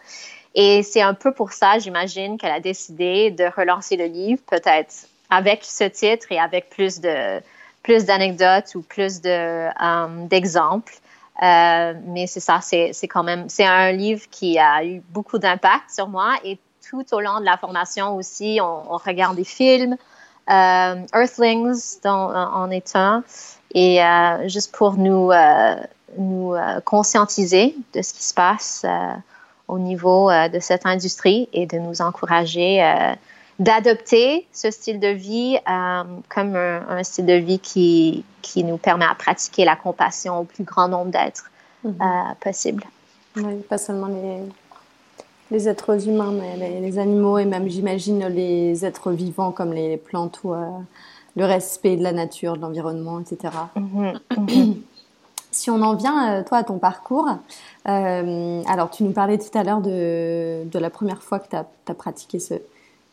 Et 0.55 0.83
c'est 0.83 1.01
un 1.01 1.13
peu 1.13 1.33
pour 1.33 1.53
ça, 1.53 1.79
j'imagine, 1.79 2.37
qu'elle 2.37 2.51
a 2.51 2.59
décidé 2.59 3.31
de 3.31 3.45
relancer 3.45 3.95
le 3.95 4.05
livre, 4.05 4.41
peut-être 4.45 5.07
avec 5.29 5.63
ce 5.63 5.85
titre 5.85 6.27
et 6.31 6.39
avec 6.39 6.69
plus 6.69 6.99
de, 6.99 7.41
plus 7.83 8.05
d'anecdotes 8.05 8.73
ou 8.75 8.81
plus 8.81 9.21
de, 9.21 9.29
euh, 9.29 10.27
d'exemples. 10.27 10.93
Euh, 11.41 11.93
mais 12.07 12.25
c'est 12.27 12.39
ça, 12.39 12.59
c'est, 12.61 12.93
quand 13.03 13.23
même, 13.23 13.49
c'est 13.49 13.65
un 13.65 13.91
livre 13.91 14.23
qui 14.31 14.57
a 14.57 14.83
eu 14.85 15.01
beaucoup 15.09 15.37
d'impact 15.37 15.91
sur 15.91 16.07
moi 16.07 16.35
et 16.43 16.57
tout 16.89 17.05
au 17.13 17.19
long 17.19 17.39
de 17.39 17.45
la 17.45 17.57
formation 17.57 18.15
aussi, 18.15 18.59
on, 18.61 18.97
regarde 18.97 19.35
des 19.35 19.43
films, 19.43 19.97
euh, 20.49 20.95
Earthlings 21.13 21.99
dont, 22.03 22.09
en 22.09 22.69
est 22.69 22.95
un, 22.95 23.23
et 23.73 23.99
juste 24.45 24.75
pour 24.75 24.93
nous, 24.93 25.31
nous 26.17 26.53
conscientiser 26.85 27.75
de 27.95 28.01
ce 28.03 28.13
qui 28.13 28.23
se 28.23 28.33
passe 28.35 28.85
au 29.67 29.79
niveau 29.79 30.29
de 30.29 30.59
cette 30.59 30.85
industrie 30.85 31.49
et 31.51 31.65
de 31.65 31.79
nous 31.79 32.01
encourager 32.01 32.83
d'adopter 33.59 34.47
ce 34.51 34.71
style 34.71 34.99
de 34.99 35.07
vie 35.07 35.57
euh, 35.69 36.03
comme 36.33 36.55
un, 36.55 37.03
style 37.03 37.25
de 37.25 37.33
vie 37.33 37.59
qui, 37.59 38.25
qui 38.41 38.63
nous 38.63 38.77
permet 38.77 39.05
à 39.05 39.15
pratiquer 39.15 39.65
la 39.65 39.75
compassion 39.75 40.39
au 40.39 40.43
plus 40.43 40.63
grand 40.63 40.87
nombre 40.87 41.11
d'êtres 41.11 41.51
euh, 41.85 41.89
possible. 42.41 42.83
Oui, 43.35 43.57
pas 43.69 43.77
seulement 43.77 44.07
les, 44.07 44.39
les 45.51 45.69
êtres 45.69 46.07
humains, 46.07 46.31
mais 46.31 46.79
les, 46.79 46.99
animaux 46.99 47.37
et 47.37 47.45
même, 47.45 47.69
j'imagine, 47.69 48.27
les 48.27 48.85
êtres 48.85 49.11
vivants 49.11 49.51
comme 49.51 49.73
les 49.73 49.97
plantes 49.97 50.39
ou 50.43 50.53
euh, 50.53 50.65
le 51.35 51.45
respect 51.45 51.95
de 51.95 52.03
la 52.03 52.11
nature, 52.11 52.55
de 52.55 52.61
l'environnement, 52.61 53.19
etc. 53.19 53.53
Mhm, 53.75 54.19
mhm. 54.37 54.81
si 55.51 55.69
on 55.69 55.81
en 55.83 55.93
vient, 55.93 56.41
toi, 56.43 56.59
à 56.59 56.63
ton 56.63 56.79
parcours, 56.79 57.27
alors 57.85 58.89
tu 58.89 59.03
nous 59.03 59.11
parlais 59.11 59.37
tout 59.37 59.55
à 59.55 59.63
l'heure 59.63 59.81
de, 59.81 60.63
de 60.65 60.79
la 60.79 60.89
première 60.89 61.21
fois 61.21 61.37
que 61.37 61.49
tu 61.49 61.55
as, 61.55 61.67
as, 61.87 61.93
pratiqué 61.93 62.39
ce, 62.39 62.55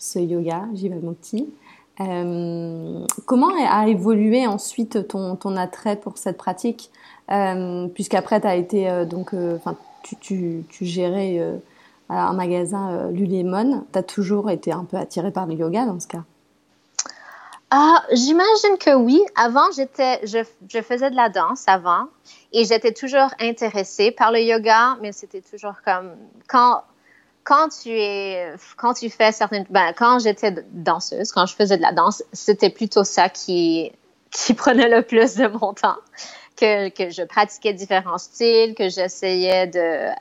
ce 0.01 0.19
yoga, 0.19 0.65
Jivamukti. 0.75 1.53
Euh, 2.01 3.07
comment 3.27 3.51
a 3.55 3.87
évolué 3.87 4.47
ensuite 4.47 5.07
ton, 5.07 5.37
ton, 5.37 5.57
attrait 5.57 5.97
pour 5.97 6.17
cette 6.19 6.39
pratique? 6.39 6.91
Euh, 7.31 7.87
Puisqu'après, 7.89 8.41
tu 8.41 8.49
été 8.49 8.91
euh, 8.91 9.05
donc, 9.05 9.35
euh, 9.35 9.59
tu, 10.03 10.17
tu, 10.17 10.65
tu, 10.71 10.87
gérais 10.87 11.39
un 12.09 12.33
magasin 12.33 13.11
Lulemon. 13.11 13.85
Tu 13.93 13.99
as 13.99 14.03
toujours 14.03 14.51
été 14.51 14.73
un 14.73 14.85
peu 14.85 14.97
attiré 14.97 15.31
par 15.31 15.47
le 15.47 15.55
yoga 15.55 15.85
dans 15.85 16.01
ce 16.01 16.09
cas? 16.09 16.25
Ah, 17.71 18.03
j'imagine 18.13 18.79
que 18.81 18.95
oui. 18.97 19.23
Avant, 19.37 19.71
j'étais, 19.77 20.27
je, 20.27 20.39
je, 20.69 20.81
faisais 20.81 21.11
de 21.11 21.17
la 21.17 21.29
danse 21.29 21.65
avant 21.69 22.07
et 22.53 22.65
j'étais 22.65 22.93
toujours 22.93 23.29
intéressée 23.39 24.11
par 24.11 24.33
le 24.33 24.41
yoga, 24.41 24.97
mais 25.03 25.13
c'était 25.13 25.43
toujours 25.43 25.75
comme 25.85 26.17
quand 26.49 26.83
quand 27.45 27.69
tu 27.69 27.91
es, 27.91 28.53
quand 28.77 28.95
tu 28.95 29.11
fais 29.11 29.33
certaines, 29.33 29.67
ben, 29.71 29.93
quand 29.97 30.19
j'étais 30.19 30.55
danseuse, 30.73 31.33
quand 31.33 31.47
je 31.47 31.55
faisais 31.55 31.77
de 31.77 31.83
la 31.83 31.93
danse, 31.93 32.23
c'était 32.33 32.71
plutôt 32.71 33.05
ça 33.05 33.29
qui, 33.29 33.93
qui 34.31 34.55
prenait 34.55 34.89
le 34.89 35.03
plus 35.03 35.37
de 35.37 35.47
mon 35.47 35.73
temps 35.73 35.97
que, 36.57 36.91
que 36.91 37.11
je 37.11 37.23
pratiquais 37.23 37.73
différents 37.73 38.19
styles, 38.19 38.75
que 38.75 38.89
j'essayais 38.89 39.67
de 39.67 39.79
euh, 39.79 40.13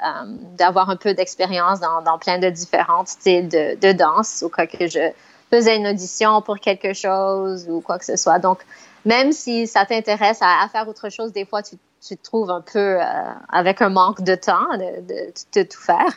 d'avoir 0.58 0.90
un 0.90 0.96
peu 0.96 1.14
d'expérience 1.14 1.80
dans, 1.80 2.18
plein 2.18 2.40
de 2.40 2.50
différents 2.50 3.06
styles 3.06 3.50
de, 3.50 3.76
de 3.76 3.92
danse, 3.92 4.44
ou 4.46 4.50
quoi 4.50 4.66
que 4.66 4.88
je 4.88 5.12
faisais 5.50 5.76
une 5.76 5.88
audition 5.88 6.42
pour 6.42 6.60
quelque 6.60 6.94
chose 6.94 7.68
ou 7.70 7.82
quoi 7.82 8.00
que 8.00 8.06
ce 8.06 8.16
soit. 8.16 8.40
Donc, 8.40 8.60
même 9.06 9.32
si 9.32 9.68
ça 9.68 9.86
t'intéresse 9.86 10.40
à, 10.42 10.68
faire 10.72 10.88
autre 10.88 11.10
chose, 11.10 11.34
des 11.34 11.46
fois, 11.46 11.64
tu, 11.64 11.76
tu 12.06 12.16
te 12.16 12.24
trouves 12.24 12.52
un 12.52 12.62
peu 12.62 13.02
euh, 13.02 13.04
avec 13.50 13.82
un 13.82 13.90
manque 13.90 14.22
de 14.22 14.36
temps 14.36 14.78
de, 14.78 15.32
de 15.54 15.64
tout 15.64 15.82
faire. 15.82 16.14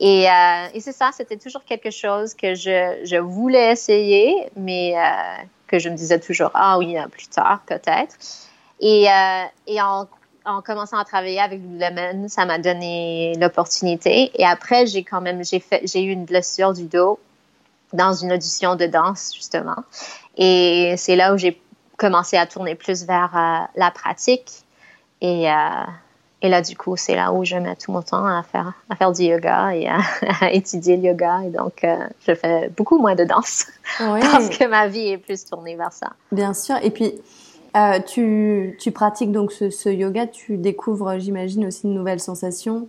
Et, 0.00 0.28
euh, 0.28 0.66
et 0.74 0.80
c'est 0.80 0.92
ça, 0.92 1.10
c'était 1.12 1.36
toujours 1.36 1.64
quelque 1.64 1.90
chose 1.90 2.34
que 2.34 2.54
je, 2.54 3.00
je 3.04 3.16
voulais 3.16 3.72
essayer, 3.72 4.50
mais 4.56 4.94
euh, 4.96 5.44
que 5.68 5.78
je 5.78 5.88
me 5.88 5.94
disais 5.94 6.18
toujours, 6.18 6.50
ah 6.54 6.78
oui, 6.78 6.96
plus 7.10 7.28
tard, 7.28 7.60
peut-être. 7.66 8.16
Et, 8.80 9.08
euh, 9.08 9.44
et 9.66 9.80
en, 9.80 10.08
en, 10.44 10.62
commençant 10.62 10.98
à 10.98 11.04
travailler 11.04 11.40
avec 11.40 11.60
Lululemon, 11.60 12.28
ça 12.28 12.44
m'a 12.44 12.58
donné 12.58 13.34
l'opportunité. 13.38 14.32
Et 14.34 14.44
après, 14.44 14.86
j'ai 14.86 15.04
quand 15.04 15.20
même, 15.20 15.44
j'ai 15.44 15.60
fait, 15.60 15.82
j'ai 15.84 16.02
eu 16.02 16.10
une 16.10 16.24
blessure 16.24 16.72
du 16.72 16.84
dos 16.84 17.20
dans 17.92 18.12
une 18.12 18.32
audition 18.32 18.74
de 18.74 18.86
danse, 18.86 19.32
justement. 19.34 19.76
Et 20.36 20.94
c'est 20.96 21.14
là 21.14 21.32
où 21.32 21.38
j'ai 21.38 21.60
commencé 21.96 22.36
à 22.36 22.46
tourner 22.46 22.74
plus 22.74 23.04
vers 23.04 23.30
euh, 23.36 23.64
la 23.76 23.92
pratique. 23.92 24.50
Et, 25.20 25.48
euh, 25.48 25.54
et 26.44 26.50
là, 26.50 26.60
du 26.60 26.76
coup, 26.76 26.94
c'est 26.94 27.14
là 27.14 27.32
où 27.32 27.42
je 27.42 27.56
mets 27.56 27.74
tout 27.74 27.90
mon 27.90 28.02
temps 28.02 28.26
à 28.26 28.42
faire, 28.42 28.74
à 28.90 28.96
faire 28.96 29.12
du 29.12 29.22
yoga 29.22 29.74
et 29.74 29.88
à, 29.88 30.52
étudier 30.52 30.98
le 30.98 31.04
yoga. 31.04 31.40
Et 31.46 31.48
donc, 31.48 31.82
euh, 31.84 32.06
je 32.28 32.34
fais 32.34 32.68
beaucoup 32.68 32.98
moins 32.98 33.14
de 33.14 33.24
danse 33.24 33.64
parce 33.98 34.50
que 34.50 34.68
ma 34.68 34.86
vie 34.86 35.08
est 35.08 35.16
plus 35.16 35.46
tournée 35.46 35.74
vers 35.74 35.94
ça. 35.94 36.12
Bien 36.32 36.52
sûr. 36.52 36.76
Et 36.82 36.90
puis, 36.90 37.14
euh, 37.78 37.98
tu, 38.00 38.76
tu, 38.78 38.92
pratiques 38.92 39.32
donc 39.32 39.52
ce, 39.52 39.70
ce, 39.70 39.88
yoga, 39.88 40.26
tu 40.26 40.58
découvres, 40.58 41.18
j'imagine, 41.18 41.64
aussi 41.64 41.86
de 41.86 41.92
nouvelles 41.92 42.20
sensations. 42.20 42.88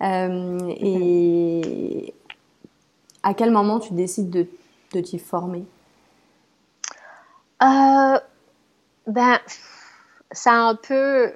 Euh, 0.00 0.60
et 0.68 2.14
à 3.24 3.34
quel 3.34 3.50
moment 3.50 3.80
tu 3.80 3.94
décides 3.94 4.30
de, 4.30 4.46
de 4.94 5.00
t'y 5.00 5.18
former? 5.18 5.64
Ben, 7.60 9.40
ça 10.30 10.52
un 10.52 10.76
peu 10.76 11.32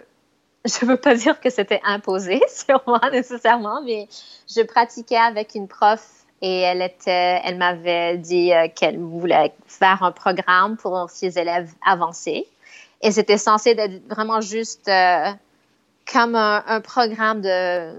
je 0.66 0.84
veux 0.84 0.96
pas 0.96 1.14
dire 1.14 1.40
que 1.40 1.50
c'était 1.50 1.80
imposé 1.84 2.40
sur 2.48 2.82
moi 2.86 3.00
nécessairement, 3.10 3.82
mais 3.82 4.08
je 4.48 4.62
pratiquais 4.62 5.16
avec 5.16 5.54
une 5.54 5.68
prof 5.68 6.04
et 6.42 6.60
elle 6.60 7.56
m'avait 7.56 8.18
dit 8.18 8.52
euh, 8.52 8.68
qu'elle 8.74 8.98
voulait 8.98 9.54
faire 9.66 10.02
un 10.02 10.12
programme 10.12 10.76
pour 10.76 11.08
ses 11.08 11.38
élèves 11.38 11.72
avancés. 11.84 12.46
Et 13.00 13.10
c'était 13.10 13.38
censé 13.38 13.70
être 13.70 14.06
vraiment 14.08 14.40
juste 14.40 14.88
euh, 14.88 15.30
comme 16.10 16.34
un, 16.34 16.80
programme 16.82 17.40
de, 17.40 17.92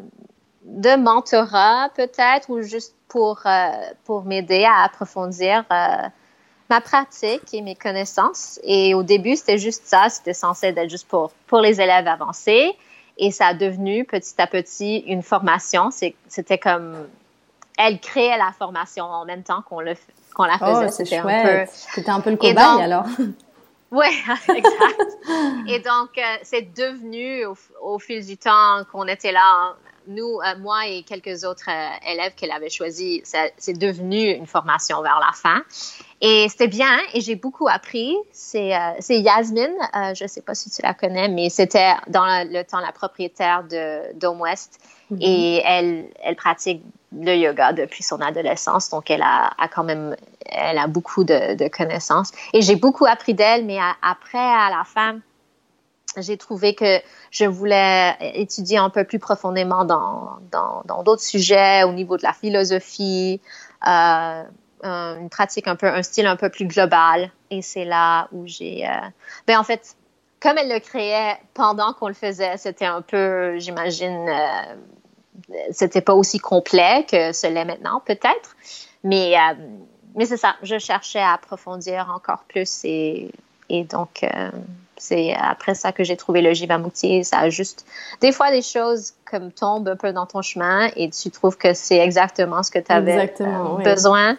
de 0.63 0.95
mentorat 0.97 1.89
peut-être 1.95 2.49
ou 2.49 2.61
juste 2.61 2.95
pour, 3.07 3.41
euh, 3.45 3.69
pour 4.05 4.23
m'aider 4.23 4.65
à 4.65 4.83
approfondir 4.83 5.63
ma 6.69 6.81
pratique 6.81 7.53
et 7.53 7.61
mes 7.61 7.75
connaissances. 7.75 8.59
Et 8.63 8.93
au 8.93 9.03
début, 9.03 9.35
c'était 9.35 9.57
juste 9.57 9.83
ça. 9.85 10.09
C'était 10.09 10.33
censé 10.33 10.67
être 10.67 10.89
juste 10.89 11.07
pour, 11.07 11.31
pour 11.47 11.59
les 11.59 11.79
élèves 11.81 12.07
avancés. 12.07 12.75
Et 13.17 13.31
ça 13.31 13.47
a 13.47 13.53
devenu 13.53 14.05
petit 14.05 14.39
à 14.39 14.47
petit 14.47 14.97
une 14.99 15.23
formation. 15.23 15.89
C'était 15.91 16.57
comme, 16.57 17.07
elle 17.77 17.99
créait 17.99 18.37
la 18.37 18.51
formation 18.57 19.05
en 19.05 19.25
même 19.25 19.43
temps 19.43 19.63
qu'on 19.67 19.79
le, 19.79 19.93
qu'on 20.33 20.43
la 20.43 20.57
faisait. 20.57 20.85
Oh, 20.85 20.89
c'était 20.89 21.17
un 21.17 21.65
peu, 21.65 21.71
c'était 21.71 22.11
un 22.11 22.21
peu 22.21 22.31
le 22.31 22.37
cobaye 22.37 22.81
alors. 22.81 23.05
Oui, 23.89 24.07
exact. 24.49 25.17
et 25.67 25.79
donc, 25.79 26.17
euh, 26.17 26.21
c'est 26.43 26.73
devenu 26.73 27.45
au, 27.45 27.55
au, 27.81 27.99
fil 27.99 28.25
du 28.25 28.35
temps 28.35 28.83
qu'on 28.91 29.07
était 29.07 29.31
là, 29.31 29.77
nous, 30.07 30.39
euh, 30.41 30.57
moi 30.59 30.87
et 30.87 31.03
quelques 31.03 31.43
autres 31.43 31.69
euh, 31.69 32.11
élèves 32.11 32.33
qu'elle 32.35 32.51
avait 32.51 32.69
choisis, 32.69 33.21
c'est 33.57 33.77
devenu 33.77 34.31
une 34.31 34.47
formation 34.47 35.01
vers 35.01 35.19
la 35.19 35.31
fin. 35.33 35.61
Et 36.19 36.47
c'était 36.49 36.67
bien 36.67 36.97
et 37.13 37.21
j'ai 37.21 37.35
beaucoup 37.35 37.67
appris. 37.67 38.15
C'est 38.31 38.75
euh, 38.75 38.93
Yasmine, 39.09 39.69
euh, 39.95 40.13
je 40.15 40.23
ne 40.23 40.27
sais 40.27 40.41
pas 40.41 40.55
si 40.55 40.69
tu 40.69 40.81
la 40.81 40.93
connais, 40.93 41.27
mais 41.29 41.49
c'était 41.49 41.93
dans 42.07 42.25
le, 42.25 42.63
temps 42.63 42.79
la 42.79 42.91
propriétaire 42.91 43.63
de 43.63 44.13
Dome 44.15 44.41
West 44.41 44.79
mm-hmm. 45.11 45.17
et 45.21 45.61
elle, 45.63 46.05
elle 46.23 46.35
pratique 46.35 46.83
le 47.11 47.35
yoga 47.35 47.71
depuis 47.71 48.03
son 48.03 48.19
adolescence, 48.19 48.89
donc 48.89 49.09
elle 49.09 49.21
a, 49.21 49.51
a 49.57 49.67
quand 49.67 49.83
même, 49.83 50.15
elle 50.45 50.77
a 50.77 50.87
beaucoup 50.87 51.23
de, 51.23 51.55
de 51.55 51.67
connaissances. 51.67 52.31
Et 52.53 52.61
j'ai 52.61 52.75
beaucoup 52.75 53.05
appris 53.05 53.33
d'elle, 53.33 53.65
mais 53.65 53.77
après, 54.01 54.37
à 54.39 54.69
la 54.69 54.83
fin, 54.83 55.19
j'ai 56.17 56.37
trouvé 56.37 56.73
que 56.73 56.99
je 57.31 57.45
voulais 57.45 58.15
étudier 58.33 58.77
un 58.77 58.89
peu 58.89 59.03
plus 59.03 59.19
profondément 59.19 59.85
dans 59.85 60.37
d'autres 60.51 61.03
dans, 61.03 61.17
sujets 61.17 61.83
au 61.83 61.93
niveau 61.93 62.17
de 62.17 62.23
la 62.23 62.33
philosophie, 62.33 63.39
euh, 63.87 64.43
une 64.83 65.29
pratique 65.29 65.67
un 65.67 65.75
peu, 65.75 65.87
un 65.87 66.03
style 66.03 66.27
un 66.27 66.35
peu 66.35 66.49
plus 66.49 66.65
global. 66.65 67.31
Et 67.49 67.61
c'est 67.61 67.85
là 67.85 68.27
où 68.31 68.45
j'ai, 68.45 68.87
euh, 68.87 68.91
ben 69.47 69.57
en 69.57 69.63
fait, 69.63 69.95
comme 70.39 70.57
elle 70.57 70.69
le 70.69 70.79
créait 70.79 71.37
pendant 71.53 71.93
qu'on 71.93 72.07
le 72.07 72.13
faisait, 72.13 72.57
c'était 72.57 72.85
un 72.85 73.01
peu, 73.01 73.57
j'imagine, 73.57 74.27
euh, 74.29 75.55
c'était 75.71 76.01
pas 76.01 76.13
aussi 76.13 76.39
complet 76.39 77.05
que 77.09 77.31
ce 77.31 77.47
l'est 77.47 77.65
maintenant, 77.65 78.01
peut-être. 78.05 78.55
Mais, 79.03 79.37
euh, 79.37 79.53
mais 80.15 80.25
c'est 80.25 80.37
ça, 80.37 80.55
je 80.63 80.77
cherchais 80.77 81.19
à 81.19 81.33
approfondir 81.33 82.11
encore 82.13 82.43
plus 82.47 82.85
et 83.69 83.83
donc, 83.83 84.23
euh, 84.23 84.49
c'est 84.97 85.35
après 85.39 85.75
ça 85.75 85.91
que 85.91 86.03
j'ai 86.03 86.17
trouvé 86.17 86.41
le 86.41 86.53
Jivamukti. 86.53 87.23
Ça 87.23 87.39
a 87.39 87.49
juste 87.49 87.85
des 88.21 88.31
fois 88.31 88.51
des 88.51 88.61
choses 88.61 89.13
comme 89.29 89.51
tombent 89.51 89.89
un 89.89 89.95
peu 89.95 90.11
dans 90.11 90.25
ton 90.25 90.41
chemin 90.41 90.89
et 90.95 91.09
tu 91.09 91.29
trouves 91.29 91.57
que 91.57 91.73
c'est 91.73 91.99
exactement 91.99 92.63
ce 92.63 92.71
que 92.71 92.79
tu 92.79 92.91
avais 92.91 93.33
euh, 93.41 93.83
besoin. 93.83 94.37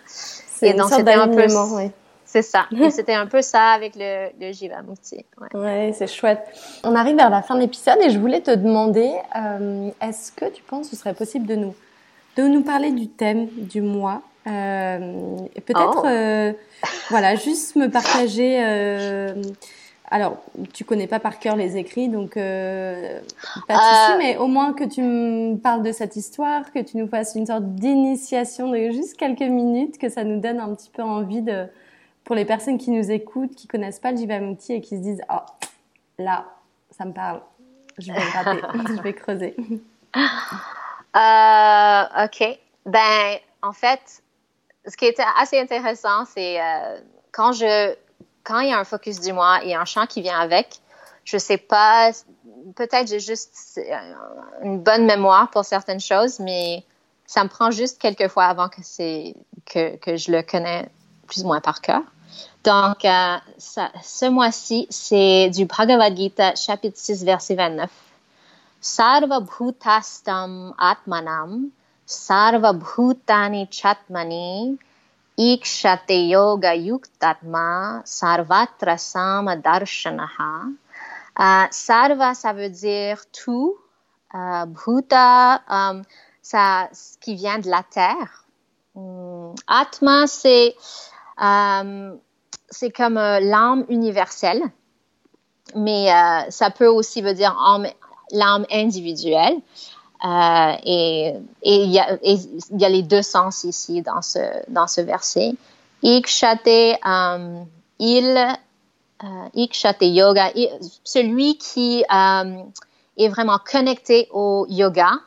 Et 0.63 0.75
donc 0.75 0.91
c'était 0.91 1.13
un 1.13 1.29
peu 1.29 1.47
oui. 1.77 1.91
c'est 2.25 2.43
ça. 2.43 2.67
c'était 2.91 3.15
un 3.15 3.27
peu 3.27 3.41
ça 3.43 3.71
avec 3.71 3.95
le, 3.97 4.31
le 4.41 4.53
Jivamukti. 4.53 5.25
Ouais, 5.41 5.61
ouais 5.61 5.95
c'est 5.97 6.09
chouette. 6.09 6.45
On 6.83 6.97
arrive 6.97 7.17
vers 7.17 7.31
la 7.31 7.43
fin 7.43 7.55
de 7.55 7.61
l'épisode 7.61 7.99
et 8.03 8.11
je 8.11 8.19
voulais 8.19 8.41
te 8.41 8.51
demander 8.51 9.13
euh, 9.37 9.91
est-ce 10.01 10.33
que 10.33 10.47
tu 10.47 10.63
penses 10.63 10.89
que 10.89 10.97
ce 10.97 11.01
serait 11.01 11.15
possible 11.15 11.47
de 11.47 11.55
nous 11.55 11.75
de 12.37 12.45
nous 12.45 12.63
parler 12.63 12.93
du 12.93 13.09
thème 13.09 13.49
du 13.53 13.81
mois 13.81 14.23
peut-être, 15.67 16.05
oh. 16.05 16.89
voilà, 17.11 17.35
juste 17.35 17.77
me 17.77 17.89
partager 17.89 18.59
alors, 20.11 20.39
tu 20.73 20.85
connais 20.85 21.07
pas 21.07 21.21
par 21.21 21.39
cœur 21.39 21.55
les 21.57 21.77
écrits, 21.77 22.09
donc 22.09 22.37
euh, 22.37 23.21
pas 23.67 23.75
de 23.75 23.79
souci, 23.79 24.13
euh, 24.13 24.19
mais 24.19 24.37
au 24.39 24.47
moins 24.47 24.73
que 24.73 24.85
tu 24.85 25.03
me 25.03 25.57
parles 25.57 25.83
de 25.83 25.93
cette 25.93 26.17
histoire, 26.17 26.73
que 26.73 26.79
tu 26.79 26.97
nous 26.97 27.09
fasses 27.09 27.35
une 27.35 27.47
sorte 27.47 27.65
d'initiation 27.75 28.71
de 28.71 28.91
juste 28.91 29.19
quelques 29.19 29.41
minutes, 29.43 29.99
que 29.99 30.09
ça 30.09 30.25
nous 30.25 30.41
donne 30.41 30.61
un 30.61 30.75
petit 30.75 30.91
peu 30.91 31.03
envie 31.03 31.43
de, 31.43 31.67
pour 32.25 32.35
les 32.35 32.47
personnes 32.47 32.79
qui 32.79 32.91
nous 32.91 33.11
écoutent, 33.11 33.55
qui 33.55 33.67
connaissent 33.67 34.01
pas 34.01 34.13
le 34.13 34.17
Jivamukti 34.17 34.73
et 34.73 34.81
qui 34.81 34.97
se 34.97 35.03
disent, 35.03 35.23
oh, 35.31 35.45
là, 36.19 36.47
ça 36.97 37.05
me 37.05 37.13
parle, 37.13 37.43
je 37.99 38.11
vais 38.11 38.19
gratter, 38.19 38.63
je 38.97 39.03
vais 39.03 39.13
creuser. 39.13 39.57
Euh, 41.17 42.25
ok, 42.25 42.59
ben 42.87 43.39
en 43.61 43.73
fait, 43.73 44.23
ce 44.89 44.97
qui 44.97 45.07
était 45.07 45.25
assez 45.37 45.61
intéressant, 45.61 46.25
c'est 46.25 46.61
euh, 46.61 47.01
quand 47.33 47.53
je 47.53 47.95
quand 48.45 48.61
il 48.61 48.71
y 48.71 48.73
a 48.73 48.79
un 48.79 48.85
focus 48.85 49.21
du 49.21 49.33
mois 49.33 49.63
et 49.63 49.75
un 49.75 49.85
chant 49.85 50.07
qui 50.07 50.23
vient 50.23 50.39
avec, 50.39 50.81
je 51.25 51.37
sais 51.37 51.59
pas, 51.59 52.11
peut-être 52.77 53.09
j'ai 53.09 53.21
juste 53.21 53.79
une 54.63 54.81
bonne 54.81 55.05
mémoire 55.05 55.51
pour 55.51 55.67
certaines 55.67 56.01
choses, 56.01 56.41
mais 56.41 56.83
ça 57.27 57.45
me 57.45 57.51
prend 57.51 57.71
juste 57.71 58.01
quelques 58.01 58.29
fois 58.29 58.47
avant 58.47 58.71
que 58.71 58.81
c'est 58.83 59.35
que, 59.67 59.97
que 59.97 60.17
je 60.17 60.33
le 60.33 60.43
connais 60.43 60.89
plus 61.27 61.45
ou 61.45 61.49
moins 61.49 61.61
par 61.61 61.83
cœur. 61.83 62.01
Donc, 62.65 63.05
euh, 63.05 63.37
ce 63.59 64.29
mois-ci, 64.29 64.87
c'est 64.91 65.51
du 65.51 65.67
Bhagavad 65.67 66.17
Gita, 66.17 66.55
chapitre 66.55 66.99
6, 66.99 67.25
verset 67.25 67.55
29. 67.55 67.91
Sarva 68.81 69.41
bhutastam 69.41 70.75
atmanam, 70.79 71.69
sarva 72.09 72.73
bhutani 72.73 73.69
chatmani, 73.69 74.79
Ikshate 75.39 76.29
yoga 76.29 76.75
yuktatma 76.75 78.03
sarvatra 78.05 78.97
darshanaha. 79.63 80.75
Uh, 81.37 81.69
sarva, 81.71 82.35
ça 82.35 82.53
veut 82.53 82.71
dire 82.71 83.19
tout. 83.33 83.77
Uh, 84.35 84.67
bhuta, 84.67 85.63
um, 85.69 86.03
ça, 86.43 86.89
ce 86.93 87.17
qui 87.19 87.37
vient 87.37 87.61
de 87.61 87.71
la 87.71 87.85
terre. 87.85 88.45
Um, 88.97 89.55
atma, 89.69 90.27
c'est 90.27 90.75
um, 91.39 92.19
c'est 92.71 92.91
comme 92.91 93.17
euh, 93.17 93.41
l'âme 93.41 93.85
universelle, 93.89 94.63
mais 95.75 96.13
euh, 96.13 96.51
ça 96.51 96.71
peut 96.71 96.87
aussi 96.89 97.23
veut 97.23 97.35
dire 97.35 97.57
l'âme 98.33 98.67
individuelle. 98.71 99.61
Euh, 100.25 100.73
et 100.85 101.35
il 101.63 101.91
y, 101.91 101.95
y, 101.95 102.85
a 102.85 102.89
les 102.89 103.03
deux 103.03 103.23
sens 103.23 103.65
ici 103.65 104.03
dans 104.03 104.23
ce, 104.23 104.41
dans 104.69 104.87
ce 104.87 105.01
verset. 105.01 105.53
Ikshate, 106.03 106.99
um, 107.05 107.67
il 107.99 108.59
Ikshate 109.57 110.03
Yoga, 110.03 110.53
celui 111.05 111.57
qui 111.59 112.05
est 113.19 113.29
vraiment 113.29 113.59
connecté 113.59 114.29
au 114.33 114.67
yoga, 114.69 115.21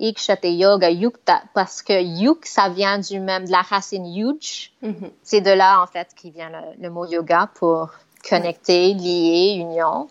Ikshate 0.00 0.44
Yoga 0.44 0.90
Yukta, 0.90 1.42
parce 1.54 1.82
que 1.82 2.02
Yuk, 2.02 2.46
ça 2.46 2.68
vient 2.68 2.98
du 2.98 3.20
même, 3.20 3.46
de 3.46 3.50
la 3.50 3.62
racine 3.62 4.06
Yuj. 4.06 4.72
Mm-hmm. 4.82 5.10
C'est 5.22 5.40
de 5.40 5.50
là, 5.50 5.82
en 5.82 5.86
fait, 5.86 6.08
qui 6.16 6.30
vient 6.30 6.50
le, 6.78 6.90
mot 6.90 7.06
yoga 7.06 7.48
pour 7.54 7.90
connecter, 8.28 8.92
lier, 8.94 9.54
union. 9.56 10.08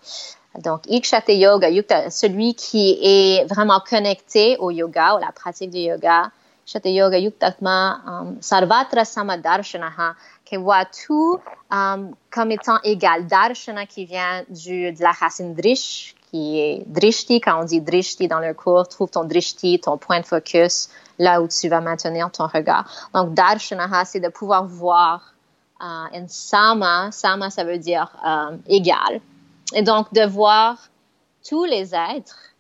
Donc, 0.60 0.82
Ikshate 0.88 1.30
Yoga 1.30 1.70
Yukta, 1.70 2.10
celui 2.12 2.54
qui 2.54 3.00
est 3.02 3.46
vraiment 3.46 3.80
connecté 3.80 4.58
au 4.58 4.70
yoga, 4.70 5.16
ou 5.16 5.20
la 5.20 5.32
pratique 5.32 5.72
du 5.72 5.80
yoga. 5.80 6.32
Ikshate 6.66 6.86
Yoga 6.86 7.18
Yuktatma 7.18 8.02
um, 8.06 8.38
Sarvatra 8.40 9.04
Samadarshanaha, 9.04 10.16
qui 10.46 10.58
voit 10.58 10.86
tout 10.86 11.40
um, 11.72 12.14
comme 12.30 12.52
étant 12.52 12.80
égal. 12.84 13.26
Darshana 13.26 13.86
qui 13.88 14.06
vient 14.06 14.44
du, 14.50 14.92
de 14.92 15.02
la 15.02 15.12
racine 15.12 15.56
Drish, 15.56 16.14
qui 16.30 16.60
est 16.60 16.84
drishti. 16.88 17.42
Quand 17.42 17.60
on 17.62 17.66
dit 17.66 17.82
drishti 17.82 18.28
dans 18.28 18.40
le 18.40 18.54
cours, 18.54 18.88
trouve 18.88 19.10
ton 19.10 19.24
drishti, 19.24 19.80
ton 19.80 19.98
point 19.98 20.20
de 20.20 20.26
focus, 20.26 20.90
là 21.18 21.42
où 21.42 21.48
tu 21.48 21.68
vas 21.68 21.82
maintenir 21.82 22.30
ton 22.32 22.46
regard. 22.46 23.10
Donc, 23.14 23.34
darshanaha, 23.34 24.06
c'est 24.06 24.20
de 24.20 24.30
pouvoir 24.30 24.66
voir. 24.66 25.34
Euh, 25.82 26.06
et 26.14 26.24
sama, 26.28 27.12
sama, 27.12 27.50
ça 27.50 27.64
veut 27.64 27.80
dire 27.80 28.16
euh, 28.26 28.56
égal. 28.68 29.20
Et 29.74 29.82
donc, 29.82 30.14
de 30.14 30.26
voir 30.26 30.78
tous 31.48 31.66
les 31.66 31.94
êtres 31.96 32.54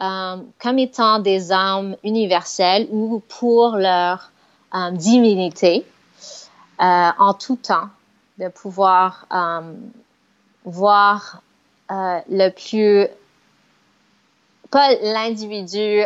euh, 0.00 0.36
comme 0.58 0.78
étant 0.78 1.18
des 1.18 1.52
âmes 1.52 1.94
universelles 2.04 2.88
ou 2.90 3.22
pour 3.28 3.76
leur 3.76 4.30
euh, 4.74 4.90
divinité 4.92 5.84
euh, 6.80 7.10
en 7.18 7.34
tout 7.34 7.56
temps, 7.56 7.88
de 8.38 8.48
pouvoir 8.48 9.26
voir 10.64 11.42
le 11.90 12.48
plus 12.50 13.08
pas 14.70 14.94
l'individu 15.02 16.02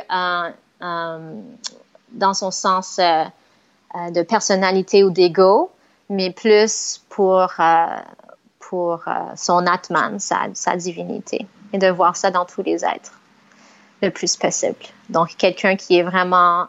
dans 0.81 2.35
son 2.35 2.51
sens 2.51 2.99
de 2.99 4.23
personnalité 4.23 5.05
ou 5.05 5.11
d'ego, 5.11 5.71
mais 6.09 6.33
plus 6.33 7.01
pour, 7.11 7.53
pour 8.69 9.05
son 9.37 9.67
atman, 9.67 10.19
sa, 10.19 10.47
sa 10.55 10.77
divinité, 10.77 11.47
et 11.73 11.79
de 11.79 11.89
voir 11.89 12.17
ça 12.17 12.31
dans 12.31 12.45
tous 12.45 12.63
les 12.63 12.85
êtres 12.85 13.21
le 14.03 14.11
plus 14.11 14.37
possible. 14.37 14.77
Donc, 15.09 15.37
quelqu'un 15.37 15.77
qui 15.77 15.99
est 15.99 16.03
vraiment 16.03 16.67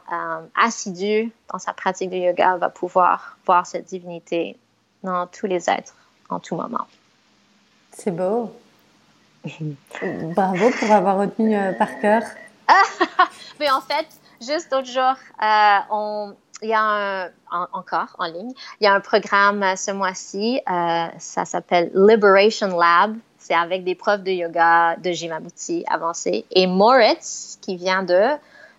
assidu 0.55 1.31
dans 1.51 1.59
sa 1.59 1.73
pratique 1.73 2.09
de 2.09 2.17
yoga 2.17 2.57
va 2.57 2.69
pouvoir 2.69 3.37
voir 3.45 3.65
cette 3.65 3.85
divinité 3.85 4.57
dans 5.03 5.27
tous 5.27 5.47
les 5.47 5.69
êtres, 5.69 5.95
en 6.29 6.39
tout 6.39 6.55
moment. 6.55 6.87
C'est 7.91 8.11
beau. 8.11 8.51
Bravo 10.35 10.69
pour 10.79 10.91
avoir 10.91 11.17
retenu 11.17 11.55
euh, 11.55 11.71
par 11.73 11.99
cœur. 11.99 12.23
Mais 13.59 13.69
en 13.69 13.81
fait, 13.81 14.07
juste 14.41 14.71
l'autre 14.71 14.87
jour, 14.87 15.13
euh, 15.41 16.33
il 16.61 16.69
y 16.69 16.73
a 16.73 17.25
un, 17.25 17.31
encore 17.73 18.15
en 18.17 18.25
ligne, 18.25 18.51
il 18.79 18.85
y 18.85 18.87
a 18.87 18.93
un 18.93 19.01
programme 19.01 19.63
euh, 19.63 19.75
ce 19.75 19.91
mois-ci, 19.91 20.61
ça 20.65 21.45
s'appelle 21.45 21.91
Liberation 21.93 22.77
Lab. 22.77 23.15
C'est 23.37 23.53
avec 23.53 23.83
des 23.83 23.93
profs 23.93 24.23
de 24.23 24.31
yoga 24.31 24.95
de 24.95 25.11
Jivamukti 25.11 25.83
avancé. 25.87 26.45
Et 26.49 26.65
Moritz, 26.65 27.59
qui 27.61 27.75
vient 27.75 28.01
de 28.01 28.29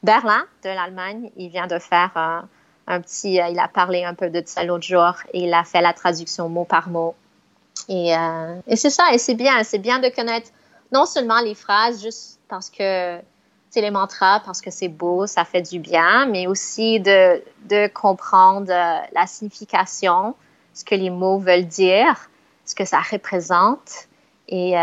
Berlin, 0.03 0.45
de 0.65 0.71
l'Allemagne, 0.71 1.31
il 1.37 1.51
vient 1.51 1.69
de 1.69 1.79
faire 1.79 2.11
un, 2.17 2.49
un 2.87 3.01
petit, 3.01 3.35
il 3.35 3.59
a 3.59 3.69
parlé 3.69 4.05
un 4.05 4.15
peu 4.15 4.31
de 4.31 4.43
ça 4.45 4.65
l'autre 4.65 4.85
jour 4.85 5.15
et 5.33 5.45
il 5.45 5.55
a 5.55 5.65
fait 5.65 5.81
la 5.81 5.93
traduction 5.93 6.49
mot 6.49 6.65
par 6.65 6.89
mot. 6.89 7.15
Et, 7.89 8.13
c'est 8.75 8.91
ça, 8.91 9.05
et 9.13 9.19
c'est 9.19 9.35
bien, 9.35 9.63
c'est 9.63 9.79
bien 9.79 9.99
de 9.99 10.09
connaître 10.09 10.51
non 10.93 11.07
seulement 11.07 11.41
les 11.41 11.55
phrases 11.55 12.03
juste 12.03 12.41
parce 12.49 12.71
que 12.71 13.19
les 13.75 13.91
mantras, 13.91 14.41
parce 14.41 14.61
que 14.61 14.71
c'est 14.71 14.89
beau, 14.89 15.27
ça 15.27 15.45
fait 15.45 15.63
du 15.63 15.79
bien, 15.79 16.27
mais 16.27 16.47
aussi 16.47 17.01
de, 17.01 17.43
de 17.65 17.89
comprendre 17.89 18.71
euh, 18.71 18.99
la 19.13 19.27
signification, 19.27 20.35
ce 20.75 20.85
que 20.85 20.95
les 20.95 21.11
mots 21.11 21.39
veulent 21.39 21.67
dire, 21.67 22.31
ce 22.65 22.75
que 22.75 22.85
ça 22.85 23.01
représente 23.01 24.09
et, 24.49 24.79
euh, 24.79 24.81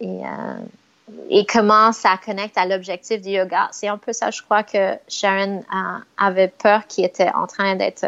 et, 0.00 0.22
euh, 0.24 0.58
et 1.28 1.44
comment 1.46 1.92
ça 1.92 2.18
connecte 2.24 2.56
à 2.56 2.66
l'objectif 2.66 3.20
du 3.20 3.30
yoga. 3.30 3.68
C'est 3.72 3.88
un 3.88 3.98
peu 3.98 4.12
ça, 4.12 4.30
je 4.30 4.42
crois, 4.42 4.62
que 4.62 4.96
Sharon 5.08 5.64
avait 6.16 6.48
peur 6.48 6.86
qui 6.86 7.04
était 7.04 7.30
en 7.34 7.46
train 7.46 7.74
d'être 7.74 8.06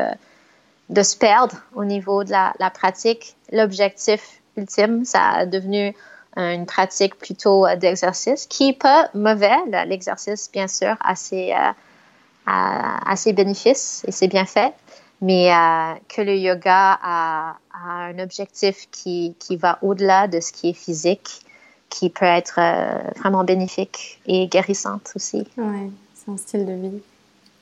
de 0.89 1.03
se 1.03 1.17
perdre 1.17 1.57
au 1.75 1.85
niveau 1.85 2.23
de 2.23 2.31
la, 2.31 2.53
la 2.59 2.71
pratique. 2.71 3.35
L'objectif 3.51 4.41
ultime, 4.57 5.05
ça 5.05 5.23
a 5.29 5.47
devenu 5.47 5.95
une 6.37 6.67
pratique 6.67 7.17
plutôt 7.17 7.67
euh, 7.67 7.77
d'exercice 7.77 8.47
qui 8.47 8.71
est 8.71 8.79
pas 8.79 9.11
mauvais. 9.15 9.57
L'exercice, 9.87 10.51
bien 10.53 10.69
sûr, 10.69 10.97
a 11.01 11.15
ses, 11.15 11.53
euh, 11.53 11.73
a, 12.47 13.17
ses 13.17 13.33
bénéfices 13.33 14.03
et 14.07 14.13
ses 14.13 14.29
bienfaits, 14.29 14.73
mais 15.21 15.53
euh, 15.53 15.95
que 16.09 16.23
le 16.23 16.37
yoga 16.37 16.99
a, 17.03 17.57
un 17.85 18.19
objectif 18.21 18.89
qui, 18.91 19.35
qui 19.41 19.57
va 19.57 19.79
au-delà 19.83 20.29
de 20.29 20.41
ce 20.41 20.53
qui 20.53 20.71
est 20.71 20.73
physique, 20.73 21.41
qui 21.89 22.11
peut 22.11 22.25
être 22.25 22.61
vraiment 23.19 23.43
bénéfique 23.43 24.21
et 24.27 24.47
guérissante 24.47 25.13
aussi. 25.17 25.47
Oui, 25.57 25.91
c'est 26.15 26.31
un 26.31 26.37
style 26.37 26.65
de 26.65 26.73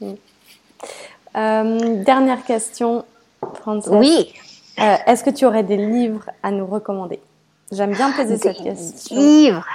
vie. 0.07 1.97
dernière 2.05 2.45
question, 2.45 3.07
Frances. 3.55 3.89
Oui. 3.91 4.35
Est-ce 4.77 5.25
que 5.25 5.31
tu 5.31 5.47
aurais 5.47 5.62
des 5.62 5.79
livres 5.79 6.29
à 6.43 6.51
nous 6.51 6.66
recommander? 6.66 7.21
J'aime 7.73 7.93
bien 7.93 8.11
poser 8.12 8.37
cette 8.37 8.62
question. 8.62 9.16
Livres 9.16 9.66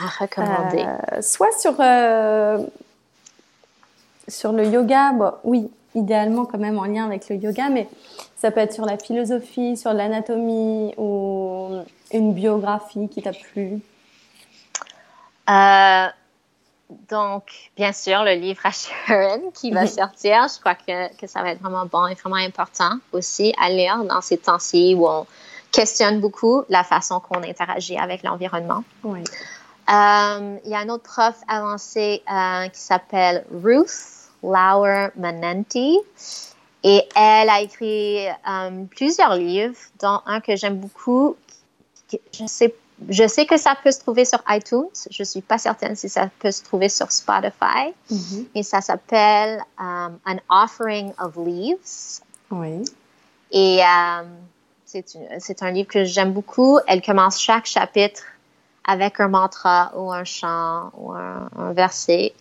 à 0.00 0.24
recommander. 0.24 0.84
Euh, 0.84 1.22
soit 1.22 1.52
sur, 1.58 1.74
euh, 1.78 2.64
sur 4.26 4.52
le 4.52 4.66
yoga, 4.66 5.12
bon, 5.12 5.32
oui, 5.44 5.70
idéalement 5.94 6.46
quand 6.46 6.58
même 6.58 6.78
en 6.78 6.84
lien 6.84 7.06
avec 7.06 7.28
le 7.28 7.36
yoga, 7.36 7.68
mais 7.68 7.88
ça 8.36 8.50
peut 8.50 8.60
être 8.60 8.72
sur 8.72 8.86
la 8.86 8.98
philosophie, 8.98 9.76
sur 9.76 9.92
l'anatomie 9.92 10.94
ou 10.96 11.82
une 12.12 12.34
biographie 12.34 13.08
qui 13.08 13.22
t'a 13.22 13.32
plu. 13.32 13.80
Euh, 15.48 16.06
donc, 17.08 17.44
bien 17.76 17.92
sûr, 17.92 18.22
le 18.24 18.34
livre 18.34 18.60
à 18.64 18.70
Sharon 18.70 19.50
qui 19.54 19.70
va 19.70 19.86
sortir, 19.86 20.46
je 20.52 20.60
crois 20.60 20.74
que, 20.74 21.16
que, 21.16 21.26
ça 21.26 21.42
va 21.42 21.52
être 21.52 21.60
vraiment 21.60 21.86
bon 21.86 22.06
et 22.06 22.14
vraiment 22.14 22.36
important 22.36 22.98
aussi 23.12 23.54
à 23.60 23.70
lire 23.70 24.04
dans 24.04 24.20
ces 24.20 24.38
temps-ci 24.38 24.94
où 24.96 25.06
on 25.06 25.26
questionne 25.72 26.20
beaucoup 26.20 26.62
la 26.68 26.84
façon 26.84 27.18
qu'on 27.18 27.42
interagit 27.42 27.98
avec 27.98 28.22
l'environnement. 28.22 28.84
Oui. 29.02 29.24
Euh, 29.88 30.58
il 30.64 30.70
y 30.70 30.74
a 30.74 30.78
un 30.78 30.88
autre 30.88 31.04
prof 31.04 31.34
avancé 31.48 32.22
euh, 32.30 32.68
qui 32.68 32.80
s'appelle 32.80 33.44
Ruth 33.52 34.30
Lauer 34.42 35.08
Manenti. 35.16 35.98
Et 36.84 37.02
elle 37.14 37.48
a 37.48 37.60
écrit 37.60 38.26
euh, 38.28 38.84
plusieurs 38.90 39.36
livres, 39.36 39.76
dont 40.00 40.20
un 40.26 40.40
que 40.40 40.56
j'aime 40.56 40.78
beaucoup. 40.78 41.36
Je 42.10 42.46
sais, 42.46 42.74
je 43.08 43.26
sais 43.26 43.46
que 43.46 43.56
ça 43.56 43.76
peut 43.82 43.90
se 43.90 44.00
trouver 44.00 44.24
sur 44.24 44.42
iTunes. 44.48 44.90
Je 45.10 45.22
suis 45.22 45.40
pas 45.40 45.58
certaine 45.58 45.96
si 45.96 46.08
ça 46.08 46.28
peut 46.40 46.50
se 46.50 46.62
trouver 46.62 46.88
sur 46.88 47.10
Spotify. 47.10 47.94
Mm-hmm. 48.10 48.46
Et 48.56 48.62
ça 48.62 48.80
s'appelle 48.80 49.62
An 49.78 50.18
Offering 50.50 51.12
of 51.18 51.36
Leaves. 51.36 52.20
Oui. 52.50 52.84
Et 53.52 53.80
c'est 55.38 55.62
un 55.62 55.70
livre 55.70 55.88
que 55.88 56.04
j'aime 56.04 56.32
beaucoup. 56.32 56.78
Elle 56.86 57.02
commence 57.02 57.40
chaque 57.40 57.66
chapitre 57.66 58.22
avec 58.84 59.20
un 59.20 59.28
mantra 59.28 59.92
ou 59.96 60.12
un 60.12 60.24
chant 60.24 60.90
ou 60.96 61.12
un, 61.12 61.72
verset. 61.72 62.32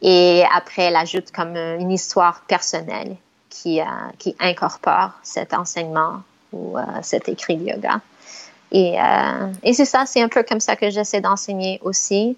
Et 0.00 0.44
après, 0.54 0.82
elle 0.82 0.96
ajoute 0.96 1.32
comme 1.32 1.56
une 1.56 1.90
histoire 1.90 2.42
personnelle 2.42 3.16
qui, 3.50 3.80
euh, 3.80 3.84
qui 4.18 4.36
incorpore 4.38 5.12
cet 5.22 5.52
enseignement 5.52 6.22
ou 6.52 6.78
euh, 6.78 6.82
cet 7.02 7.28
écrit 7.28 7.56
de 7.56 7.70
yoga. 7.70 8.00
Et, 8.70 9.00
euh, 9.00 9.52
et 9.62 9.72
c'est 9.72 9.84
ça, 9.84 10.04
c'est 10.06 10.22
un 10.22 10.28
peu 10.28 10.42
comme 10.42 10.60
ça 10.60 10.76
que 10.76 10.90
j'essaie 10.90 11.20
d'enseigner 11.20 11.80
aussi, 11.82 12.36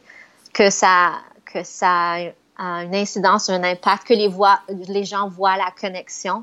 que 0.52 0.70
ça, 0.70 1.12
que 1.44 1.62
ça 1.62 2.16
une 2.60 2.94
incidence, 2.94 3.48
un 3.48 3.64
impact, 3.64 4.06
que 4.06 4.14
les, 4.14 4.28
voix, 4.28 4.60
les 4.68 5.04
gens 5.04 5.28
voient 5.28 5.56
la 5.56 5.70
connexion 5.80 6.42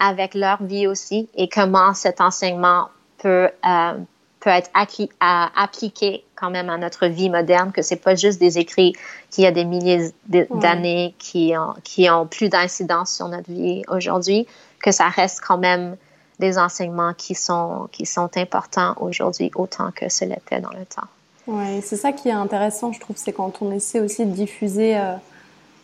avec 0.00 0.34
leur 0.34 0.62
vie 0.62 0.86
aussi 0.86 1.28
et 1.36 1.48
comment 1.48 1.94
cet 1.94 2.20
enseignement 2.20 2.88
peut, 3.18 3.48
euh, 3.64 3.92
peut 4.40 4.50
être 4.50 4.70
appliqué 5.10 6.24
quand 6.34 6.50
même 6.50 6.68
à 6.70 6.76
notre 6.76 7.06
vie 7.06 7.30
moderne, 7.30 7.70
que 7.72 7.82
c'est 7.82 7.96
pas 7.96 8.16
juste 8.16 8.40
des 8.40 8.58
écrits 8.58 8.94
qui 9.30 9.46
a 9.46 9.52
des 9.52 9.64
milliers 9.64 10.12
d'années 10.26 11.14
qui, 11.18 11.54
ont, 11.56 11.74
qui 11.84 12.10
ont 12.10 12.26
plus 12.26 12.48
d'incidence 12.48 13.12
sur 13.12 13.28
notre 13.28 13.50
vie 13.50 13.82
aujourd'hui, 13.88 14.46
que 14.82 14.90
ça 14.90 15.08
reste 15.08 15.40
quand 15.40 15.58
même 15.58 15.96
des 16.40 16.58
enseignements 16.58 17.14
qui 17.14 17.36
sont, 17.36 17.88
qui 17.92 18.06
sont 18.06 18.28
importants 18.36 18.94
aujourd'hui 19.00 19.52
autant 19.54 19.92
que 19.92 20.08
ce 20.08 20.24
l'était 20.24 20.60
dans 20.60 20.70
le 20.70 20.84
temps. 20.84 21.06
Oui, 21.46 21.80
c'est 21.82 21.96
ça 21.96 22.10
qui 22.10 22.28
est 22.28 22.32
intéressant, 22.32 22.92
je 22.92 22.98
trouve, 22.98 23.16
c'est 23.16 23.32
quand 23.32 23.62
on 23.62 23.70
essaie 23.70 24.00
aussi 24.00 24.26
de 24.26 24.32
diffuser 24.32 24.96
euh, 24.96 25.14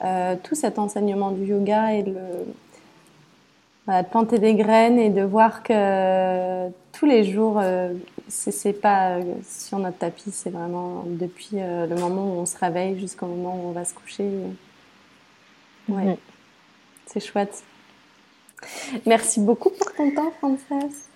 euh, 0.04 0.36
tout 0.42 0.54
cet 0.54 0.78
enseignement 0.78 1.30
du 1.30 1.44
yoga 1.44 1.92
et 1.92 2.02
le, 2.02 2.14
de 3.88 4.02
planter 4.08 4.38
des 4.38 4.54
graines 4.54 4.98
et 4.98 5.10
de 5.10 5.22
voir 5.22 5.62
que 5.62 6.70
tous 6.92 7.06
les 7.06 7.24
jours, 7.24 7.58
euh, 7.62 7.94
c'est 8.28 8.72
pas 8.72 9.12
euh, 9.12 9.22
sur 9.48 9.78
notre 9.78 9.98
tapis, 9.98 10.30
c'est 10.32 10.50
vraiment 10.50 11.04
depuis 11.06 11.54
euh, 11.54 11.86
le 11.86 11.96
moment 11.96 12.24
où 12.24 12.40
on 12.40 12.46
se 12.46 12.58
réveille 12.58 12.98
jusqu'au 12.98 13.26
moment 13.26 13.54
où 13.56 13.68
on 13.68 13.72
va 13.72 13.84
se 13.84 13.94
coucher. 13.94 14.28
Ouais, 15.88 16.18
c'est 17.06 17.20
chouette. 17.20 17.62
Merci 19.06 19.40
beaucoup 19.40 19.70
pour 19.70 19.92
ton 19.94 20.14
temps, 20.14 20.32
Frances. 20.38 21.06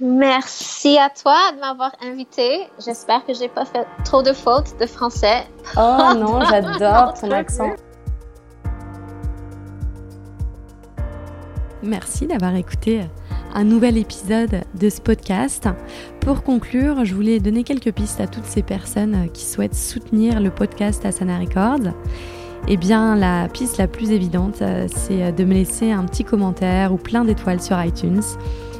Merci 0.00 0.98
à 0.98 1.10
toi 1.10 1.52
de 1.52 1.60
m'avoir 1.60 1.92
invité. 2.00 2.68
J'espère 2.84 3.24
que 3.24 3.34
j'ai 3.34 3.48
pas 3.48 3.64
fait 3.64 3.86
trop 4.04 4.22
de 4.22 4.32
fautes 4.32 4.76
de 4.78 4.86
français. 4.86 5.46
Oh 5.76 6.12
non, 6.16 6.40
j'adore 6.50 7.14
ton 7.14 7.30
accent. 7.30 7.70
Merci 11.82 12.26
d'avoir 12.26 12.56
écouté 12.56 13.02
un 13.54 13.64
nouvel 13.64 13.96
épisode 13.96 14.62
de 14.74 14.88
ce 14.90 15.00
podcast. 15.00 15.68
Pour 16.20 16.42
conclure, 16.42 17.04
je 17.04 17.14
voulais 17.14 17.38
donner 17.38 17.62
quelques 17.62 17.92
pistes 17.92 18.20
à 18.20 18.26
toutes 18.26 18.46
ces 18.46 18.62
personnes 18.62 19.28
qui 19.32 19.44
souhaitent 19.44 19.76
soutenir 19.76 20.40
le 20.40 20.50
podcast 20.50 21.06
Asana 21.06 21.38
Records. 21.38 21.92
Eh 22.66 22.76
bien, 22.76 23.14
la 23.14 23.48
piste 23.48 23.78
la 23.78 23.86
plus 23.86 24.10
évidente, 24.10 24.62
c'est 24.88 25.32
de 25.32 25.44
me 25.44 25.54
laisser 25.54 25.92
un 25.92 26.04
petit 26.04 26.24
commentaire 26.24 26.92
ou 26.92 26.96
plein 26.96 27.24
d'étoiles 27.24 27.62
sur 27.62 27.82
iTunes. 27.82 28.22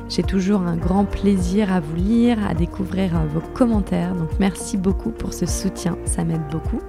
J'ai 0.08 0.24
toujours 0.24 0.62
un 0.62 0.76
grand 0.76 1.04
plaisir 1.04 1.72
à 1.72 1.80
vous 1.80 1.96
lire, 1.96 2.38
à 2.48 2.54
découvrir 2.54 3.12
vos 3.32 3.42
commentaires. 3.54 4.14
Donc 4.14 4.30
merci 4.40 4.76
beaucoup 4.76 5.10
pour 5.10 5.32
ce 5.32 5.46
soutien, 5.46 5.96
ça 6.04 6.24
m'aide 6.24 6.46
beaucoup. 6.50 6.80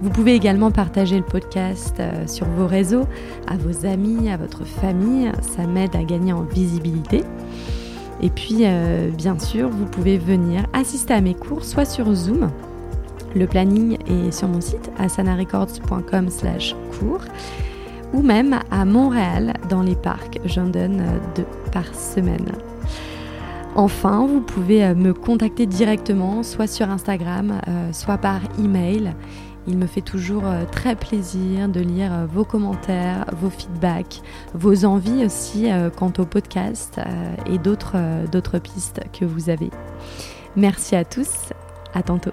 Vous 0.00 0.10
pouvez 0.10 0.34
également 0.34 0.70
partager 0.70 1.16
le 1.16 1.24
podcast 1.24 1.96
euh, 1.98 2.28
sur 2.28 2.46
vos 2.46 2.68
réseaux, 2.68 3.04
à 3.48 3.56
vos 3.56 3.84
amis, 3.84 4.30
à 4.30 4.36
votre 4.36 4.64
famille. 4.64 5.32
Ça 5.42 5.66
m'aide 5.66 5.96
à 5.96 6.04
gagner 6.04 6.32
en 6.32 6.42
visibilité. 6.42 7.24
Et 8.22 8.30
puis, 8.30 8.60
euh, 8.62 9.10
bien 9.10 9.36
sûr, 9.40 9.68
vous 9.68 9.86
pouvez 9.86 10.16
venir 10.16 10.66
assister 10.72 11.14
à 11.14 11.20
mes 11.20 11.34
cours, 11.34 11.64
soit 11.64 11.84
sur 11.84 12.12
Zoom. 12.14 12.50
Le 13.34 13.46
planning 13.48 13.98
est 14.06 14.30
sur 14.30 14.46
mon 14.46 14.60
site, 14.60 14.88
asanarecords.com 14.98 16.30
slash 16.30 16.76
cours, 16.98 17.24
ou 18.12 18.22
même 18.22 18.60
à 18.70 18.84
Montréal, 18.84 19.54
dans 19.68 19.82
les 19.82 19.96
parcs. 19.96 20.38
J'en 20.44 20.66
donne 20.66 21.00
euh, 21.00 21.18
deux 21.34 21.46
par 21.72 21.92
semaine. 21.92 22.52
Enfin, 23.74 24.26
vous 24.26 24.40
pouvez 24.40 24.94
me 24.94 25.12
contacter 25.12 25.66
directement, 25.66 26.42
soit 26.42 26.66
sur 26.66 26.90
Instagram, 26.90 27.60
soit 27.92 28.18
par 28.18 28.40
email. 28.58 29.14
Il 29.68 29.76
me 29.76 29.86
fait 29.86 30.00
toujours 30.00 30.46
euh, 30.46 30.64
très 30.64 30.96
plaisir 30.96 31.68
de 31.68 31.80
lire 31.80 32.10
euh, 32.12 32.26
vos 32.26 32.44
commentaires, 32.44 33.26
vos 33.36 33.50
feedbacks, 33.50 34.22
vos 34.54 34.86
envies 34.86 35.26
aussi 35.26 35.70
euh, 35.70 35.90
quant 35.90 36.12
au 36.18 36.24
podcast 36.24 36.98
et 37.46 37.58
d'autres 37.58 38.58
pistes 38.58 39.02
que 39.12 39.26
vous 39.26 39.50
avez. 39.50 39.70
Merci 40.56 40.96
à 40.96 41.04
tous, 41.04 41.52
à 41.92 42.02
tantôt. 42.02 42.32